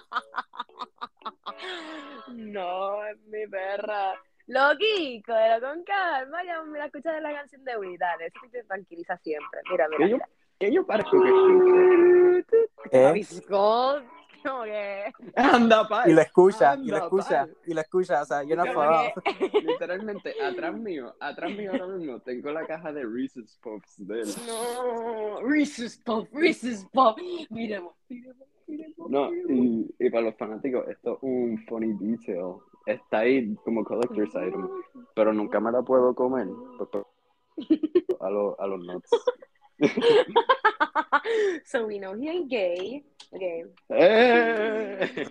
[2.28, 4.14] No, es mi perra.
[4.46, 6.44] Loki, cógelo con calma.
[6.44, 7.96] Ya mira, escucha la canción de Wii.
[7.96, 9.60] Dale, eso te tranquiliza siempre.
[9.70, 9.98] Mira, mira.
[9.98, 10.28] Que yo, mira.
[10.58, 12.56] que yo parezco que escucho.
[12.90, 14.15] ¿Qué?
[14.46, 15.12] Como que.
[15.36, 16.08] Anda, pa.
[16.08, 18.22] Y lo escucha, y lo escucha, y lo escucha.
[18.22, 18.92] O sea, yo no puedo.
[19.24, 24.20] que- Literalmente, atrás mío, atrás mío ahora mismo, tengo la caja de Reese's Puffs de
[24.22, 24.28] él.
[24.46, 27.16] No, Reese's Puff, Reese's Puff.
[27.50, 28.36] Miremos, miremos,
[28.66, 29.10] miremos.
[29.10, 32.56] No, y, y para los fanáticos, esto es un funny detail.
[32.86, 34.68] Está ahí como collector's item,
[35.14, 36.46] pero nunca me la puedo comer.
[36.78, 37.04] pues, pues,
[38.20, 39.10] A, los a los nuts.
[41.64, 43.02] so we know he ain't gay.
[43.32, 43.64] Okay.
[43.90, 45.26] ¡Eh!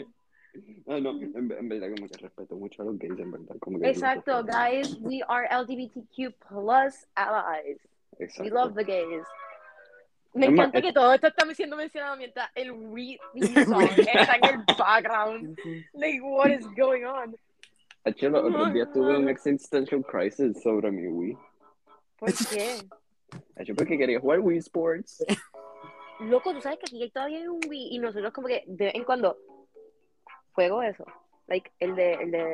[0.85, 3.57] No, no, en, en verdad como que respeto mucho a los gays, en verdad.
[3.59, 4.95] Como que Exacto, guys.
[5.01, 7.79] We are LGBTQ plus allies.
[8.39, 9.25] We love the gays.
[10.33, 13.19] Me Es más, encanta que todo esto está siendo mencionado mientras el Wii
[13.65, 15.57] song está en el background.
[15.93, 17.35] Like, what is going on?
[18.03, 21.37] Hecho, los otros días tuve un existential crisis sobre mi Wii.
[22.19, 22.77] ¿Por qué?
[23.57, 25.23] Hecho, porque quería jugar Wii Sports.
[26.19, 28.95] Loco, tú sabes que aquí todavía hay un Wii y nosotros como que de vez
[28.95, 29.37] en cuando
[30.53, 31.05] juego eso.
[31.47, 32.53] Like, el de, el de,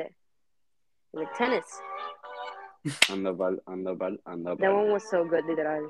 [1.12, 1.64] el de tennis.
[3.10, 4.92] Anda pal, anda pal, anda That one pal.
[4.94, 5.84] was so good, literal.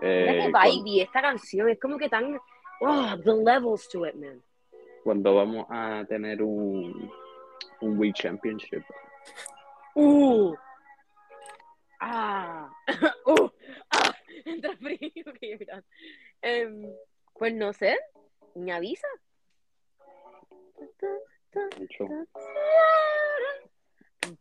[0.00, 1.68] Eh, cuan- vibey esta canción.
[1.68, 2.38] Es como que tan,
[2.80, 4.42] oh, the levels to it, man.
[5.04, 7.10] cuando vamos a tener un,
[7.82, 8.82] un Wii Championship.
[9.94, 10.54] Uh.
[12.00, 12.70] Ah.
[13.26, 13.48] uh.
[14.54, 15.24] Entra frío.
[16.42, 16.82] Em,
[17.34, 17.96] pues no sé.
[18.54, 19.08] Me avisa.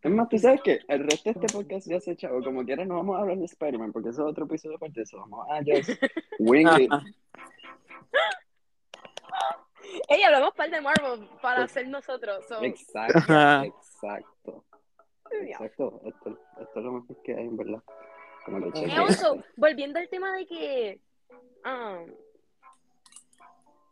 [0.03, 2.43] Es más, tú sabes que el resto de este podcast ya se echado.
[2.43, 5.03] Como quiera, no vamos a hablar de Spider-Man porque eso es otro episodio aparte de
[5.03, 5.17] eso.
[5.17, 5.89] Vamos a just
[6.37, 6.91] wing it.
[10.09, 12.45] Ey, hablamos par de Marvel para Pues- ser nosotros.
[12.47, 13.17] So, Exacto,
[13.63, 14.65] exacto.
[15.31, 15.41] yeah.
[15.53, 16.01] Exacto.
[16.05, 17.81] Esto, esto es lo mejor que hay, en verdad.
[18.45, 21.01] Como que cheque also, volviendo al tema de que.
[21.65, 22.11] um,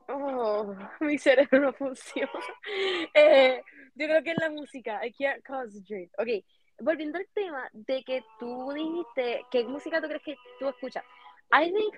[0.09, 2.31] oh, mi cerebro no funciona.
[3.13, 3.61] Eh,
[3.95, 5.05] yo creo que es la música.
[5.05, 6.11] I can't concentrate.
[6.17, 6.43] Ok,
[6.79, 9.43] volviendo al tema de que tú dijiste.
[9.51, 11.03] ¿Qué música tú crees que tú escuchas?
[11.51, 11.95] I think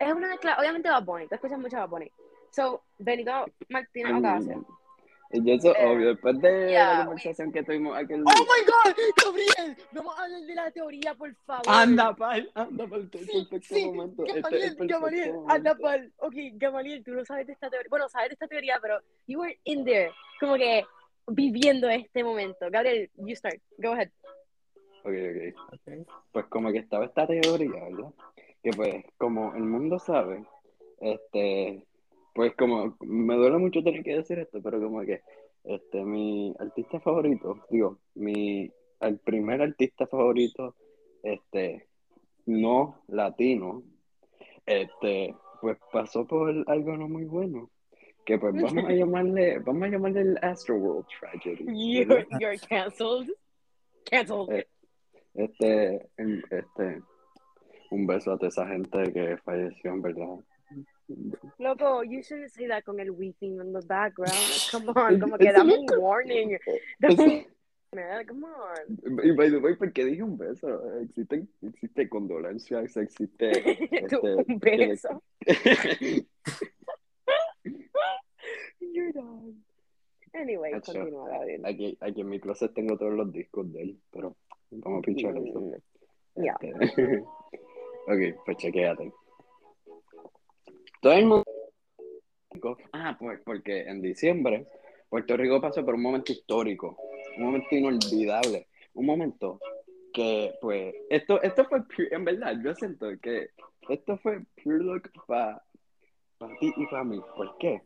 [0.00, 0.56] es una mezcla.
[0.58, 1.28] Obviamente Bad Bunny.
[1.28, 2.10] Tú escuchas mucho Bad Bunny.
[2.50, 4.66] So, Benito Martínez Ocasio.
[5.30, 8.24] Y yo eso, Eh, obvio, después de yeah, la we- conversación que tuvimos aquel ¡Oh
[8.24, 8.96] my god!
[9.24, 9.76] ¡Gabriel!
[9.92, 11.64] Vamos a hablar de la teoría, por favor.
[11.68, 14.24] Anda, pal, anda, pal, Sí, perfecto sí, momento.
[14.24, 15.52] Este es el Gamaliel, perfecto Gamaliel, momento.
[15.54, 16.12] anda pal.
[16.18, 17.88] Ok, Gamaliel, tú no sabes de esta teoría.
[17.90, 20.84] Bueno, sabes de esta teoría, pero you were in there, como que
[21.26, 22.66] viviendo este momento.
[22.70, 23.60] Gabriel, you start.
[23.76, 24.08] Go ahead.
[25.04, 25.74] Ok, ok.
[25.74, 26.08] Ok.
[26.32, 28.10] Pues como que estaba esta teoría, ¿verdad?
[28.62, 30.42] Que pues, como el mundo sabe,
[31.00, 31.86] este,
[32.34, 35.22] pues como, me duele mucho tener que decir esto, pero como que,
[35.64, 38.70] este, mi artista favorito, digo, mi,
[39.00, 40.74] el primer artista favorito,
[41.22, 41.86] este,
[42.46, 43.82] no latino,
[44.66, 47.70] este, pues pasó por algo no muy bueno.
[48.24, 51.64] Que pues vamos a llamarle, vamos a llamarle el Astroworld Tragedy.
[51.66, 52.38] You're, ¿verdad?
[52.38, 53.30] you're canceled.
[54.10, 54.50] Canceled.
[54.50, 54.66] Eh,
[55.34, 57.02] Este, este,
[57.90, 60.38] un beso a toda esa gente que falleció, en verdad.
[61.58, 64.34] Loco, you shouldn't say that con el weeping in the background.
[64.70, 66.58] Come on, como que dame un warning.
[67.00, 67.44] Dame un-
[67.94, 68.98] man, Come on.
[69.24, 70.68] Y by the way, ¿por qué dije un beso?
[71.00, 73.50] Existe, existe condolencias, existe...
[73.90, 75.22] Este, un beso.
[78.80, 79.54] You're done.
[80.34, 80.72] Anyway.
[80.72, 81.30] Continúa.
[81.64, 84.36] Aquí, aquí en mi closet tengo todos los discos de él, pero
[84.70, 85.72] vamos a pinchar eso.
[86.36, 86.56] Ya.
[86.60, 89.12] Este, ok, pues chequéate.
[91.00, 91.44] Todo el mundo.
[92.92, 94.66] Ah, pues porque en diciembre
[95.08, 96.96] Puerto Rico pasó por un momento histórico,
[97.36, 99.60] un momento inolvidable, un momento
[100.12, 103.50] que, pues, esto, esto fue, pure- en verdad, yo siento que
[103.88, 105.62] esto fue pure look para
[106.60, 107.20] ti y para mí.
[107.36, 107.82] ¿Por qué?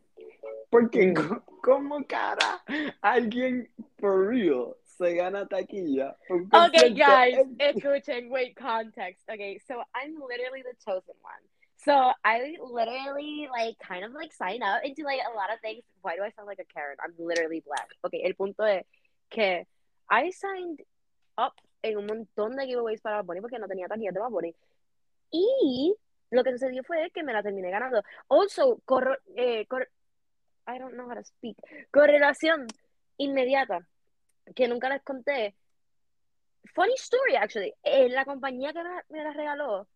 [0.69, 2.63] Porque, co- ¿cómo cara
[3.01, 6.17] alguien for real se gana taquilla?
[6.29, 9.29] Okay, guys, en- escuchen, wait, context.
[9.29, 11.43] Okay, so I'm literally the chosen one.
[11.83, 11.91] So
[12.23, 15.83] I literally like kind of like sign up into like a lot of things.
[16.01, 16.95] Why do I sound like a Karen?
[17.03, 17.87] I'm literally black.
[18.05, 18.85] Okay, el punto es
[19.29, 19.67] que
[20.09, 20.79] I signed
[21.37, 24.55] up en un montón de giveaways para Bad Bunny porque no tenía taquillas de Bad.
[25.31, 25.95] Y
[26.31, 28.01] lo que sucedió fue que me la terminé ganando.
[28.29, 29.89] Also, corro, eh, cor-
[30.67, 31.57] I don't know how to speak.
[31.91, 32.67] Correlación
[33.17, 33.85] inmediata
[34.55, 35.55] que nunca les conté.
[36.73, 37.73] Funny story, actually.
[37.83, 39.87] Eh, la compañía que me, me la regaló,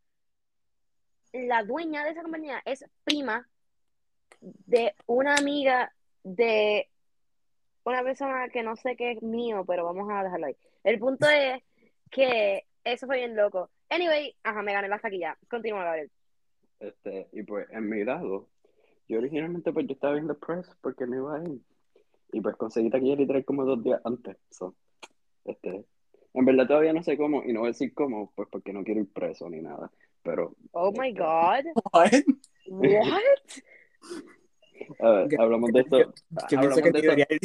[1.33, 3.47] la dueña de esa compañía es prima
[4.41, 6.89] de una amiga de
[7.83, 10.57] una persona que no sé qué es mío, pero vamos a dejarlo ahí.
[10.83, 11.63] El punto es
[12.11, 13.69] que eso fue bien loco.
[13.89, 15.37] Anyway, ajá, me gané la taquilla.
[15.49, 16.11] Continúa, Gabriel.
[16.79, 18.49] Este, y pues en mi lado,
[19.07, 21.61] yo originalmente pues yo estaba viendo Press porque no iba a ir.
[22.33, 24.37] Y pues conseguí taquilla literal como dos días antes.
[24.51, 24.75] So,
[25.45, 25.85] este,
[26.33, 28.83] en verdad todavía no sé cómo, y no voy a decir cómo, pues porque no
[28.83, 29.91] quiero ir preso ni nada.
[30.27, 31.63] Pero, Oh my este, God.
[31.93, 32.11] What?
[32.67, 33.21] What?
[34.99, 36.11] a ver, hablamos de eso, Yo
[36.49, 37.39] pienso hablamos que de debería ir.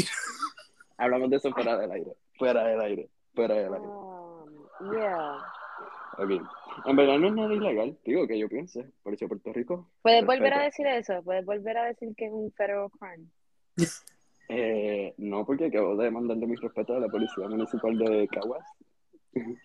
[0.97, 3.87] hablamos de eso fuera del aire, fuera del aire, fuera del aire.
[3.87, 5.39] Um, yeah.
[6.19, 6.31] Ok,
[6.87, 9.89] en verdad no es nada ilegal, digo que yo piense, por eso Puerto Rico.
[10.03, 11.23] ¿Puedes volver a decir eso?
[11.23, 13.29] ¿Puedes volver a decir que es un federal crime?
[14.49, 18.67] Eh, no, porque acabo de mandarle mis respetos a la Policía Municipal de Caguas.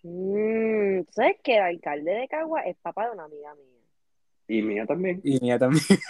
[0.03, 3.81] Mm, ¿tú ¿Sabes que el alcalde de Cagua es papá de una amiga mía?
[4.47, 5.19] Y mía también.
[5.23, 5.83] Y mía también.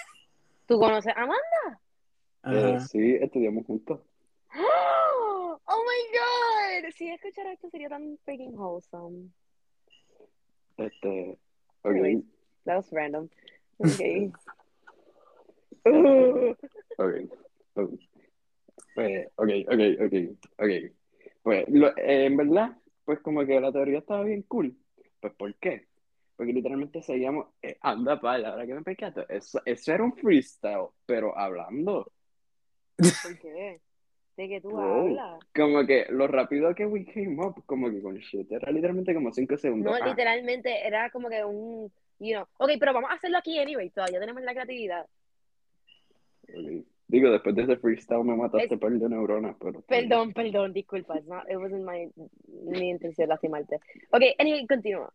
[0.68, 1.82] ¿Tú conoces a Amanda?
[2.46, 4.00] Eh, sí, estudiamos juntos.
[5.70, 6.92] Oh my god.
[6.92, 9.30] Si escuchara esto sería tan freaking wholesome.
[10.78, 11.38] Este,
[11.82, 11.92] ok.
[11.92, 12.24] Anyways.
[12.66, 13.30] That was random.
[13.80, 14.32] Okay.
[15.86, 17.16] Ok,
[17.76, 17.94] ok.
[18.94, 20.14] Pues, ok, ok, ok,
[20.58, 20.72] ok.
[21.44, 22.76] Pues, lo- eh, en verdad,
[23.08, 24.76] pues como que la teoría estaba bien cool.
[25.22, 25.88] Pues, ¿por qué?
[26.36, 30.90] Porque literalmente seguíamos, eh, anda pala, ahora que me percato, eso, eso era un freestyle,
[31.06, 32.12] pero hablando.
[32.98, 33.80] ¿Por qué?
[34.36, 34.82] ¿De qué tú Bro.
[35.08, 35.40] hablas?
[35.56, 39.32] Como que lo rápido que we came up, como que con shit, era literalmente como
[39.32, 39.98] 5 segundos.
[39.98, 41.90] No, Ah, literalmente era como que un,
[42.20, 42.46] you know.
[42.58, 43.90] Ok, pero vamos a hacerlo aquí anyway.
[43.90, 45.08] Todavía tenemos la creatividad.
[46.50, 46.86] ok.
[47.10, 49.82] Digo, después de ese freestyle me mataste Es- par de neuronas, pero...
[49.82, 51.16] Perdón, perdón, disculpa.
[51.26, 52.12] not- it wasn't my,
[52.70, 53.78] mi intención lastimarte.
[54.12, 55.12] Ok, anyway, continúa.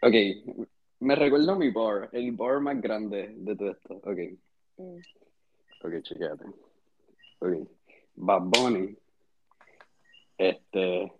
[0.00, 0.14] Ok,
[1.00, 3.94] me recuerdo mi bar, el bar más grande de todo esto.
[4.04, 4.18] Ok,
[4.78, 4.96] Mm.
[5.84, 6.44] ok, chequéate.
[7.40, 7.68] Ok,
[8.14, 8.96] Bad Bunny.
[10.38, 11.12] Este.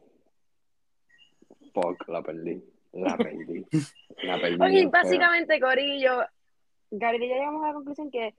[1.74, 2.62] Fuck, la perdí.
[2.92, 3.64] La perdí.
[4.22, 4.84] La perdí.
[4.86, 6.22] Ok, básicamente, Corillo,
[6.90, 8.34] Gabriel y yo llegamos a la conclusión que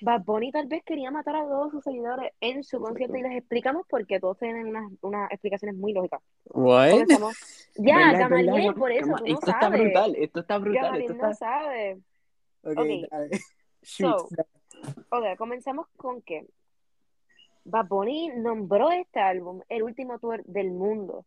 [0.00, 2.84] Bad Bunny tal vez quería matar a todos sus seguidores en su Exacto.
[2.86, 6.20] concierto y les explicamos porque todos tienen unas, unas explicaciones muy lógicas.
[6.46, 6.90] What?
[6.90, 7.36] Comenzamos.
[7.76, 8.74] Ya, ¿Verdad, Gamaliel, verdad?
[8.78, 11.46] por eso, Gama- tú no esto está brutal, esto está brutal, Gamaliel esto no está...
[11.46, 11.92] sabe.
[12.62, 13.10] Ok, Ok.
[13.10, 13.30] dale.
[13.82, 14.18] Shoot.
[14.18, 14.28] So,
[15.10, 16.46] Ok, comenzamos con que
[17.64, 21.24] Bad Bunny nombró este álbum el último tour del mundo.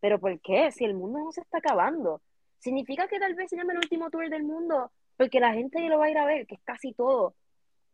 [0.00, 0.70] ¿Pero por qué?
[0.72, 2.20] Si el mundo no se está acabando.
[2.58, 4.90] ¿Significa que tal vez se llame el último tour del mundo?
[5.16, 7.34] Porque la gente lo va a ir a ver, que es casi todo.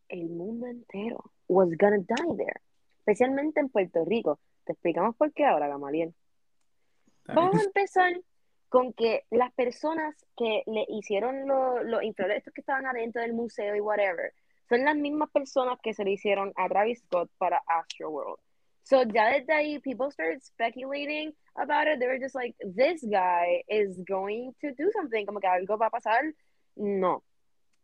[0.09, 2.61] El mundo entero was gonna die there.
[2.99, 4.39] Especialmente en Puerto Rico.
[4.65, 6.15] Te explicamos por qué ahora, Gamaliel.
[7.27, 8.13] Vamos a empezar
[8.69, 13.33] con que las personas que le hicieron lo- los inflables, estos que estaban adentro del
[13.33, 14.33] museo y whatever,
[14.69, 18.39] son las mismas personas que se le hicieron a Travis Scott para Astroworld.
[18.83, 21.99] So ya desde ahí, people started speculating about it.
[21.99, 25.25] They were just like, this guy is going to do something.
[25.25, 26.35] Como que algo va a pasar.
[26.77, 27.23] No.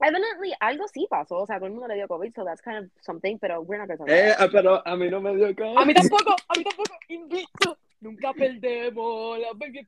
[0.01, 1.39] Evidently, algo sí pasó.
[1.39, 3.79] O sea, todo el mundo le dio COVID, so that's kind of something, pero we're
[3.79, 4.41] not gonna talk about Eh, that.
[4.41, 5.79] ah, pero a mí no me dio caso.
[5.79, 7.79] A mí tampoco, a mí tampoco, invicto.
[8.01, 9.87] Nunca perdemos, la baby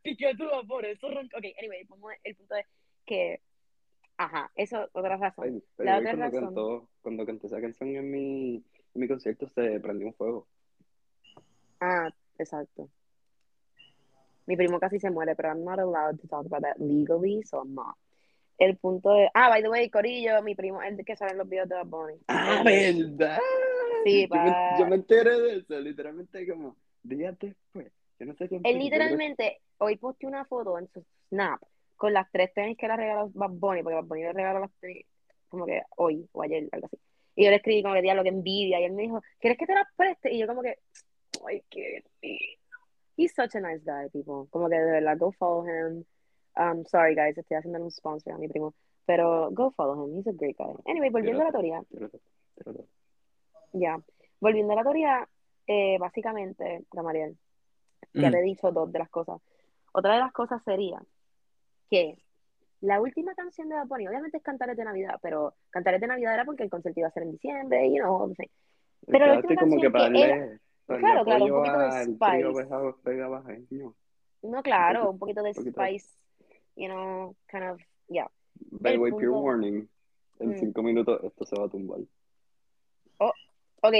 [0.68, 1.36] por eso ronco.
[1.38, 2.66] Ok, anyway, el punto, el punto es
[3.06, 3.40] que,
[4.18, 5.44] ajá, eso otra razón.
[5.46, 6.44] Ay, La otra cuando razón.
[6.44, 10.46] cantó, cuando canté esa canción en mi, en mi concierto se prendió un fuego.
[11.80, 12.90] Ah, exacto.
[14.44, 17.60] Mi primo casi se muere, pero I'm not allowed to talk about that legally, so
[17.62, 17.96] I'm not.
[18.62, 21.48] El punto es, ah, by the way, Corillo, mi primo el que sale en los
[21.48, 22.14] videos de Bad Bunny.
[22.28, 23.38] Ah, verdad.
[24.04, 27.92] Sí, yo, me, yo me enteré de eso, literalmente como días después.
[28.20, 31.60] Yo no sé quién Él literalmente hoy posteó una foto en su Snap
[31.96, 34.72] con las tres tenis que le regaló Bad Bunny, porque Bad Bunny le regaló las
[34.80, 35.06] tenis
[35.48, 36.98] como que hoy o ayer, algo así.
[37.34, 39.66] Y yo le escribí como que diablo que envidia, y él me dijo, ¿quieres que
[39.66, 40.32] te las preste?
[40.32, 40.78] Y yo como que,
[41.48, 42.78] ay, qué lindo.
[43.16, 44.48] He's such a nice guy, people.
[44.50, 46.04] Como que de verdad, go follow him.
[46.56, 48.74] Um, sorry guys, estoy haciendo un sponsor a mi primo,
[49.06, 50.74] pero go follow him, he's a great guy.
[50.86, 51.82] Anyway, volviendo a la teoría,
[53.72, 53.98] ya,
[54.40, 55.28] volviendo a la teoría,
[55.66, 57.36] eh, básicamente, Gamaliel,
[58.12, 58.32] ya Mm.
[58.32, 59.40] te he dicho dos de las cosas.
[59.92, 61.00] Otra de las cosas sería
[61.90, 62.18] que
[62.80, 66.34] la última canción de Bad Bunny, obviamente es Cantares de Navidad, pero Cantares de Navidad
[66.34, 68.50] era porque el concierto iba a ser en diciembre, you know, no sé.
[69.06, 72.62] Pero la última como canción que darle, Claro, claro, un poquito de spice.
[72.62, 73.94] trío pegabajeño.
[74.42, 75.80] No, claro, un poquito de poquito.
[75.80, 76.08] spice,
[76.76, 78.26] you know, kind of, yeah.
[78.70, 79.88] By the way, pure warning.
[80.40, 80.58] En Mm.
[80.58, 82.00] cinco minutos esto se va a tumbar.
[83.84, 83.94] Ok,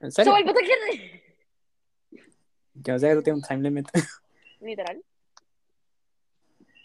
[0.00, 0.32] ¿En serio?
[0.32, 1.22] so el punto que...
[2.74, 3.86] Yo no sé que tú tienes un time limit.
[4.60, 5.02] Literal,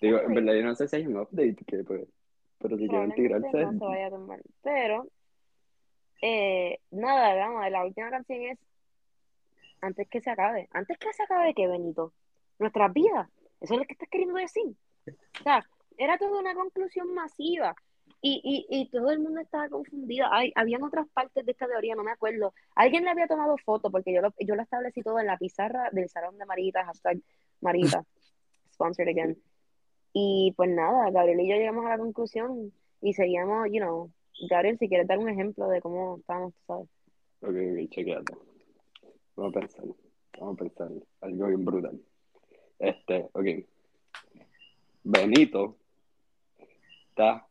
[0.01, 2.05] Digo, en verdad yo no sé si hay un update que pues,
[2.59, 3.47] pero si quieren tirarse.
[3.65, 5.07] no se vaya a tomar, pero,
[6.21, 8.59] eh, nada, vamos, la última canción es
[9.81, 12.13] Antes que se acabe, antes que se acabe, ¿qué, Benito?
[12.59, 13.29] Nuestras vidas,
[13.61, 14.75] eso es lo que estás queriendo decir.
[15.07, 15.65] O sea,
[15.97, 17.75] era toda una conclusión masiva
[18.21, 20.27] y, y, y todo el mundo estaba confundido.
[20.31, 22.53] Hay, habían otras partes de esta teoría, no me acuerdo.
[22.75, 25.89] Alguien le había tomado foto porque yo lo, yo lo establecí todo en la pizarra
[25.91, 27.21] del salón de Marita, hashtag
[27.61, 28.05] Marita,
[28.73, 29.37] sponsored again.
[30.13, 34.11] Y pues nada, Gabriel y yo llegamos a la conclusión y seguíamos, you know,
[34.49, 36.89] Gabriel, si quieres dar un ejemplo de cómo estábamos, tú sabes.
[37.41, 38.33] Ok, ok, chequeate.
[39.35, 39.85] Vamos a pensar.
[40.39, 40.89] Vamos a pensar.
[41.21, 42.01] Algo bien brutal.
[42.79, 43.72] Este, ok.
[45.03, 45.77] Benito
[47.09, 47.47] está.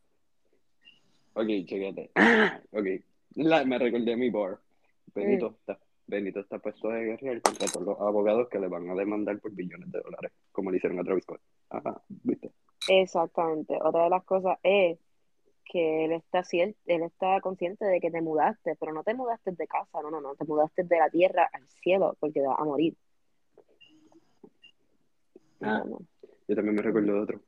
[1.33, 2.11] Ok, chequeate.
[2.71, 2.85] Ok.
[3.35, 4.59] La- me recordé mi bar.
[5.13, 5.53] Benito Mm.
[5.53, 5.79] está.
[6.05, 9.51] Benito está puesto de guerrear contra todos los abogados que le van a demandar por
[9.53, 11.41] billones de dólares, como le hicieron a Travis Scott.
[11.69, 12.51] Ajá, ¿viste?
[12.89, 13.77] Exactamente.
[13.81, 14.99] Otra de las cosas es
[15.65, 19.51] que él está cier- él está consciente de que te mudaste, pero no te mudaste
[19.53, 22.59] de casa, no, no, no, te mudaste de la tierra al cielo porque te vas
[22.59, 22.95] a morir.
[25.61, 25.79] Ah.
[25.79, 25.99] No, no.
[26.47, 27.41] Yo también me recuerdo de otro.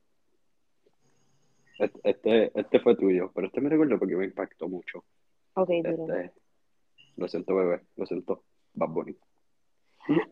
[1.79, 5.03] Este, este, este fue tuyo, pero este me recuerdo porque me impactó mucho.
[5.55, 5.69] Ok.
[5.71, 6.31] Este,
[7.17, 8.43] lo siento, bebé, lo siento.
[8.73, 9.17] Bad Bunny.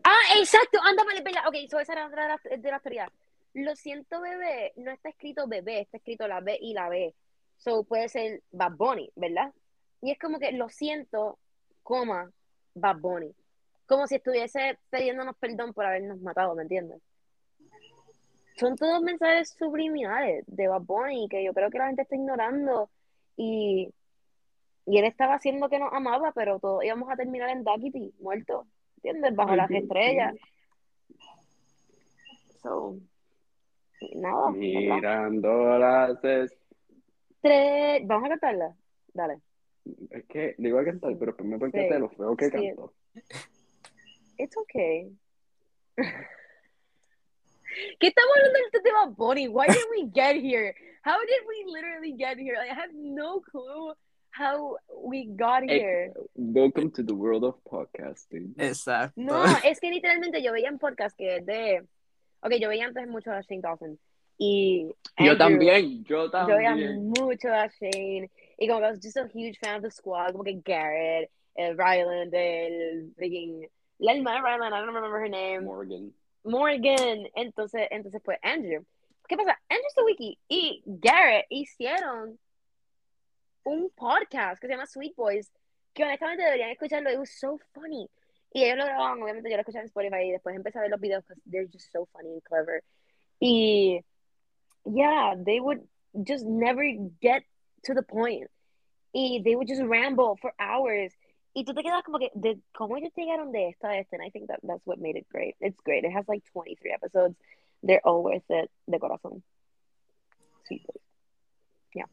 [0.04, 1.48] Ah, exacto, anda, vale, espera.
[1.48, 3.10] Ok, so esa era otra de las de las teorías.
[3.54, 7.14] Lo siento, bebé, no está escrito bebé, está escrito la B y la B.
[7.56, 9.52] So puede ser Bad Bunny, ¿verdad?
[10.02, 11.38] Y es como que lo siento,
[11.82, 12.30] coma,
[12.74, 13.34] Bad Bunny.
[13.86, 17.00] Como si estuviese pidiéndonos perdón por habernos matado, ¿me entiendes?
[18.56, 22.88] Son todos mensajes subliminales de Bad Bunny que yo creo que la gente está ignorando.
[23.36, 23.92] Y,
[24.86, 28.66] y él estaba haciendo que nos amaba, pero todos íbamos a terminar en Duckity, muertos,
[28.96, 29.34] ¿entiendes?
[29.34, 30.32] Bajo Ay, las estrellas.
[30.34, 30.42] mío.
[32.62, 32.96] So,
[34.14, 34.50] nada.
[34.52, 36.56] Mirando las es...
[37.42, 38.74] Tres, vamos a cantarla.
[39.12, 39.40] Dale.
[40.10, 41.88] Es que le iba a cantar, pero primero porque Sí.
[41.88, 42.50] te lo feo que Sí.
[42.52, 42.92] canto.
[44.38, 45.12] It's okay.
[47.98, 49.48] ¿Qué estamos hablando del tema Bunny?
[49.48, 50.74] Why did we get here?
[51.02, 52.56] How did we literally get here?
[52.56, 53.94] I have no clue
[54.30, 56.12] how we got here.
[56.36, 58.54] Welcome to the world of podcasting.
[58.58, 59.14] Exacto.
[59.16, 61.82] No, es que literalmente yo veía en podcast que de.
[62.42, 63.98] Ok, yo veía antes mucho a Shane Dawson.
[64.38, 64.88] Y.
[65.18, 66.48] Yo también, yo también.
[66.48, 68.30] Yo veía mucho a Shane.
[68.56, 70.30] Y como que I was just a huge fan of the squad.
[70.30, 73.68] Como que Garrett, el Ryland, el freaking.
[73.98, 75.64] La hermana de Ryland, I don't remember her name.
[75.64, 76.12] Morgan.
[76.44, 77.28] Morgan.
[77.34, 78.84] Entonces, entonces pues Andrew.
[79.26, 79.58] ¿Qué pasa?
[79.68, 82.38] Andrew Sawicki y Garrett hicieron
[83.64, 85.50] un podcast que se llama Sweet Boys,
[85.94, 87.10] que honestamente deberían escucharlo.
[87.10, 88.08] It was so funny.
[88.52, 90.90] Y ellos lo grababan, obviamente yo lo escuchaba en Spotify y después empecé a ver
[90.90, 92.82] los videos because they're just so funny and clever.
[93.40, 94.04] Y
[94.84, 95.80] yeah, they would
[96.22, 96.84] just never
[97.20, 97.44] get
[97.84, 98.48] to the point.
[99.12, 101.12] Y they would just ramble for hours.
[101.54, 104.16] Y tú te quedas como que, de, ¿cómo ellos llegaron de esto a este?
[104.16, 105.54] And I think that that's what made it great.
[105.60, 106.04] It's great.
[106.04, 107.36] It has like 23 episodes.
[107.82, 109.42] They're all worth it de corazón.
[110.68, 110.80] Boys.
[111.94, 112.06] Yeah.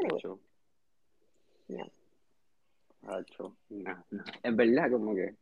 [0.00, 0.38] Anyway, Hacho.
[1.68, 1.88] Yeah.
[3.06, 3.54] Hacho.
[3.70, 4.24] Nah, nah.
[4.42, 5.36] En verdad, como que.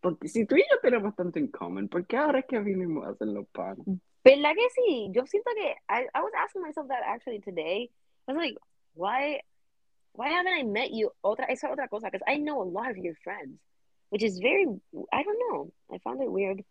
[0.00, 3.04] Porque si tú y yo tenemos tanto en común, ¿por qué ahora es que vinimos
[3.04, 4.00] a hacer los panes?
[4.24, 5.10] ¿verdad que sí?
[5.12, 7.90] Yo siento que, I, I was asking myself that actually today.
[8.28, 8.56] I was like,
[8.94, 9.40] why,
[10.14, 11.10] why haven't I met you?
[11.24, 13.58] Otra, esa otra cosa, because I know a lot of your friends,
[14.10, 14.66] which is very,
[15.12, 16.64] I don't know, I found it weird.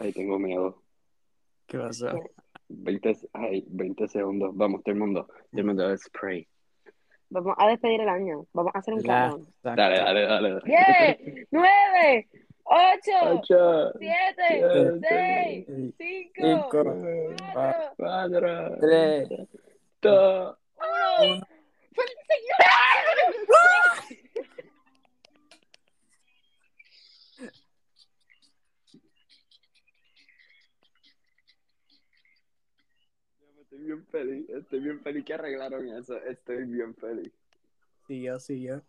[0.00, 0.74] Ay, tengo miedo.
[1.68, 2.14] ¿Qué pasa?
[2.68, 4.56] 20, ay, 20 segundos.
[4.56, 5.26] Vamos, todo el mundo.
[5.26, 6.48] Todo el mundo, let's pray.
[7.30, 8.46] Vamos a despedir el año.
[8.52, 9.46] Vamos a hacer un countdown.
[9.62, 10.60] Dale, dale, dale.
[10.64, 12.28] 10, 9,
[12.64, 13.42] 8,
[13.98, 15.66] 7, 6,
[16.36, 17.02] 5, 4,
[18.80, 19.28] 3,
[20.00, 20.56] 2,
[21.20, 21.46] ¡Uno!
[33.60, 37.32] Estoy bien feliz, estoy bien feliz que arreglaron eso, estoy bien feliz.
[38.06, 38.80] Sí, yo, sí, yo.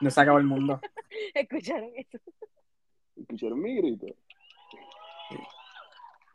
[0.00, 0.80] No se acabó el mundo.
[1.34, 2.18] ¿Escucharon eso?
[3.16, 4.06] ¿Escucharon mi grito?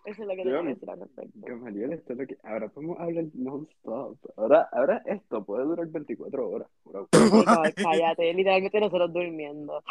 [0.06, 1.39] Eso es lo que tengo no- que decir al respecto.
[1.41, 2.38] Gamaliel, esto es lo que...
[2.43, 4.18] Ahora podemos hablar non-stop.
[4.36, 6.68] Ahora, ahora esto puede durar 24 horas.
[6.86, 7.08] bro.
[7.12, 7.43] Chico,
[7.76, 9.84] cállate, literalmente nosotros durmiendo.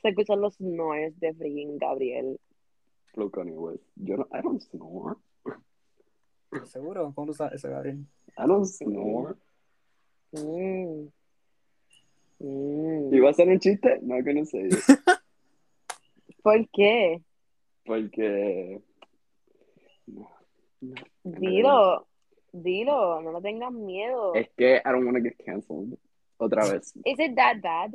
[0.00, 2.40] Se escuchan los snores de freaking Gabriel.
[3.12, 3.84] Flow Kanye West.
[3.96, 4.26] Yo no...
[4.32, 5.16] I don't snore.
[6.64, 7.12] ¿Seguro?
[7.14, 8.06] ¿Cómo tú sabes eso, Gabriel?
[8.38, 9.34] I don't snore.
[10.32, 11.08] Mm.
[12.38, 13.14] Mm.
[13.14, 13.98] ¿Iba a ser un chiste?
[14.02, 14.68] No, que no sé.
[16.42, 17.20] ¿Por qué?
[17.84, 18.80] Porque...
[20.82, 21.40] No, no.
[21.40, 22.06] Dilo,
[22.52, 24.34] dilo, no le tengas miedo.
[24.34, 25.96] Es que I don't want to get canceled.
[26.38, 26.92] Otra vez.
[27.04, 27.94] Is it that bad?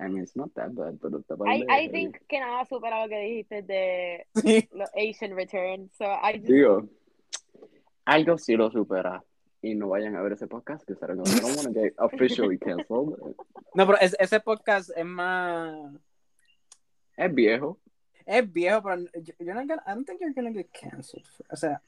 [0.00, 3.08] I mean, it's not that bad, pero está I, I think que nada supera lo
[3.08, 4.68] que dijiste de Sí.
[4.72, 5.90] los Asian Return.
[5.96, 6.88] So I just, Digo,
[8.06, 9.22] algo sí lo supera.
[9.62, 11.92] Y no vayan a ver ese podcast que será como, I don't want to get
[11.98, 13.14] officially canceled.
[13.74, 15.92] No, pero es- ese podcast es más.
[17.16, 17.78] Es viejo.
[18.24, 21.26] Es viejo, pero yo, yo no, I don't think you're gonna get canceled.
[21.50, 21.82] O sea,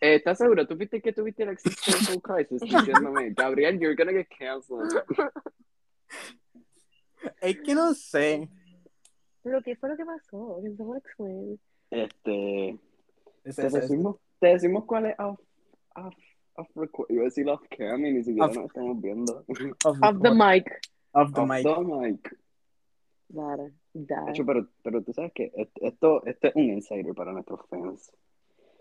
[0.00, 0.66] ¿Estás seguro?
[0.66, 4.88] ¿Tú viste que tuviste el existential crisis diciéndome, Gabriel, you're gonna get canceled?
[7.42, 8.48] es que no sé.
[9.42, 10.60] ¿Pero qué fue lo que pasó?
[10.96, 11.60] Explain?
[11.90, 12.78] Este,
[13.44, 15.40] te decimos, te decimos cuál es off,
[15.96, 16.14] off,
[16.54, 17.10] off record.
[17.10, 19.44] Iba a decir off cam y ni siquiera Off- nos estamos viendo.
[19.84, 20.80] Off, Off the mic.
[21.12, 21.62] Off the Off mic.
[21.64, 22.38] the mic.
[23.28, 24.30] Dale, dale.
[24.30, 28.12] Hecho, pero, pero tú sabes que est- esto, este es un insider para nuestros fans.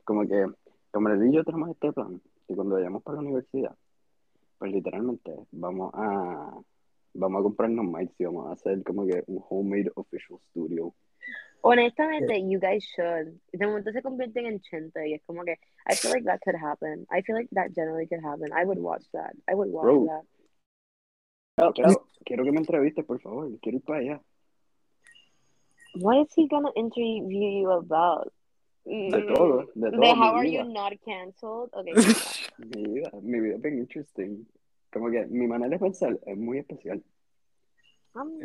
[0.04, 0.46] Como que,
[0.92, 3.76] como les y yo tenemos este plan, que cuando vayamos para la universidad,
[4.58, 6.60] pues literalmente vamos a,
[7.14, 10.94] vamos a comprarnos mics y vamos a hacer como que un homemade official studio.
[11.62, 13.38] Honestamente, you guys should.
[13.52, 15.60] De momento se convierten en chente y es como que
[15.90, 17.06] I feel like that could happen.
[17.12, 18.50] I feel like that generally could happen.
[18.54, 19.34] I would watch that.
[19.48, 20.06] I would watch Bro.
[20.06, 20.26] that.
[21.74, 23.50] Quiero, quiero que me entrevistes, por favor.
[23.62, 24.22] Quiero ir para allá.
[25.96, 28.32] What is he gonna interview you about?
[28.86, 30.02] De todo, de todo.
[30.02, 30.64] De how are vida.
[30.64, 31.70] you not canceled?
[31.74, 31.94] Okay.
[32.58, 34.46] Mi vida, mi vida es bien interesting.
[34.92, 37.04] Como que mi manera de pensar es muy especial.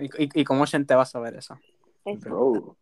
[0.00, 1.58] ¿Y, y, y cómo gente va a saber eso?
[2.04, 2.76] es- Bro,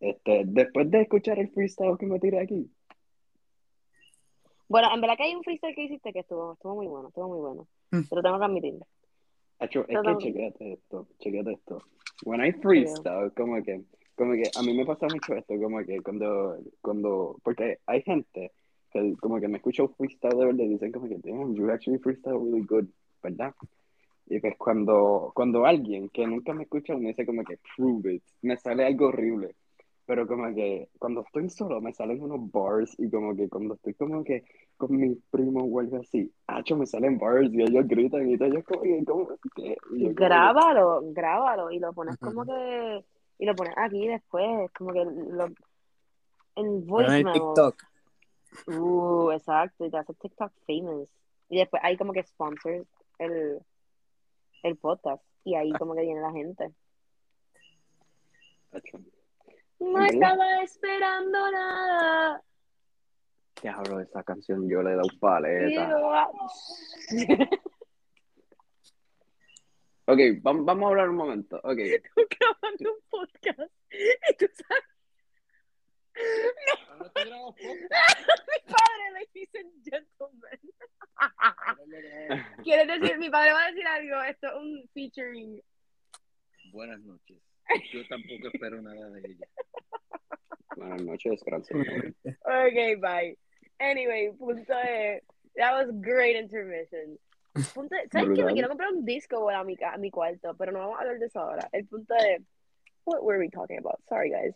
[0.00, 2.68] este, después de escuchar el freestyle que me tiré aquí,
[4.68, 7.28] Bueno, en verdad que hay un freestyle que hiciste que estuvo, estuvo muy bueno, estuvo
[7.28, 7.68] muy bueno.
[7.92, 8.08] Mm.
[8.10, 8.74] Pero tengo que admitir.
[9.60, 10.18] Acho, es que Todo.
[10.18, 11.82] chequéate esto, chequéate esto.
[12.24, 13.82] When I freestyle, como que,
[14.16, 18.52] como que a mí me pasa mucho esto, como que cuando, cuando, porque hay gente
[18.90, 21.70] que como que me escucha un freestyle de verdad y dicen como que, damn, you
[21.70, 22.86] actually freestyle really good,
[23.22, 23.54] ¿verdad?
[24.28, 28.22] Y pues cuando, cuando alguien que nunca me escucha me dice como que, prove it,
[28.42, 29.54] me sale algo horrible.
[30.06, 33.94] Pero como que cuando estoy solo me salen unos bars y como que cuando estoy
[33.94, 34.44] como que
[34.76, 38.48] con mis primos o algo así, acho, me salen bars y ellos gritan y todo,
[38.48, 39.76] yo como que, ¿cómo es que?
[39.94, 43.04] Y yo como que, Grábalo, grábalo y lo pones como que.
[43.38, 45.46] Y lo pones aquí después, como que lo.
[45.46, 45.56] En
[46.56, 47.32] en voicemail.
[47.32, 47.82] TikTok.
[48.68, 51.10] Uh, exacto, y te haces TikTok famous.
[51.48, 53.60] Y después hay como que sponsors el,
[54.62, 55.22] el podcast.
[55.44, 56.72] Y ahí como que viene la gente.
[59.78, 62.42] No estaba esperando nada.
[63.62, 66.28] Diablo, esa canción yo le he dado paleta.
[70.08, 71.56] Ok, vam- vamos a hablar un momento.
[71.62, 71.76] Ok,
[72.38, 73.72] grabando un podcast.
[73.90, 74.84] Y tú sabes.
[77.16, 80.60] Mi padre, ladies and gentlemen.
[82.64, 83.18] ¿Quieres decir?
[83.18, 84.22] Mi padre va a decir algo.
[84.22, 85.60] Esto es un featuring.
[86.72, 87.38] Buenas noches.
[87.92, 89.46] Yo tampoco espero nada de ella.
[90.76, 91.78] buenas noches, gracias.
[92.24, 93.36] Ok, bye.
[93.78, 95.22] Anyway, punto de.
[95.56, 97.18] That was great intermission.
[97.74, 98.44] Punto de, ¿Sabes qué?
[98.44, 101.18] Me quiero comprar un disco a mi, a mi cuarto, pero no vamos a hablar
[101.18, 101.68] de eso ahora.
[101.72, 102.42] El punto de.
[103.04, 104.00] What were we talking about?
[104.08, 104.54] Sorry, guys.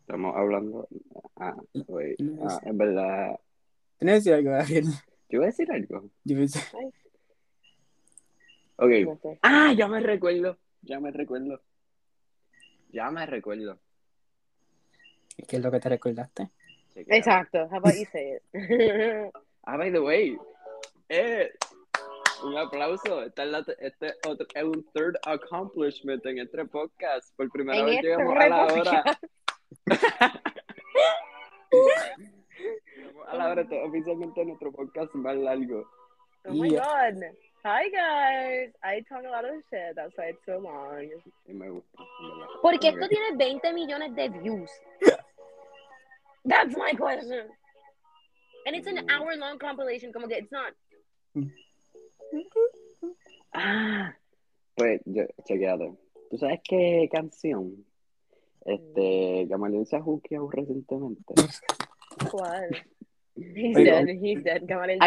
[0.00, 0.88] Estamos hablando.
[1.36, 1.54] Ah,
[1.86, 2.18] wait.
[2.40, 3.38] Ah, en verdad.
[3.98, 4.84] ¿Tienes que decir algo, Gabriel?
[5.28, 6.10] Yo iba a decir algo.
[6.24, 6.60] Yo pensé-
[8.76, 9.38] Ok.
[9.42, 10.58] Ah, ya me recuerdo.
[10.82, 11.60] Ya me recuerdo.
[12.90, 13.78] Ya me recuerdo.
[15.48, 16.50] ¿Qué es lo que te recordaste?
[16.96, 17.68] Exacto.
[17.70, 18.42] How about you say it?
[19.64, 20.36] Ah, by the way.
[21.08, 21.50] Eh,
[22.44, 23.22] un aplauso.
[23.22, 27.34] Esta es la- este es otro- es un third accomplishment en este podcast.
[27.36, 29.04] Por primera En vez este llegamos a la hora.
[33.28, 33.66] a la hora.
[33.84, 35.84] Oficialmente nuestro podcast más largo.
[36.44, 36.80] Oh my Yeah.
[37.12, 37.22] god.
[37.64, 38.72] Hi guys.
[38.82, 39.94] I talk a lot of shit.
[39.94, 41.08] That's why it's so long.
[41.46, 41.98] Y me gusta.
[42.60, 44.70] Como esto tiene 20 millones de views.
[46.44, 47.48] That's my question.
[48.66, 50.12] And it's an hour long compilation.
[50.12, 50.72] Como que it's not.
[53.52, 54.16] Ah,
[54.74, 55.92] pues, yo, chequeate.
[56.30, 57.84] ¿Tú sabes qué canción?
[58.64, 61.34] Este, Gamaliel se ha juqueado recientemente.
[62.30, 62.70] ¿Cuál?
[63.36, 64.08] He's Oye, dead.
[64.08, 64.62] He's dead.
[64.64, 64.98] Gamaliel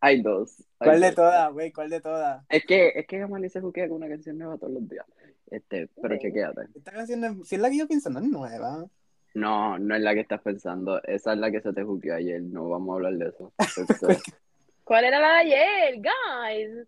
[0.00, 0.62] Hay, dos.
[0.78, 1.72] hay ¿Cuál de todas, güey?
[1.72, 2.44] ¿Cuál de todas?
[2.48, 5.06] Es que, es que Gamaliel se juquea con una canción nueva todos los días.
[5.50, 6.62] Este, pero chequeate.
[6.74, 8.86] Esta canción, es- si es la que yo pienso, no es nueva.
[9.34, 11.02] No, no es la que estás pensando.
[11.02, 12.40] Esa es la que se te juqueó ayer.
[12.42, 13.52] No vamos a hablar de eso.
[14.84, 15.94] ¿Cuál era la de ayer?
[16.00, 16.86] Guys.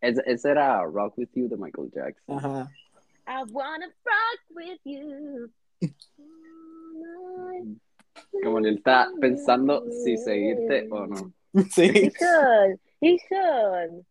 [0.00, 2.38] ese, ese era Rock With You de Michael Jackson.
[2.38, 2.68] Ajá.
[3.28, 5.50] I wanna rock with you.
[8.42, 11.32] Gamaliel está pensando si seguirte o no.
[11.52, 12.10] He Sí.
[12.10, 12.78] should.
[13.00, 14.04] He should.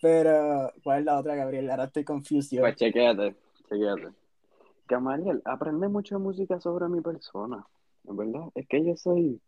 [0.00, 1.70] Pero, ¿cuál es la otra, Gabriel?
[1.70, 2.58] Ahora estoy confused.
[2.58, 3.36] Pues chequéate,
[3.68, 4.08] chequéate.
[4.88, 7.64] Gamaliel, aprende mucho de música sobre mi persona,
[8.08, 8.48] en verdad.
[8.54, 9.40] Es que yo soy,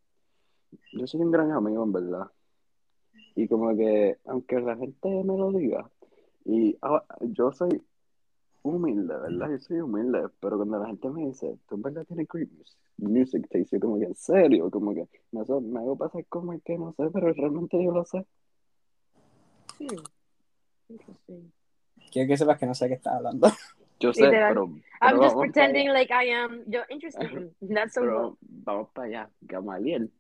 [0.92, 2.26] yo soy un gran amigo, en verdad.
[3.36, 5.88] Y como que, aunque la gente me lo diga,
[6.44, 7.82] y ah, yo soy
[8.62, 9.50] humilde, ¿verdad?
[9.50, 12.78] Yo soy humilde, pero cuando la gente me dice, tú en verdad tienes great music,
[12.98, 16.52] music taste, yo como que, en serio, como que me, hago- me hago pasar como
[16.52, 18.24] el que no sé, pero realmente yo lo sé.
[20.88, 21.52] Interesting.
[22.12, 23.48] Quiero que sepas que no sé qué estás hablando.
[24.00, 24.48] Yo sé, Literal.
[24.54, 26.62] pero, I'm pero just pretending like I am.
[26.66, 27.54] Yo, interesting.
[27.62, 28.08] That's so cool.
[28.10, 30.10] Pero vamos para allá, Gamaliel.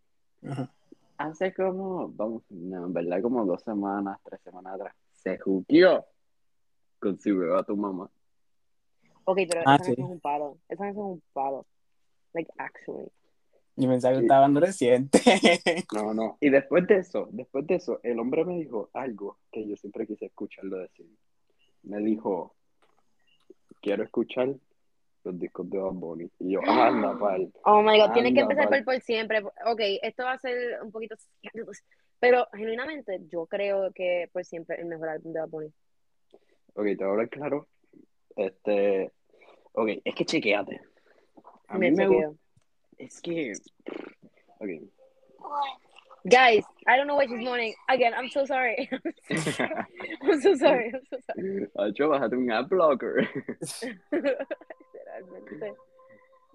[0.48, 0.72] Ajá.
[1.16, 6.04] Hace como, vamos, no, en verdad, como dos semanas, tres semanas atrás, se juqueó
[6.98, 8.10] con si veo a tu mamá.
[9.24, 9.90] Ok, pero Ah, esa sí.
[9.90, 10.58] canción es un palo.
[10.68, 11.66] Esa canción es un palo.
[12.32, 13.08] Like, actually.
[13.76, 14.24] Yo pensaba que Sí.
[14.26, 15.18] estaba hablando reciente.
[15.92, 16.38] No, no.
[16.40, 20.06] Y después de eso, después de eso, el hombre me dijo algo que yo siempre
[20.06, 21.06] quise escucharlo decir.
[21.84, 22.54] Me dijo,
[23.80, 24.54] quiero escuchar
[25.24, 26.30] los discos de Bad Bunny.
[26.38, 27.52] Y yo, anda, pal.
[27.64, 29.42] Oh my god, tienes que empezar por, por siempre.
[29.66, 31.16] Ok, esto va a ser un poquito.
[32.20, 35.72] Pero genuinamente, yo creo que por siempre el mejor álbum de Bad Bunny.
[36.74, 37.68] Ok, te voy a hablar claro.
[38.36, 39.12] Este,
[39.72, 40.80] ok, es que chequeate.
[41.68, 42.22] A Me mí me gusta.
[42.22, 42.38] chequeo.
[42.98, 43.52] Es que.
[44.58, 44.90] Ok.
[46.28, 47.74] Guys, I don't know why she's mourning.
[47.90, 48.88] Again, I'm so sorry.
[48.90, 50.90] I'm so sorry.
[50.94, 51.66] I'm so sorry.
[51.76, 53.28] Hacho, bájate un ad blocker.
[54.10, 55.74] Literalmente.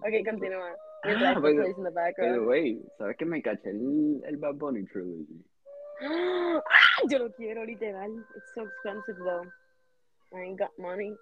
[0.02, 0.74] Ok, continúa.
[1.04, 3.70] Mientras Ah, esto by the- plays in the By the way, ¿sabes que me caché
[3.70, 5.44] el, el Bad Bunny Trilogy?
[6.02, 6.60] ¡Ah!
[7.08, 8.10] Yo lo quiero, literal.
[8.36, 9.44] It's so expensive, though.
[10.34, 11.14] I ain't got money.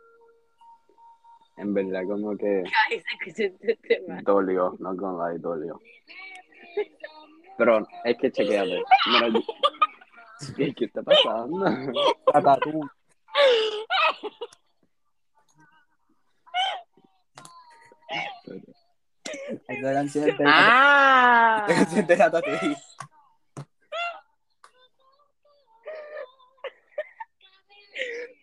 [1.59, 4.23] En verdad, como que Guys, escuché este tema.
[4.23, 5.79] dolió, no con la dolió.
[7.59, 8.83] Pero es que chequeate.
[9.07, 9.43] Mira, yo-
[10.57, 11.67] ¿Qué, qué está pasando?
[19.99, 21.67] Canción es de, ¡Ah!
[21.69, 22.77] esa canción es de Ratatouille.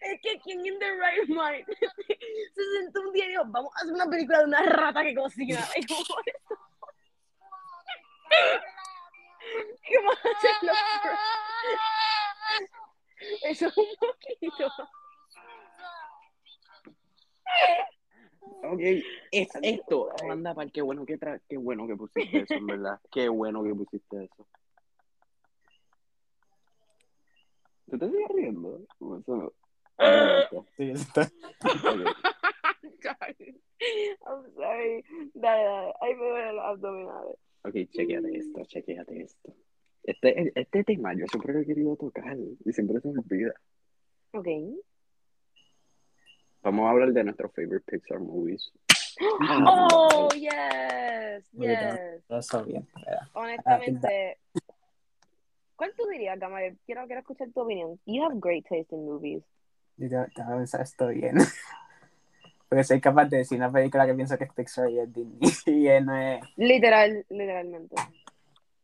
[0.02, 3.80] Es que quien in the right mind se sentó un día y dijo, vamos a
[3.82, 5.60] hacer una película de una rata que cocina.
[10.10, 10.72] A hacerlo.
[13.44, 14.68] Eso es un poquito.
[18.64, 18.80] Ok,
[19.32, 20.10] es esto.
[20.30, 23.00] Anda, pal, qué bueno que tra qué bueno que pusiste eso, en verdad.
[23.12, 24.48] Qué bueno que pusiste eso.
[27.90, 28.80] ¿Tú te sigues riendo?
[28.80, 29.54] Eso no-
[29.98, 30.12] Ah,
[30.52, 31.32] no, Sí, está-.
[34.26, 35.04] I'm sorry.
[35.36, 35.94] Dale, dale.
[36.02, 37.38] Ahí me duelen los abdominales.
[37.64, 39.56] Ok, chequeate esto, chequeate esto.
[40.06, 43.54] Este, este tema yo siempre lo he querido tocar y siempre se me olvida.
[44.34, 44.48] Ok.
[46.62, 48.72] Vamos a hablar de nuestros favorite Pixar movies.
[49.18, 51.50] Oh, yes.
[51.52, 51.52] Yes.
[51.54, 52.20] Bien.
[52.28, 53.30] ¿verdad?
[53.34, 54.38] Honestamente,
[55.78, 56.78] ¿cuál tú dirías, Gamaliel?
[56.86, 57.98] Quiero, quiero escuchar tu opinión.
[58.06, 59.44] You have great taste in movies.
[59.96, 61.38] Yo tengo pensar esto bien.
[62.68, 65.40] Porque soy capaz de decir una película que pienso que es Pixar y es Disney.
[66.02, 66.44] Y no es.
[66.58, 67.96] Literal, literalmente.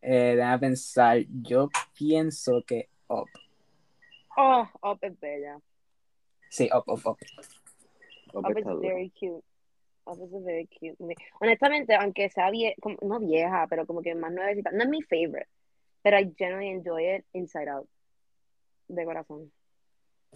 [0.01, 1.19] Eh, déjame pensar.
[1.41, 3.27] Yo pienso que Up.
[4.37, 5.59] Oh, Up es bella.
[6.49, 7.17] Sí, Up, Up, Up.
[8.33, 9.43] Up Up is very cute.
[10.07, 11.15] Up is a very cute movie.
[11.39, 15.01] Honestamente, aunque sea vie como, no vieja, pero como que más nuevecita, no es mi
[15.01, 15.47] favorite.
[16.03, 17.87] But I generally enjoy it inside out.
[18.87, 19.51] De corazón.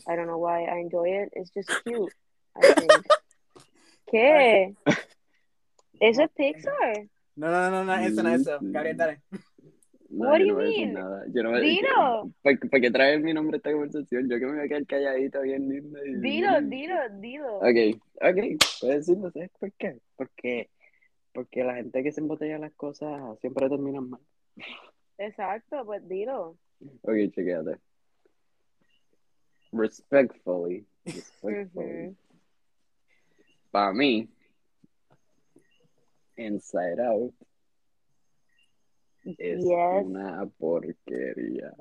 [0.07, 1.29] I don't know why I enjoy it.
[1.33, 2.13] It's just cute.
[2.55, 2.91] I think.
[4.11, 4.75] ¿Qué?
[5.99, 7.09] Eso es Pixar.
[7.35, 8.59] No, no, no, no, eso no es eso.
[8.61, 9.21] Gabriel, dale.
[10.15, 10.93] No, What yo do you no mean?
[10.93, 11.25] nada.
[11.33, 12.31] Yo no Dilo.
[12.41, 14.29] ¿Para, para qué traes mi nombre a esta conversación?
[14.29, 15.99] Yo que me voy a quedar calladito bien linda.
[16.05, 17.57] y- Dilo, dilo, dilo.
[17.57, 18.37] Ok, ok,
[18.79, 19.99] puedes decirlo, ¿sabes por qué?
[20.15, 20.69] Porque,
[21.33, 24.21] porque la gente que se embotella las cosas siempre terminan mal.
[25.17, 26.57] Exacto, pues dilo.
[27.01, 27.77] Ok, chequéate.
[29.73, 32.15] Respectfully, respectfully.
[33.71, 34.29] Para mí,
[36.37, 37.33] Inside Out
[39.25, 40.05] es Yes.
[40.05, 41.73] una porquería.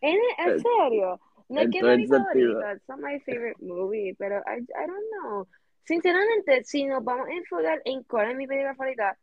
[0.00, 1.20] ¿En, en serio?
[1.48, 5.10] No es que el mi favorita, it's not my favorite movie, pero I, I don't
[5.20, 5.46] know.
[5.84, 9.18] Sinceramente, si nos vamos a enfocar en cuál es mi película favorita,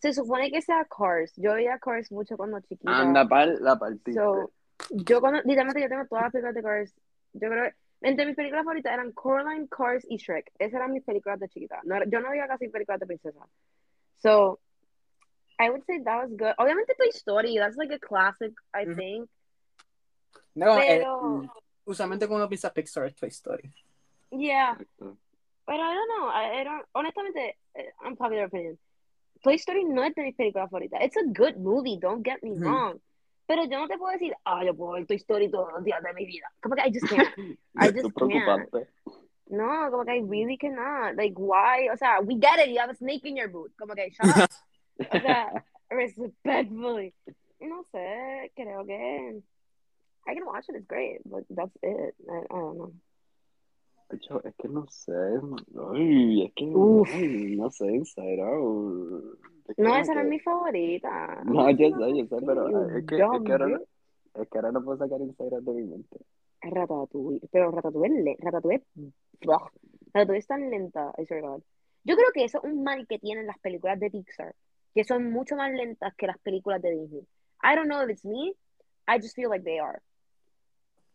[0.00, 1.32] se supone que sea Cars.
[1.36, 2.98] Yo veía Cars mucho cuando chiquita.
[2.98, 4.12] Anda, pal, la partiste.
[4.14, 4.50] So,
[4.90, 6.94] yo cuando, literalmente yo tengo todas las películas de Cars.
[7.32, 10.52] Yo creo que entre mis películas favoritas eran Coraline, Cars y Shrek.
[10.58, 11.80] Esas eran mis películas de chiquita.
[11.84, 13.40] No, yo no veía casi películas de princesa.
[14.18, 14.60] So,
[15.58, 16.54] I would say that was good.
[16.58, 18.96] Obviamente Toy Story, that's like a classic, I Ujú.
[18.96, 19.30] think.
[20.54, 21.48] No, Pero- eh,
[21.84, 23.72] usualmente cuando uno piensa Pixar es Toy Story.
[24.30, 25.16] Yeah, Exacto.
[25.66, 26.28] but I don't know.
[26.28, 28.78] I, I don't, honestamente, eh, unpopular opinion.
[29.42, 31.00] Toy Story no es de mis películas favoritas.
[31.02, 32.60] It's a good movie, don't get me Ujú.
[32.64, 33.00] wrong.
[33.46, 36.02] Pero yo no te puedo decir, ah, yo puedo ver Toy Story todos los días
[36.02, 36.46] de mi vida.
[36.60, 37.28] Como que I just can't.
[37.74, 38.88] I Eso es just preocupante.
[39.50, 41.16] No, como que I really cannot.
[41.16, 41.88] Like, why?
[41.90, 42.68] O sea, we get it.
[42.68, 43.72] You have a snake in your boot.
[43.78, 44.50] Como que, shut up.
[44.98, 47.14] O sea, respectfully.
[47.60, 49.42] No sé, creo que
[50.26, 50.76] I can watch it.
[50.76, 52.14] It's great, but that's it.
[52.28, 52.92] I, I don't know.
[54.28, 55.12] Yo, es que no sé.
[55.92, 59.38] Ay, es que ay, no sé, Inside Out.
[59.68, 61.42] Es No, como esa no es que- mi favorita.
[61.44, 63.78] No, yo sé, yo sé, pero es que, es que ahora, no,
[64.42, 66.16] es que ahora no puedo sacar Inside Out de mi mente.
[66.62, 67.40] Ratatouille.
[67.52, 68.82] Pero Ratatouille, Ratatouille.
[70.14, 71.62] Ratatouille es tan lenta, I swear God.
[72.04, 74.54] Yo creo que eso es un mal que tienen las películas de Pixar,
[74.94, 77.26] que son mucho más lentas que las películas de Disney.
[77.62, 78.54] I don't know if it's me,
[79.06, 80.00] I just feel like they are.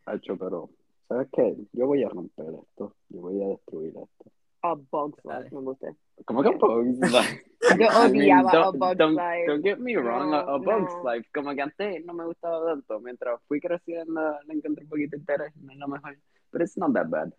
[0.06, 0.70] Hacho, pero,
[1.08, 1.56] ¿sabes qué?
[1.72, 2.96] Yo voy a romper esto.
[3.10, 4.32] Yo voy a destruir esto.
[4.64, 5.24] A Bug's.
[5.26, 5.94] Life, me gusta.
[6.26, 7.44] ¿Cómo que Bugs Life?
[7.80, 9.46] Yo I mean, odiaba a Bug's don't, Life.
[9.48, 11.12] don't get me wrong, No, a, a Bugs no.
[11.12, 13.00] Life, como que antes no me gustaba tanto.
[13.00, 16.18] Mientras fui creciendo, le encontré un poquito de interés, no es lo mejor.
[16.52, 17.34] Pero it's not that bad.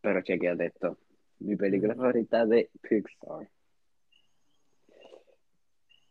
[0.00, 0.98] Pero chequeate esto.
[1.40, 3.48] Mi película favorita de Pixar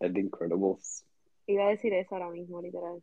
[0.05, 1.05] es The Incredibles.
[1.47, 3.01] Iba a decir eso ahora mismo, literal.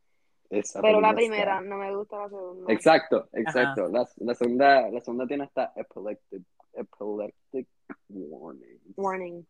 [0.51, 2.73] Esa Pero la película está- primera, no me gusta la segunda.
[2.73, 3.89] Exacto, exacto.
[3.89, 6.43] La, la segunda, la segunda tiene hasta epileptic,
[6.75, 7.69] epileptic
[8.09, 8.79] warning.
[8.97, 9.47] Warning.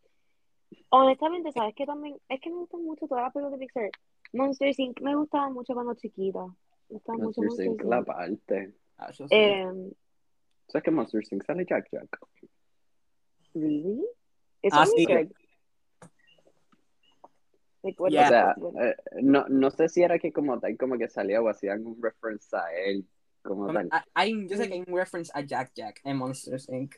[0.91, 2.17] Honestamente, ¿sabes qué también?
[2.29, 3.91] Es que me gustan mucho todas las películas de Pixar.
[4.33, 5.01] Monster Inc.
[5.01, 6.45] me gustaba mucho cuando chiquita.
[6.47, 7.91] Me gustaba mucho Monsters Monster Inc.
[7.91, 8.75] la parte.
[8.99, 9.35] Ah, yo sí.
[9.35, 9.93] Eh,
[10.69, 11.43] ¿Sabes que Monsters Inc.
[11.45, 12.19] sale Jack Jack?
[13.55, 14.05] ¿Really?
[14.63, 15.01] Eso Ah, es sí.
[15.03, 15.29] Easter
[17.83, 18.55] Like, what- Yeah.
[18.61, 21.49] O sea, eh, no, no sé si era que como tal, como que salía o
[21.49, 23.05] hacían un reference a él,
[23.43, 23.91] como Como- tal.
[24.15, 26.95] hay, yo sé que hay un reference a Jack Jack en Monsters Inc.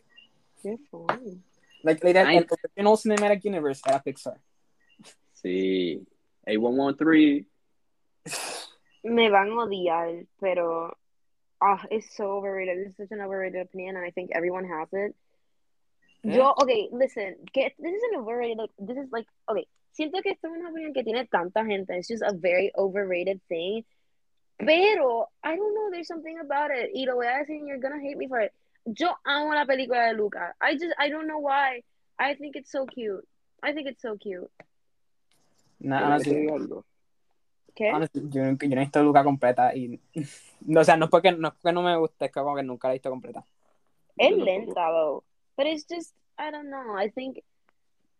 [0.62, 1.42] Qué fun.
[1.82, 2.36] Like, literal, Ay.
[2.38, 4.40] el original Cinematic Universe era Pixar.
[5.32, 6.06] Sí.
[6.46, 7.46] A113.
[9.04, 10.96] Me van a odiar, pero
[11.60, 12.78] ah, it's so overrated.
[12.86, 15.14] It's such an overrated opinion, and I think everyone has it.
[16.22, 16.36] ¿Eh?
[16.36, 18.56] Yo, okay, listen, que this isn't overrated.
[18.58, 21.96] Like, this is like, okay, siento que esto es una opinión que tiene tanta gente.
[21.96, 23.84] It's just a very overrated thing.
[24.58, 26.90] Pero, I don't know, there's something about it.
[26.94, 28.52] Y lo voy a decir, and you're gonna hate me for it.
[28.84, 30.54] Yo amo la película de Luca.
[30.60, 31.82] I just, I don't know why.
[32.18, 33.26] I think it's so cute.
[33.62, 34.50] I think it's so cute.
[35.80, 36.84] No, ¿Quieres que te honestly, diga algo?
[37.74, 37.90] ¿Qué?
[37.90, 40.00] honestly, yo, yo no he visto Luca completa y
[40.60, 42.54] no, o sea, no es porque no, es porque no me gusta, es que como
[42.54, 43.44] que nunca la he visto completa.
[44.16, 45.24] Es lenta though,
[45.56, 46.96] but it's just I don't know.
[46.96, 47.38] I think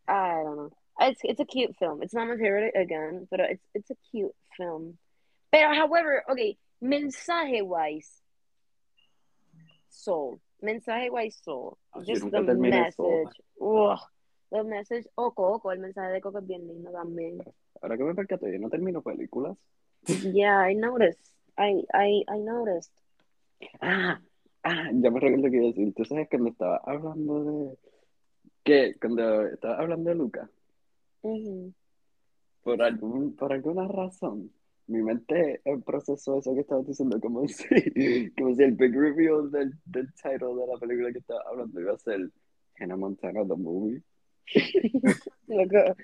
[0.09, 0.73] I don't know.
[1.01, 2.03] It's it's a cute film.
[2.03, 4.99] It's not my favorite again, but it's it's a cute film.
[5.51, 8.23] Pero however, okay, mensaje wise,
[9.91, 10.41] soul.
[10.63, 11.79] Mensaje wise, soul.
[11.95, 12.55] Ah, Just the Soul.
[12.57, 13.37] message.
[13.61, 13.99] Ugh.
[14.51, 15.07] The message.
[15.19, 17.43] O Coco, el mensaje de Coco es bien lindo también.
[17.83, 19.57] Ahora que me percato, yo no termino películas.
[20.33, 21.33] Yeah, I noticed.
[21.59, 22.93] I I I noticed.
[23.81, 24.21] Ah,
[24.65, 25.95] ah, ya me recuerdo que iba a decir.
[25.95, 27.79] Tú sabes cuando estaba hablando de.
[28.65, 30.51] que Cuando estaba hablando de Luca,
[32.63, 34.51] Por, algún, por alguna razón,
[34.87, 39.73] mi mente procesó eso que estabas diciendo, como si, como si el big reveal del,
[39.85, 42.31] del title de la película que estaba hablando iba a ser
[42.79, 44.03] Hannah Montana the Movie.
[45.49, 45.97] Loco.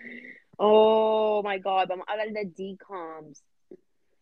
[0.57, 3.43] Oh my God, vamos a hablar de DCOMs.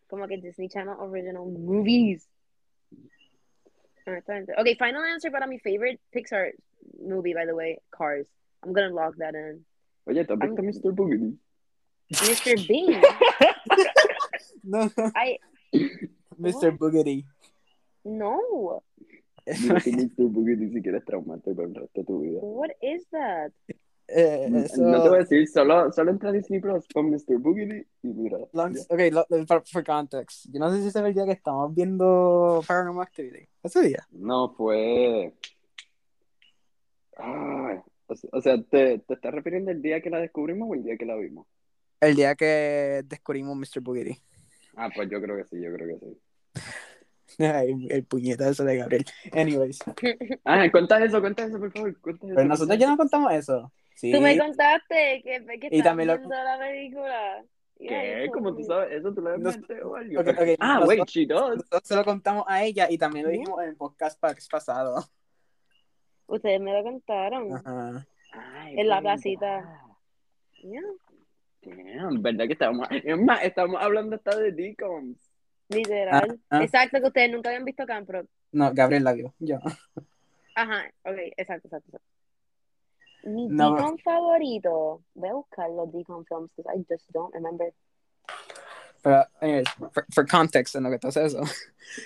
[0.08, 2.26] como que Disney Channel Original Movies.
[4.06, 6.52] Okay, final answer para mi favorite Pixar
[6.98, 8.26] movie, by the way, Cars.
[8.62, 9.64] I'm gonna log that in.
[10.08, 10.92] Oye, ¿te has visto Mr.
[10.94, 11.38] Boogity?
[12.10, 12.66] Mr.
[12.68, 13.02] Bean.
[14.62, 15.38] No, I
[16.36, 16.76] Mr.
[16.76, 17.24] Boogity.
[18.04, 18.82] no.
[19.46, 20.24] Mr.
[20.28, 22.40] Boogity si quieres traumarte por el resto de tu vida.
[22.42, 23.52] What is that?
[24.10, 27.38] Eh, eso- No te voy a decir, solo, solo entra a Disney Plus, pon Mr.
[27.38, 28.38] Boogity y mira.
[28.52, 30.46] Long- ok, lo- lo- for, for context.
[30.52, 33.46] Yo no sé si se ve el día que estamos viendo Paranormal Activity.
[33.62, 34.06] Ese día.
[34.10, 35.32] No, fue.
[37.16, 37.78] Ay,
[38.08, 40.82] o se- o sea, ¿te, ¿te estás refiriendo al día que la descubrimos o el
[40.84, 41.46] día que la vimos?
[42.00, 43.80] El día que descubrimos Mr.
[43.80, 44.18] Boogity.
[44.76, 46.18] Ah, pues yo creo que sí, yo creo que sí.
[47.38, 49.04] Ay, el puñetazo de Gabriel.
[49.32, 49.78] Anyways.
[50.44, 52.00] Ah, cuenta eso, cuenta eso, por favor.
[52.00, 53.72] Cuenta eso, Pero nosotros ya no contamos eso.
[53.94, 54.12] Sí.
[54.12, 57.44] Tú me contaste que, que Y también lo- viendo la película.
[57.78, 58.24] ¿Qué?
[58.26, 58.92] you ¿Cómo told tú sabes?
[58.92, 60.20] ¿Eso tú lo Nos- ves o algo?
[60.20, 61.56] Ok, ok, Ah, wait, she does.
[61.56, 65.04] Nosotros se lo contamos a ella y también lo dijimos en el podcast pa- pasado.
[66.28, 67.52] Ustedes me lo contaron.
[67.56, 68.06] Ajá.
[68.32, 69.82] Ay, En la placita.
[70.62, 70.82] Yeah,
[71.62, 72.88] Damn, ¿verdad que estábamos?
[72.90, 75.18] Es más, estamos hablando hasta de decoms.
[75.68, 76.40] literal.
[76.50, 76.62] Ah, ah.
[76.64, 78.26] Exacto, que ustedes nunca habían visto Camp Rock.
[78.52, 79.34] No, Gabriel la vio.
[79.38, 79.58] Yo.
[80.54, 81.88] Ajá, ok, exacto, exacto.
[81.88, 82.08] exacto.
[83.24, 83.74] Mi No.
[83.74, 85.02] Deacon favorito.
[85.14, 87.72] Voy a buscar los Deacon films because I just don't remember.
[89.02, 91.42] Pero, anyways, for, for context en lo que haces eso.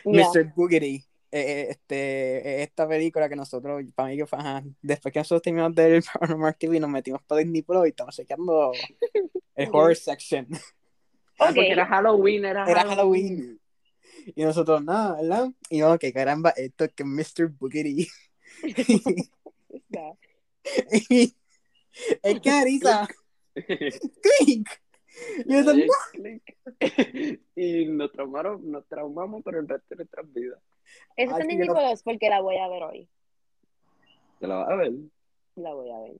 [0.04, 0.26] Yeah.
[0.28, 0.54] Mr.
[0.54, 1.04] Boogity.
[1.32, 5.42] Eh, eh, este, esta película que nosotros, para mí que fue, ajá, después que nosotros
[5.42, 8.72] terminamos de ver el Paranormal TV, nos metimos para Disney Plus y estamos chequeando
[9.54, 10.46] el horror section.
[11.38, 13.58] Ah, porque era Halloween, era, Era Halloween.
[14.36, 15.50] Y nosotros, nada, ¿verdad?
[15.70, 17.52] Y yo, que caramba, esto es que Mr.
[17.86, 18.08] Y-
[22.22, 23.08] es que Arisa,
[23.54, 24.81] click.
[27.54, 27.94] Y no.
[28.04, 30.58] nos traumaron, nos traumamos por el resto de nuestras vidas.
[31.16, 33.08] Esa Ay, está en sí, Disney yo no- Plus porque la voy a ver hoy.
[34.40, 34.92] ¿Te la vas a ver?
[35.56, 36.12] La voy a ver.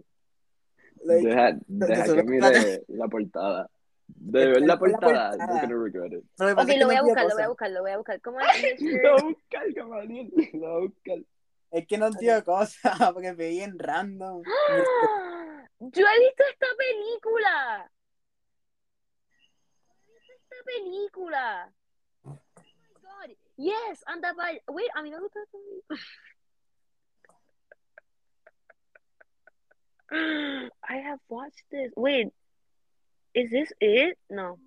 [1.04, 3.68] Like, Deja, deja eso que no- mire la portada.
[4.06, 5.30] De Es ver la portada,
[5.66, 6.24] regret it.
[6.38, 8.20] Ok, lo voy a buscar, lo voy a buscar, lo voy a buscar.
[8.20, 8.80] ¿Cómo es?
[8.80, 10.32] Lo voy a buscar, Gamaliel.
[10.52, 11.18] Lo voy a buscar.
[11.70, 14.42] Es que nos dio cosas, porque me vi en random.
[14.70, 15.64] ¡Ah!
[15.80, 17.90] Yo he visto esta película.
[20.66, 21.72] He visto esta película.
[22.24, 23.36] Oh my God.
[23.56, 24.58] Yes, anda para.
[24.68, 25.98] Wait, a mí me gusta esta película.
[30.88, 31.90] I have watched this.
[31.96, 32.28] Wait,
[33.34, 34.18] is this it?
[34.28, 34.58] No.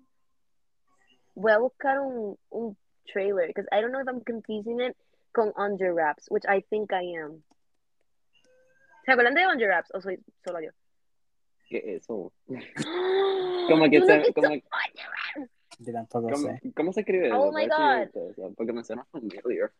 [1.36, 4.96] Voy a buscar un, un trailer because I don't know if I'm confusing it
[5.32, 7.42] con Under Wraps, which I think I am.
[9.04, 9.90] ¿Se acuerdan de Under Wraps?
[9.94, 10.70] ¿O soy solo yo?
[11.68, 12.32] ¿Qué es eso?
[13.68, 14.48] Como que se- como-
[15.78, 16.60] Yo tampoco ¿Cómo, sé.
[16.74, 17.40] cómo se escribe eso?
[17.40, 19.72] Oh my eso, Porque me suena familiar.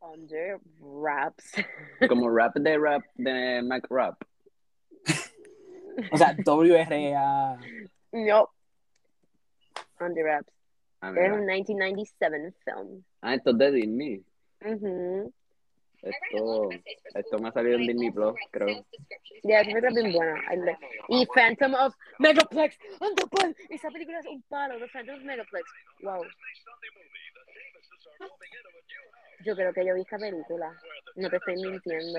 [0.00, 1.52] Under Wraps.
[2.08, 4.22] Como rap de rap de Mac Rap.
[6.12, 7.58] O sea, WRA.
[8.12, 8.48] No.
[10.00, 10.52] Under Wraps.
[11.00, 13.04] Ah, Es un 1997 film.
[13.22, 14.24] Ah, esto es de Disney.
[14.64, 15.32] Ujú.
[16.04, 16.68] Esto,
[17.14, 18.84] esto me ha salido en Disney Plus, creo.
[19.42, 20.42] Ya, esa película es bien buena.
[21.08, 22.78] Y Phantom of Megaplex.
[23.00, 23.56] Anda, pal.
[23.70, 24.78] Esa película es un palo.
[24.78, 25.64] The Phantom of Megaplex.
[26.02, 26.22] Wow.
[29.44, 30.78] Yo creo que yo vi esta película.
[31.16, 32.18] No te estoy mintiendo.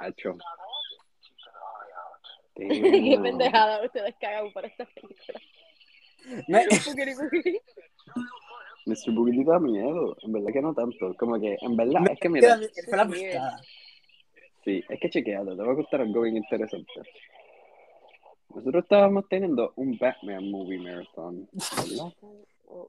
[0.00, 0.36] Hacho.
[2.56, 5.40] Qué pendejada ustedes cagan por esta película.
[8.86, 9.12] Mr.
[9.12, 10.16] Boogity da miedo.
[10.22, 11.14] En verdad que no tanto.
[11.16, 12.58] Como que, en verdad, es que Mira,
[12.88, 13.60] fue la.
[14.64, 16.92] Sí, es que chequeado, te va a contar algo bien interesante.
[18.54, 22.12] Nosotros estábamos teniendo un Batman movie marathon, ¿verdad?
[22.68, 22.88] Oh.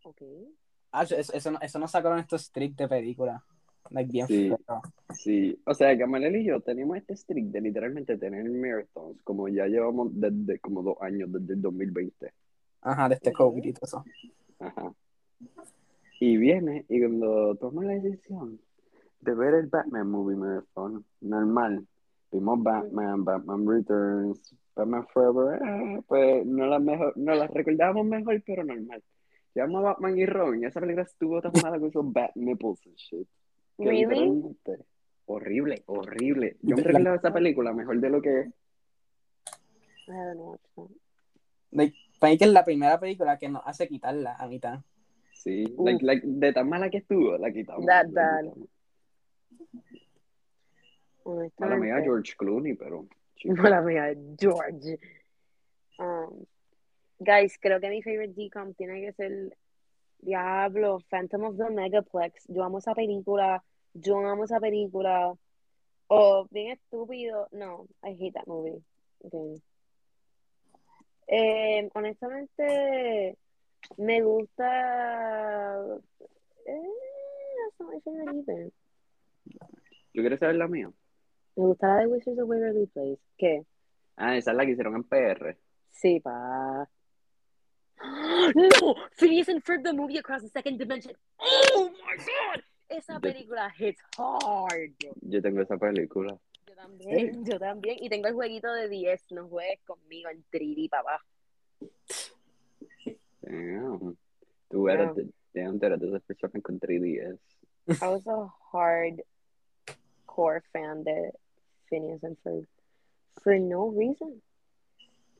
[0.91, 3.43] Ah, eso, eso, no- eso nos sacaron estos streaks de película.
[3.91, 4.49] Like, bien Sí.
[4.49, 4.81] feo.
[5.13, 9.67] Sí, o sea, Gamalel y yo teníamos este streak de literalmente tener marathons, como ya
[9.67, 12.33] llevamos desde como dos años, desde el 2020.
[12.81, 14.03] Ajá, de este COVID y todo eso.
[14.59, 14.91] Ajá.
[16.19, 18.59] Y viene, y cuando toma la decisión
[19.21, 21.85] de ver el Batman movie marathon, normal,
[22.31, 28.41] vimos Batman, Batman Returns, Batman Forever, ah, pues no las mejor, no las recordábamos mejor,
[28.45, 29.03] pero normal.
[29.53, 32.85] Llevamos a Batman y Robin, y esa película estuvo tan mala con esos bat nipples
[32.85, 33.27] and shit.
[33.77, 34.55] Que Really?
[35.25, 36.57] horrible, horrible.
[36.61, 38.47] Yo me recordaba esa película mejor de lo que es.
[40.07, 40.83] I.
[41.71, 44.79] Like, para mí que es la primera película que nos hace quitarla a mitad.
[45.47, 47.85] Sí, like, like, de tan mala que estuvo, la quitamos.
[47.85, 48.53] That la bad.
[51.23, 51.53] quitamos.
[51.57, 53.07] Mala mía, George Clooney, pero.
[53.37, 53.55] chico.
[53.55, 54.99] Mala mía, George.
[55.99, 56.45] Um,
[57.19, 59.57] Guys, creo que mi favorite decom tiene que ser
[60.19, 62.45] Diablo, Phantom of the Megaplex.
[62.49, 63.63] Yo amo esa película.
[63.93, 65.33] Yo amo esa película.
[66.07, 67.47] O bien estúpido.
[67.53, 68.83] No, I hate that movie.
[69.23, 69.61] Okay.
[71.27, 73.37] Eh, honestamente,
[73.97, 75.75] me gusta.
[76.65, 76.81] Eh,
[77.57, 78.71] that's not my favorite either.
[80.13, 80.91] ¿Tú quieres saber la mía?
[81.55, 83.19] Me gusta la de Wizards of Waverly Place.
[83.37, 83.65] ¿Qué?
[84.15, 85.57] Ah, esa es la que hicieron en PR.
[85.91, 86.89] Sí, pa.
[88.55, 88.95] No!
[89.11, 91.15] Phineas and Ferb, the movie across the second dimension.
[91.39, 92.63] Oh my god!
[92.89, 94.95] Esa película hits hard.
[95.21, 96.37] Yo tengo esa película.
[96.67, 97.97] Yo también, yo también.
[97.99, 99.31] Y tengo el jueguito de 10.
[99.31, 101.23] No juegues conmigo en 3D, papá.
[103.49, 104.17] Damn.
[104.69, 107.39] Tú eres, de, damn, tú eres de esas personas con 3DS.
[108.01, 111.31] I was a hardcore fan de
[111.89, 112.67] Phineas and Ferb.
[113.41, 114.41] For no reason.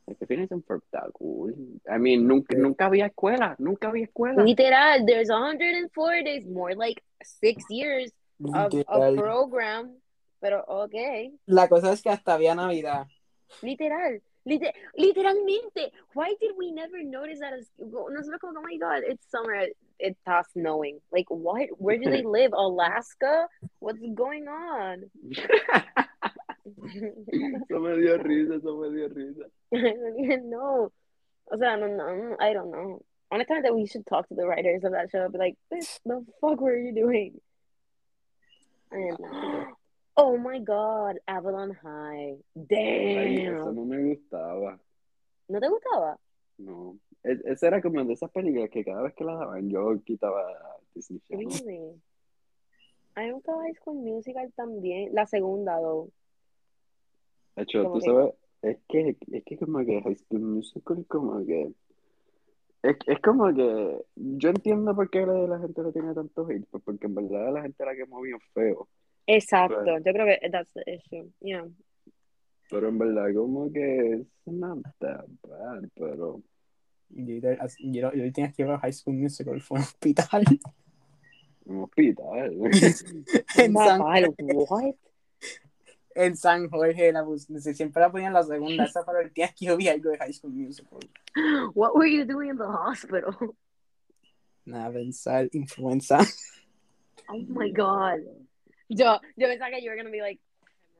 [0.05, 1.53] Es que Phineas and Ferb está cool.
[1.85, 3.55] I mean, nunca, nunca había escuela.
[3.59, 4.41] Nunca había escuela.
[4.43, 8.13] Literal, there's 104 days, more like six years
[8.53, 9.15] of a Literal.
[9.17, 9.97] program.
[10.39, 11.37] Pero okay.
[11.47, 13.07] La cosa es que hasta había Navidad.
[13.61, 14.21] Literal.
[14.47, 15.91] Liter- literalmente.
[16.13, 17.53] Why did we never notice that?
[17.53, 19.67] As, nosotros como, oh my god, it's summer.
[19.99, 20.99] It está snowing.
[21.11, 21.69] Like, what?
[21.77, 22.53] Where do they live?
[22.53, 23.47] Alaska?
[23.79, 25.09] What's going on?
[26.67, 29.45] Eso me dio risa, eso me dio risa.
[29.73, 30.91] I don't even know.
[31.51, 33.01] O sea, no, no, I don't know.
[33.31, 35.27] Honestamente, we should talk to the writers of that show.
[35.29, 37.39] Be like, this, the fuck were you doing?
[38.91, 39.67] I idea.
[40.19, 42.37] Oh my god, Avalon High.
[42.71, 43.75] Ay, eso Damn.
[43.75, 44.79] no me gustaba.
[45.47, 46.17] ¿No te gustaba?
[46.57, 46.97] No.
[47.23, 50.43] Es- Esa era como de esas películas que cada vez que la daban yo quitaba
[50.95, 51.47] Disney Channel.
[51.47, 52.01] Really?
[53.15, 55.13] A mí me gustaba High School Musical también.
[55.13, 56.09] La segunda, though.
[57.55, 58.33] De hecho, tú que- sabes,
[58.63, 61.71] es que, es que como que High School Musical como que
[62.83, 66.65] es, es como que yo entiendo por qué la, la gente le tiene tanto hate,
[66.71, 68.87] pues porque en verdad la gente la quemó bien feo,
[69.27, 69.83] Exacto.
[69.83, 70.05] Right.
[70.05, 71.29] Yo creo que that's the issue.
[71.41, 71.67] Yeah.
[72.69, 76.41] pero en verdad como que es not that bad, pero
[77.09, 77.35] Yo,
[77.79, 80.43] yo, yo tenía que ir a High School Musical, fue un hospital.
[81.65, 82.51] un hospital.
[83.57, 84.93] en, San, what?
[86.15, 89.67] en San Jorge, la bus- siempre la ponían la segunda, esa para el día que
[89.67, 90.99] yo vi algo de High School Musical.
[91.73, 93.55] What were you doing in the hospital?
[94.65, 96.19] Nada, pensar, influenza.
[97.29, 98.19] Oh my god.
[98.89, 100.39] Yo, yo pensaba que you were gonna be like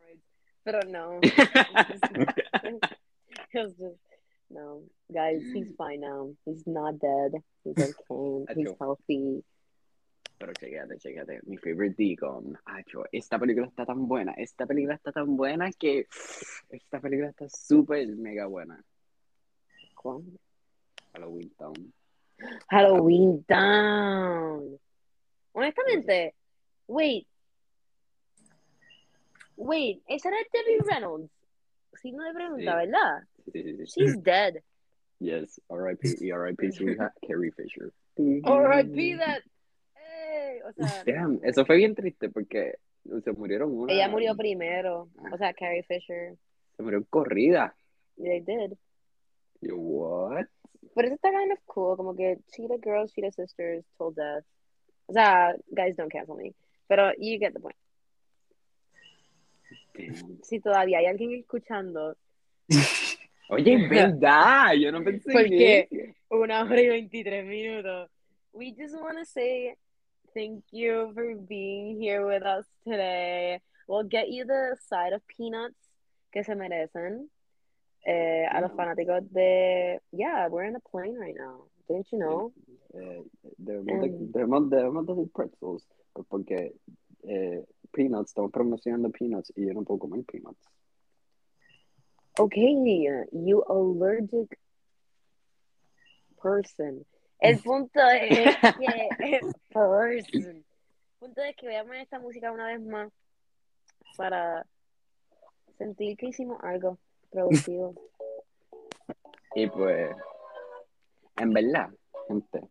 [0.03, 0.23] hemorrhoids,
[0.64, 1.19] pero no.
[3.53, 3.97] It was just
[4.49, 4.84] no,
[5.14, 5.41] guys.
[5.53, 6.30] He's fine now.
[6.45, 7.31] He's not dead.
[7.64, 7.77] He's
[8.09, 8.53] okay.
[8.55, 9.43] He's healthy.
[10.39, 15.11] Pero chécate, chécate, mi favorite Deacon, Acho, esta película está tan buena, esta película está
[15.11, 16.05] tan buena que
[16.69, 18.80] esta película está súper mega buena.
[19.95, 20.23] ¿Cuál?
[21.14, 21.93] Halloween Town.
[22.69, 24.80] Halloween Down.
[25.53, 26.35] Honestamente,
[26.85, 27.27] wait.
[29.58, 31.32] Wait, esa era Debbie Reynolds.
[32.02, 32.88] Signo de pregunta, Sí.
[32.88, 33.24] ¿verdad?
[33.52, 34.02] Sí, sí, sí.
[34.02, 34.56] She's dead.
[35.20, 36.30] Yes, R.I.P.
[36.32, 36.72] R.I.P.
[36.72, 37.92] sweetheart, Carrie Fisher.
[38.18, 38.48] Mm-hmm.
[38.48, 39.18] R.I.P.
[39.18, 39.42] that.
[39.96, 42.76] Hey, o sea, Damn, eso fue bien triste porque
[43.24, 43.92] se murieron una.
[43.94, 45.10] ella murió primero.
[45.18, 45.30] Ah.
[45.34, 46.36] O sea, Carrie Fisher.
[46.76, 47.76] Se murió en corrida.
[48.18, 48.74] They did.
[49.62, 50.46] Yo, what?
[50.94, 54.46] Pero eso está kind of cool, como que Cheetah Girls, Cheetah Sisters, Till Death.
[55.08, 56.54] O sea, guys, don't cancel me.
[56.88, 57.76] Pero you get the point.
[60.44, 62.15] Si todavía hay alguien escuchando,
[63.49, 65.88] Oye, es verdad, yo no pensé ¿Por en qué?
[65.90, 66.14] eso.
[66.30, 68.10] una hora y 23 minutos.
[68.52, 69.76] We just want to say
[70.34, 73.61] thank you for being here with us today.
[73.88, 75.78] We'll get you the side of peanuts
[76.32, 77.30] que se merecen.
[78.06, 78.76] Eh, a los Yeah.
[78.76, 80.02] fanáticos de.
[80.11, 81.68] Yeah, we're in a plane right now.
[81.88, 82.52] Didn't you know?
[82.94, 83.24] Eh,
[83.57, 84.32] debemos, de, Mm.
[84.32, 85.88] debemos, debemos de decir pretzels,
[86.30, 86.74] porque
[87.23, 90.68] eh, peanuts, estamos promocionando peanuts y yo no puedo comer peanuts.
[92.39, 94.60] Okay, you allergic
[96.41, 97.06] person.
[97.39, 99.39] El punto es que
[99.73, 100.56] person.
[100.56, 100.65] El
[101.19, 103.11] punto es que veamos esta música una vez más
[104.15, 104.65] para
[105.77, 106.98] sentir que hicimos algo
[107.31, 107.94] productivo.
[109.56, 110.15] Y pues,
[111.38, 111.89] en verdad,
[112.27, 112.61] gente,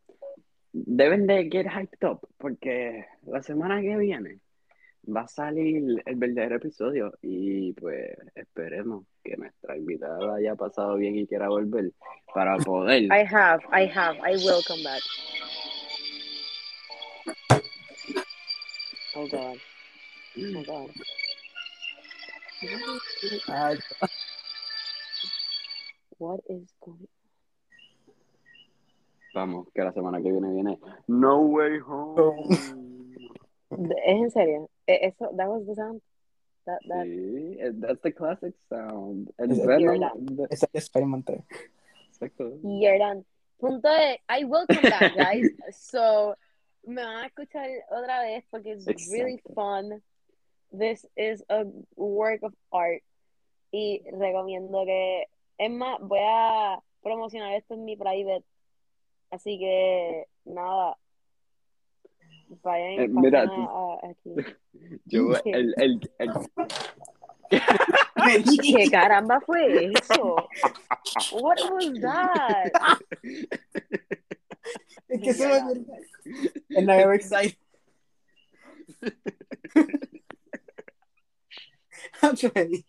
[0.85, 4.41] deben de get hyped up porque la semana que viene
[5.09, 11.17] va a salir el verdadero episodio y pues esperemos que nuestra invitada haya pasado bien
[11.17, 11.93] y quiera volver
[12.35, 13.05] para poder.
[13.05, 15.01] I have, I have, I will come back.
[19.15, 19.59] Oh god.
[20.39, 20.91] Oh
[23.49, 23.79] god.
[26.19, 27.09] What is going
[29.37, 32.49] Vamos, que la semana que viene viene No Way Home.
[33.71, 34.71] ¿Es en serio?
[34.87, 36.01] Eh, Eso, that was the sound?
[36.65, 39.31] That, that, Sí, eh, that's the classic sound.
[39.37, 40.03] El Es- Venom,
[40.49, 41.41] es Spider-Man 3.
[42.09, 42.51] exacto.
[42.63, 43.27] You're done.
[43.61, 45.51] Punto de, I will come back, guys.
[45.73, 46.35] So,
[46.87, 49.53] me van a escuchar otra vez porque it's really Exacto.
[49.55, 50.03] fun.
[50.73, 51.65] This is a
[51.97, 53.03] work of art.
[53.71, 55.27] Y recomiendo que,
[55.59, 58.45] es más, voy a promocionar esto en mi private.
[59.31, 60.97] Así que, nada.
[62.63, 64.35] Vayan Eh, mira, a- tú- a- aquí.
[65.07, 66.31] Yo, el, el, el,
[68.63, 70.37] ¿Qué caramba fue eso?
[71.33, 72.73] What was that?
[75.09, 75.95] Es que se me olvidó.
[76.77, 77.57] And I am excited.
[82.23, 82.85] I'm ready.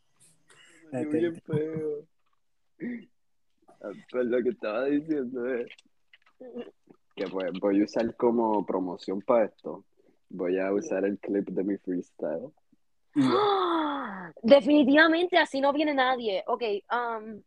[0.91, 2.07] Qué bien feo.
[4.09, 5.68] Pues lo que estaba diciendo es
[7.15, 9.84] que pues, voy a usar como promoción para esto.
[10.30, 12.51] Voy a usar el clip de mi freestyle.
[14.43, 16.43] Definitivamente así no viene nadie.
[16.47, 17.41] Ok, um,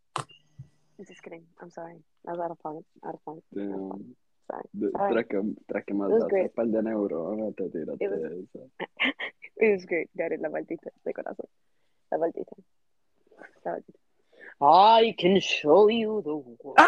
[0.97, 1.47] just kidding.
[1.61, 2.03] I'm sorry.
[2.25, 2.85] I was out of pocket.
[3.03, 3.43] Out of pocket.
[3.55, 4.05] Out of pocket.
[4.47, 4.67] Sorry.
[4.91, 5.13] Sorry.
[5.13, 6.43] tras que, tras que great.
[6.43, 8.69] un par de neuronas, te tiraste It was- eso.
[9.57, 10.09] It was great.
[10.15, 10.41] Got it.
[10.41, 11.45] La partiste de corazón.
[12.09, 12.55] La partiste.
[13.63, 14.00] La partiste.
[14.61, 16.77] I can show you the world.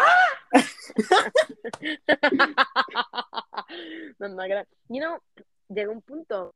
[4.20, 5.18] Gra- you know,
[5.68, 6.54] llegó un punto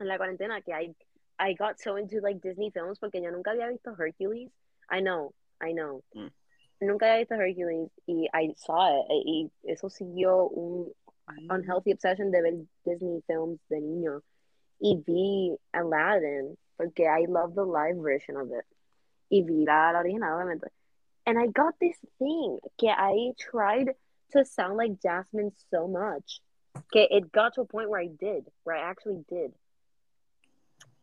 [0.00, 0.94] en la cuarentena que I,
[1.38, 4.50] I got so into like Disney films porque yo nunca había visto Hercules.
[4.90, 6.02] I know, I know.
[6.14, 6.30] Mm.
[6.80, 10.90] Nunca había visto Hercules y I saw it y eso siguió un
[11.50, 12.54] unhealthy obsession de ver
[12.84, 14.22] Disney films de niño
[14.78, 18.64] y vi Aladdin porque I love the live version of it
[19.30, 20.68] y la, original obviamente.
[21.26, 23.94] And I got this thing que I tried
[24.32, 26.40] to sound like Jasmine so much
[26.92, 29.52] que it got to a point where I did where I actually did.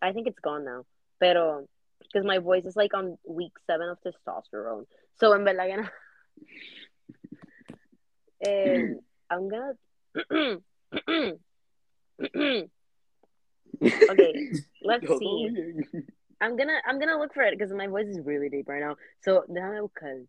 [0.01, 0.85] I think it's gone now
[1.23, 1.65] pero
[2.01, 4.85] because my voice is like on week seven of testosterone.
[5.19, 5.87] So en verdad no.
[8.45, 8.95] Eh,
[9.29, 9.73] I'm gonna
[14.11, 14.51] okay,
[14.83, 15.49] let's see.
[16.43, 16.51] Bien.
[16.51, 18.95] I'm gonna I'm gonna look for it because my voice is really deep right now.
[19.21, 20.25] So déjame buscar.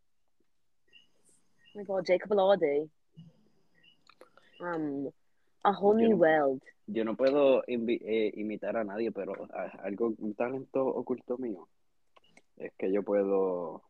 [1.74, 2.88] Oh my god, Jacob Elordi.
[4.60, 5.08] Um,
[5.64, 6.62] a whole new no- world.
[6.86, 9.32] Yo no puedo invi- eh, imitar a nadie, pero
[9.82, 11.66] algo, un talento oculto mío
[12.58, 13.82] es que yo puedo.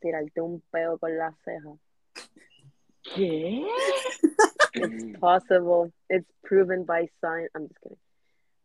[0.00, 1.76] Tirarte un peo con la ceja.
[3.14, 3.66] ¿Qué?
[4.74, 5.92] It's possible.
[6.08, 7.50] It's proven by science.
[7.54, 7.98] I'm just kidding.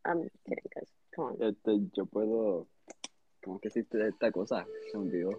[0.06, 0.88] I'm kidding, guys.
[1.16, 1.44] Come on.
[1.44, 2.68] Este, yo puedo.
[3.44, 4.66] ¿Cómo que existe esta cosa?
[4.92, 5.32] Se me olvidó.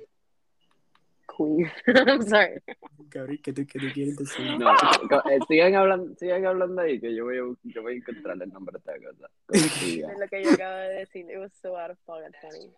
[1.26, 1.70] Queen.
[2.08, 2.60] I'm sorry.
[3.08, 4.58] Gabriel, ¿qué tú, qué tú quieres decir?
[4.58, 4.70] No,
[5.30, 8.52] eh, sigan hablando, sigan hablando ahí que yo voy a, yo voy a encontrar el
[8.52, 9.30] nombre de esta cosa.
[9.48, 11.30] Es lo que yo acabo de decir.
[11.30, 12.70] It was so out of pocket funny.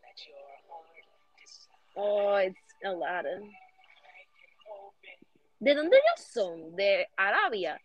[1.95, 3.51] Oh, it's Aladdin.
[5.59, 6.77] ¿De dónde ellos son?
[6.77, 7.81] ¿De Arabia?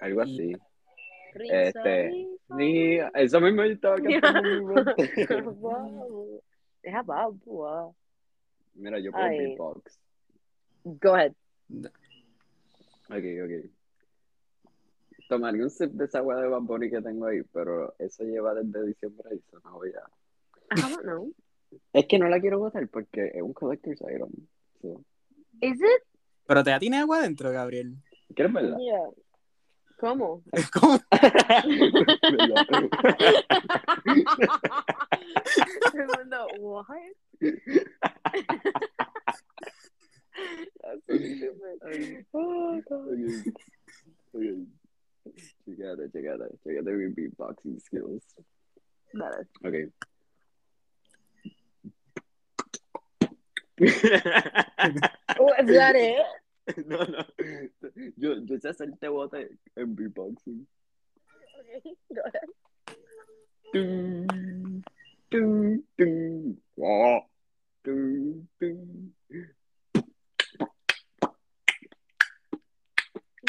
[0.00, 0.54] Algo así.
[1.34, 2.56] Este, Khalifa.
[2.58, 4.74] Sí, eso mismo yo estaba cantando.
[5.60, 6.42] Wow.
[6.82, 7.94] Deja babua.
[8.74, 9.98] Mira, yo puedo beatbox.
[10.84, 11.34] Go ahead.
[13.10, 13.70] Ok, ok.
[15.28, 18.54] Tomaré un sip de esa agua de Bad Bunny que tengo ahí, pero eso lleva
[18.54, 20.76] desde diciembre y eso no voy a...
[20.76, 21.32] I don't know.
[21.92, 24.30] Es que no la quiero botar porque es un collector's item.
[24.80, 25.04] So,
[25.60, 26.02] Is it?
[26.46, 27.94] Pero te tiene agua adentro, Gabriel.
[28.34, 28.76] ¿Quieres verla?
[28.78, 29.08] Yeah.
[30.00, 30.42] ¿Cómo?
[30.72, 30.98] ¿Cómo?
[35.92, 36.86] El mundo, what?
[40.80, 41.76] That's so stupid.
[42.32, 43.08] Oh, God.
[43.12, 43.20] Ok.
[44.32, 44.44] Ok.
[45.66, 48.24] Checate, checate, checate mi beatboxing skills.
[49.12, 49.44] Dale.
[49.62, 49.76] Ok.
[55.38, 56.26] Oh, is that it?
[56.86, 57.24] no, no.
[58.16, 60.66] Yo, yo sé hacerte bote en beatboxing.
[61.60, 62.48] Okay, go ahead.
[63.72, 64.84] Dun,
[65.30, 66.62] dun, dun.
[66.76, 67.20] Wah.
[67.84, 69.14] Dun, dun.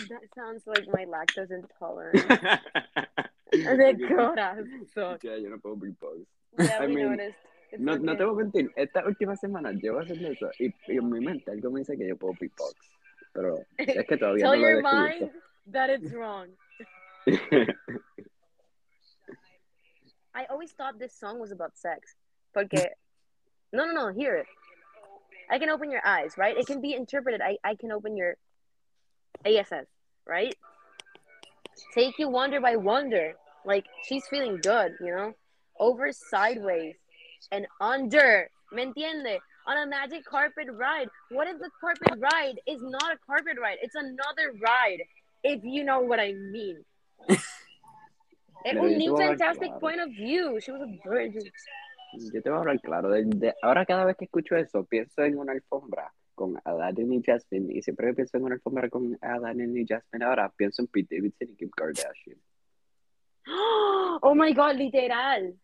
[0.09, 2.21] That sounds like my lactose intolerance.
[3.51, 5.19] De corazón.
[5.21, 6.25] Ya, yo no puedo beatbox.
[6.59, 7.35] Yeah, I we mean, noticed.
[7.71, 8.17] It's No, no okay.
[8.17, 11.51] te voy a mentir, esta última semana llevo haciendo eso y, y en mi mente
[11.51, 12.75] algo me dice que yo puedo beatbox,
[13.33, 15.19] pero es que todavía Tell no lo he your descubierto.
[15.19, 15.31] mind
[15.67, 16.47] that it's wrong.
[20.33, 22.15] I always thought this song was about sex.
[22.53, 22.87] Porque,
[23.73, 24.47] no, no, no, hear it.
[25.49, 26.57] I can open your eyes, right?
[26.57, 27.41] It can be interpreted.
[27.41, 28.35] I, I can open your.
[29.45, 29.87] ASS,
[30.27, 30.55] right?
[31.95, 33.33] Take you wonder by wonder.
[33.65, 35.33] Like she's feeling good, you know?
[35.79, 36.95] Over sideways
[37.51, 38.49] and under.
[38.71, 39.39] ¿Me entiende?
[39.67, 41.07] On a magic carpet ride.
[41.29, 43.77] What if the carpet ride is not a carpet ride?
[43.81, 45.03] It's another ride.
[45.43, 46.83] If you know what I mean.
[48.63, 49.79] Es un new a fantastic claro.
[49.79, 50.59] point of view.
[50.61, 51.43] She was a virgin.
[52.33, 53.09] Yo te voy a hablar claro.
[53.09, 57.23] de- de- ahora cada vez que escucho eso, pienso en una alfombra con Aladdin y
[57.23, 57.73] Jasmine.
[57.73, 61.15] Y siempre que pienso en una alfombra con Aladdin y Jasmine, ahora pienso en Pete
[61.15, 62.37] Davidson y Kim Kardashian.
[64.21, 65.55] Oh my god, literal.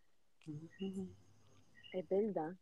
[1.93, 2.53] Es verdad.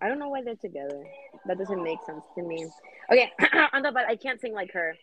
[0.00, 1.02] I don't know why they're together.
[1.46, 2.68] That doesn't make sense to me.
[3.10, 3.30] Okay,
[3.72, 4.94] Anda, but I can't sing like her.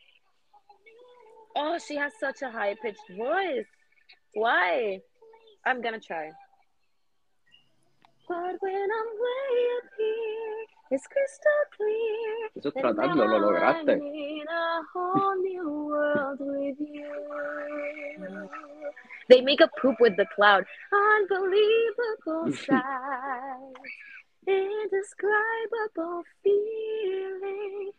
[1.56, 3.66] Oh, she has such a high pitched voice.
[4.34, 5.00] Why?
[5.66, 6.30] I'm gonna try.
[8.28, 12.50] But when I'm way up here, it's crystal clear.
[12.58, 13.90] Eso that tratando, lo lograste.
[13.90, 18.50] I'm in a whole new world with you.
[19.30, 20.66] They make a poop with the cloud.
[20.92, 22.84] Unbelievable sight.
[24.48, 27.92] Indescribable feeling.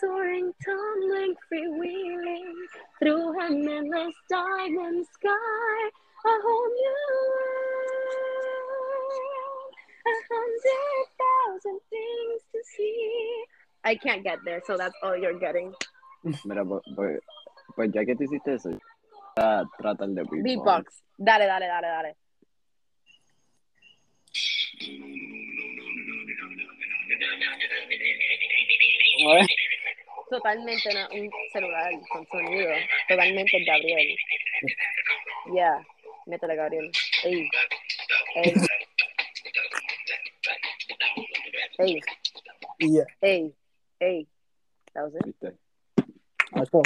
[0.00, 2.54] Soaring, tumbling, freewheeling
[2.98, 5.90] through an endless diamond sky.
[6.24, 6.96] A whole new
[7.28, 7.72] world.
[10.04, 13.44] A hundred thousand things to see.
[13.84, 15.74] I can't get there, so that's all you're getting.
[16.44, 17.20] Mira, pues,
[17.92, 18.70] ya que te hiciste eso,
[19.36, 20.42] a tratar de beatbox.
[20.42, 21.02] Beatbox.
[21.18, 22.16] Dale, dale, dale, dale.
[30.30, 32.70] Totalmente no, un celular con sonido.
[33.08, 34.16] Totalmente Gabriel.
[35.52, 35.84] Yeah.
[36.26, 36.90] Métele, Gabriel.
[37.24, 37.48] Ey.
[38.36, 38.54] Ey.
[41.78, 42.00] Ey.
[42.78, 43.04] Yeah.
[43.20, 43.54] Ey.
[44.00, 44.26] Ey.
[44.94, 45.24] That was it.
[45.26, 45.52] ¿Viste?
[46.52, 46.82] Alto.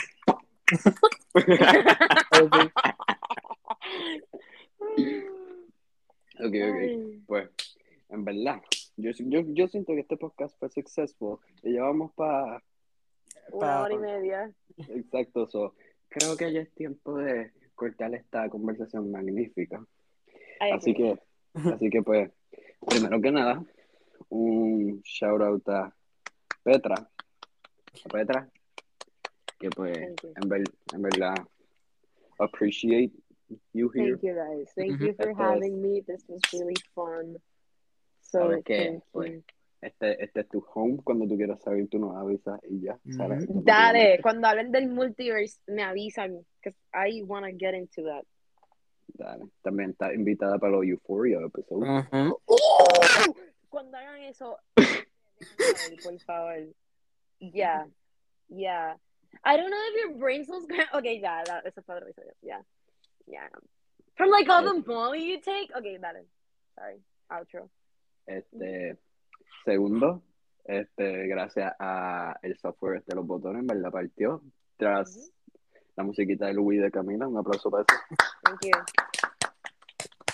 [2.33, 2.71] Okay.
[6.39, 6.81] Ok, ok.
[7.27, 7.49] Pues,
[8.11, 8.61] en verdad,
[8.97, 11.39] yo, yo, yo siento que este podcast fue successful.
[11.63, 12.63] Y llevamos para.
[13.53, 14.53] Una hora y media.
[14.89, 15.75] Exacto, so,
[16.09, 19.85] creo que ya es tiempo de cortar esta conversación magnífica.
[20.61, 21.17] I Así agree.
[21.55, 22.31] que, así que pues,
[22.89, 23.65] primero que nada,
[24.31, 25.95] un shout out a
[26.65, 26.97] Petra.
[26.97, 28.51] A Petra,
[29.61, 30.33] que pues, Thank you.
[30.43, 30.65] en, ver,
[30.95, 31.35] en verdad,
[32.39, 33.13] appreciate
[33.73, 34.17] you here.
[34.17, 34.73] Thank you guys.
[34.75, 36.01] Thank you for having me.
[36.01, 37.37] This was really fun.
[38.37, 39.45] So ¿Sabes thank Pues.
[39.81, 42.99] Este, este es tu home, cuando tú quieras salir, tú nos avisas y ya.
[43.05, 43.63] Ujú.
[43.63, 46.45] Dale, cuando hablen del multiverse, me avisan.
[46.61, 48.25] Because I want to get into that.
[49.15, 49.49] Dale.
[49.63, 52.05] También está invitada para los Euphoria episodios.
[52.11, 52.39] Ujú.
[53.69, 54.59] Cuando hagan eso,
[56.03, 56.67] por favor.
[57.39, 57.85] Yeah,
[58.49, 58.97] yeah.
[59.45, 60.87] I don't know if your brain cells gonna.
[60.95, 62.33] Okay, yeah, that, eso fue otro episodio.
[62.43, 62.63] Yeah,
[63.27, 63.49] yeah.
[64.17, 65.71] From like all the Molly you take.
[65.77, 66.25] Okay, dale.
[66.75, 66.97] Sorry.
[67.31, 67.69] Outro.
[68.27, 68.99] Este,
[69.65, 70.23] segundo,
[70.65, 74.43] este, gracias a el software de los botones, en verdad partió.
[74.77, 75.33] Tras
[75.97, 78.03] la musiquita de Louis de Camila, un aplauso para eso.
[78.43, 78.71] Thank you.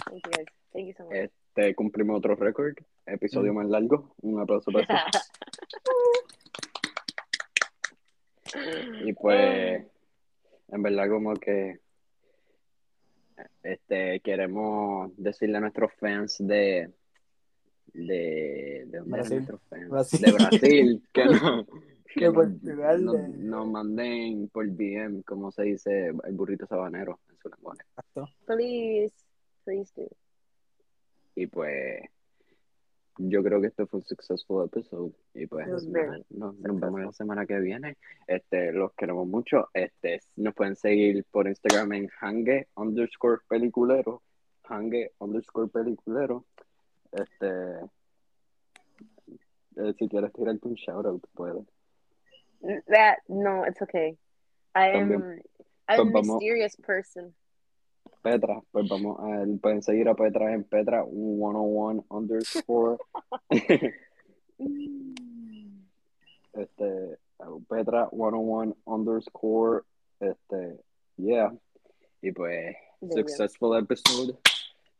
[0.06, 0.46] Thank you guys.
[0.72, 1.14] Thank you so much.
[1.14, 2.74] Este, cumplimos otro récord,
[3.06, 4.94] episodio más largo, un aplauso para eso.
[9.04, 9.82] Y pues,
[10.68, 11.80] en verdad como que
[13.62, 16.92] este queremos decirle a nuestros fans de
[17.92, 19.46] de, de, ¿dónde eran
[19.88, 20.20] Brasil.
[20.20, 21.66] de Brasil que no
[22.14, 27.48] que Portugal, nos- nos manden por DM como se dice el burrito sabanero en su
[27.48, 27.82] lenguaje
[28.46, 29.14] please,
[29.64, 30.08] please do.
[31.34, 32.02] y pues
[33.18, 36.24] yo creo que este fue un successful episode y pues nos vemos.
[36.30, 37.98] la semana que viene.
[38.26, 39.68] Este los queremos mucho.
[39.74, 44.22] Este nos pueden seguir por Instagram en hangue underscore peliculero
[44.64, 46.46] hangue underscore peliculero
[47.12, 47.90] este
[49.76, 51.64] eh, si quieres tirarte un shout out puedes
[52.88, 54.16] That no, it's okay.
[54.74, 55.08] I am.
[55.10, 55.42] También.
[55.88, 57.34] I'm a Pues vamos- mysterious person.
[58.22, 62.98] Petra, pues vamos a pueden seguir a Petra en Petra 101 underscore
[66.52, 67.18] este
[67.68, 69.82] Petra 101 underscore
[70.20, 70.78] este
[71.16, 71.52] yeah
[72.20, 74.36] y pues There successful episode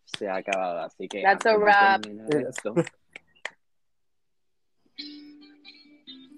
[0.05, 2.05] se ha acabado así que That's a wrap.
[2.07, 2.75] esto,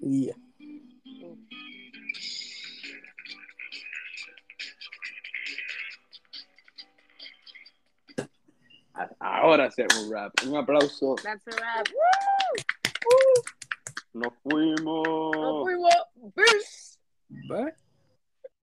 [0.01, 0.35] Yeah.
[8.93, 11.87] a- ahora sí un rap un aplauso That's a wrap.
[14.13, 15.93] nos fuimos Nos fuimos.
[16.33, 16.97] Peace.
[17.49, 17.73] Bye.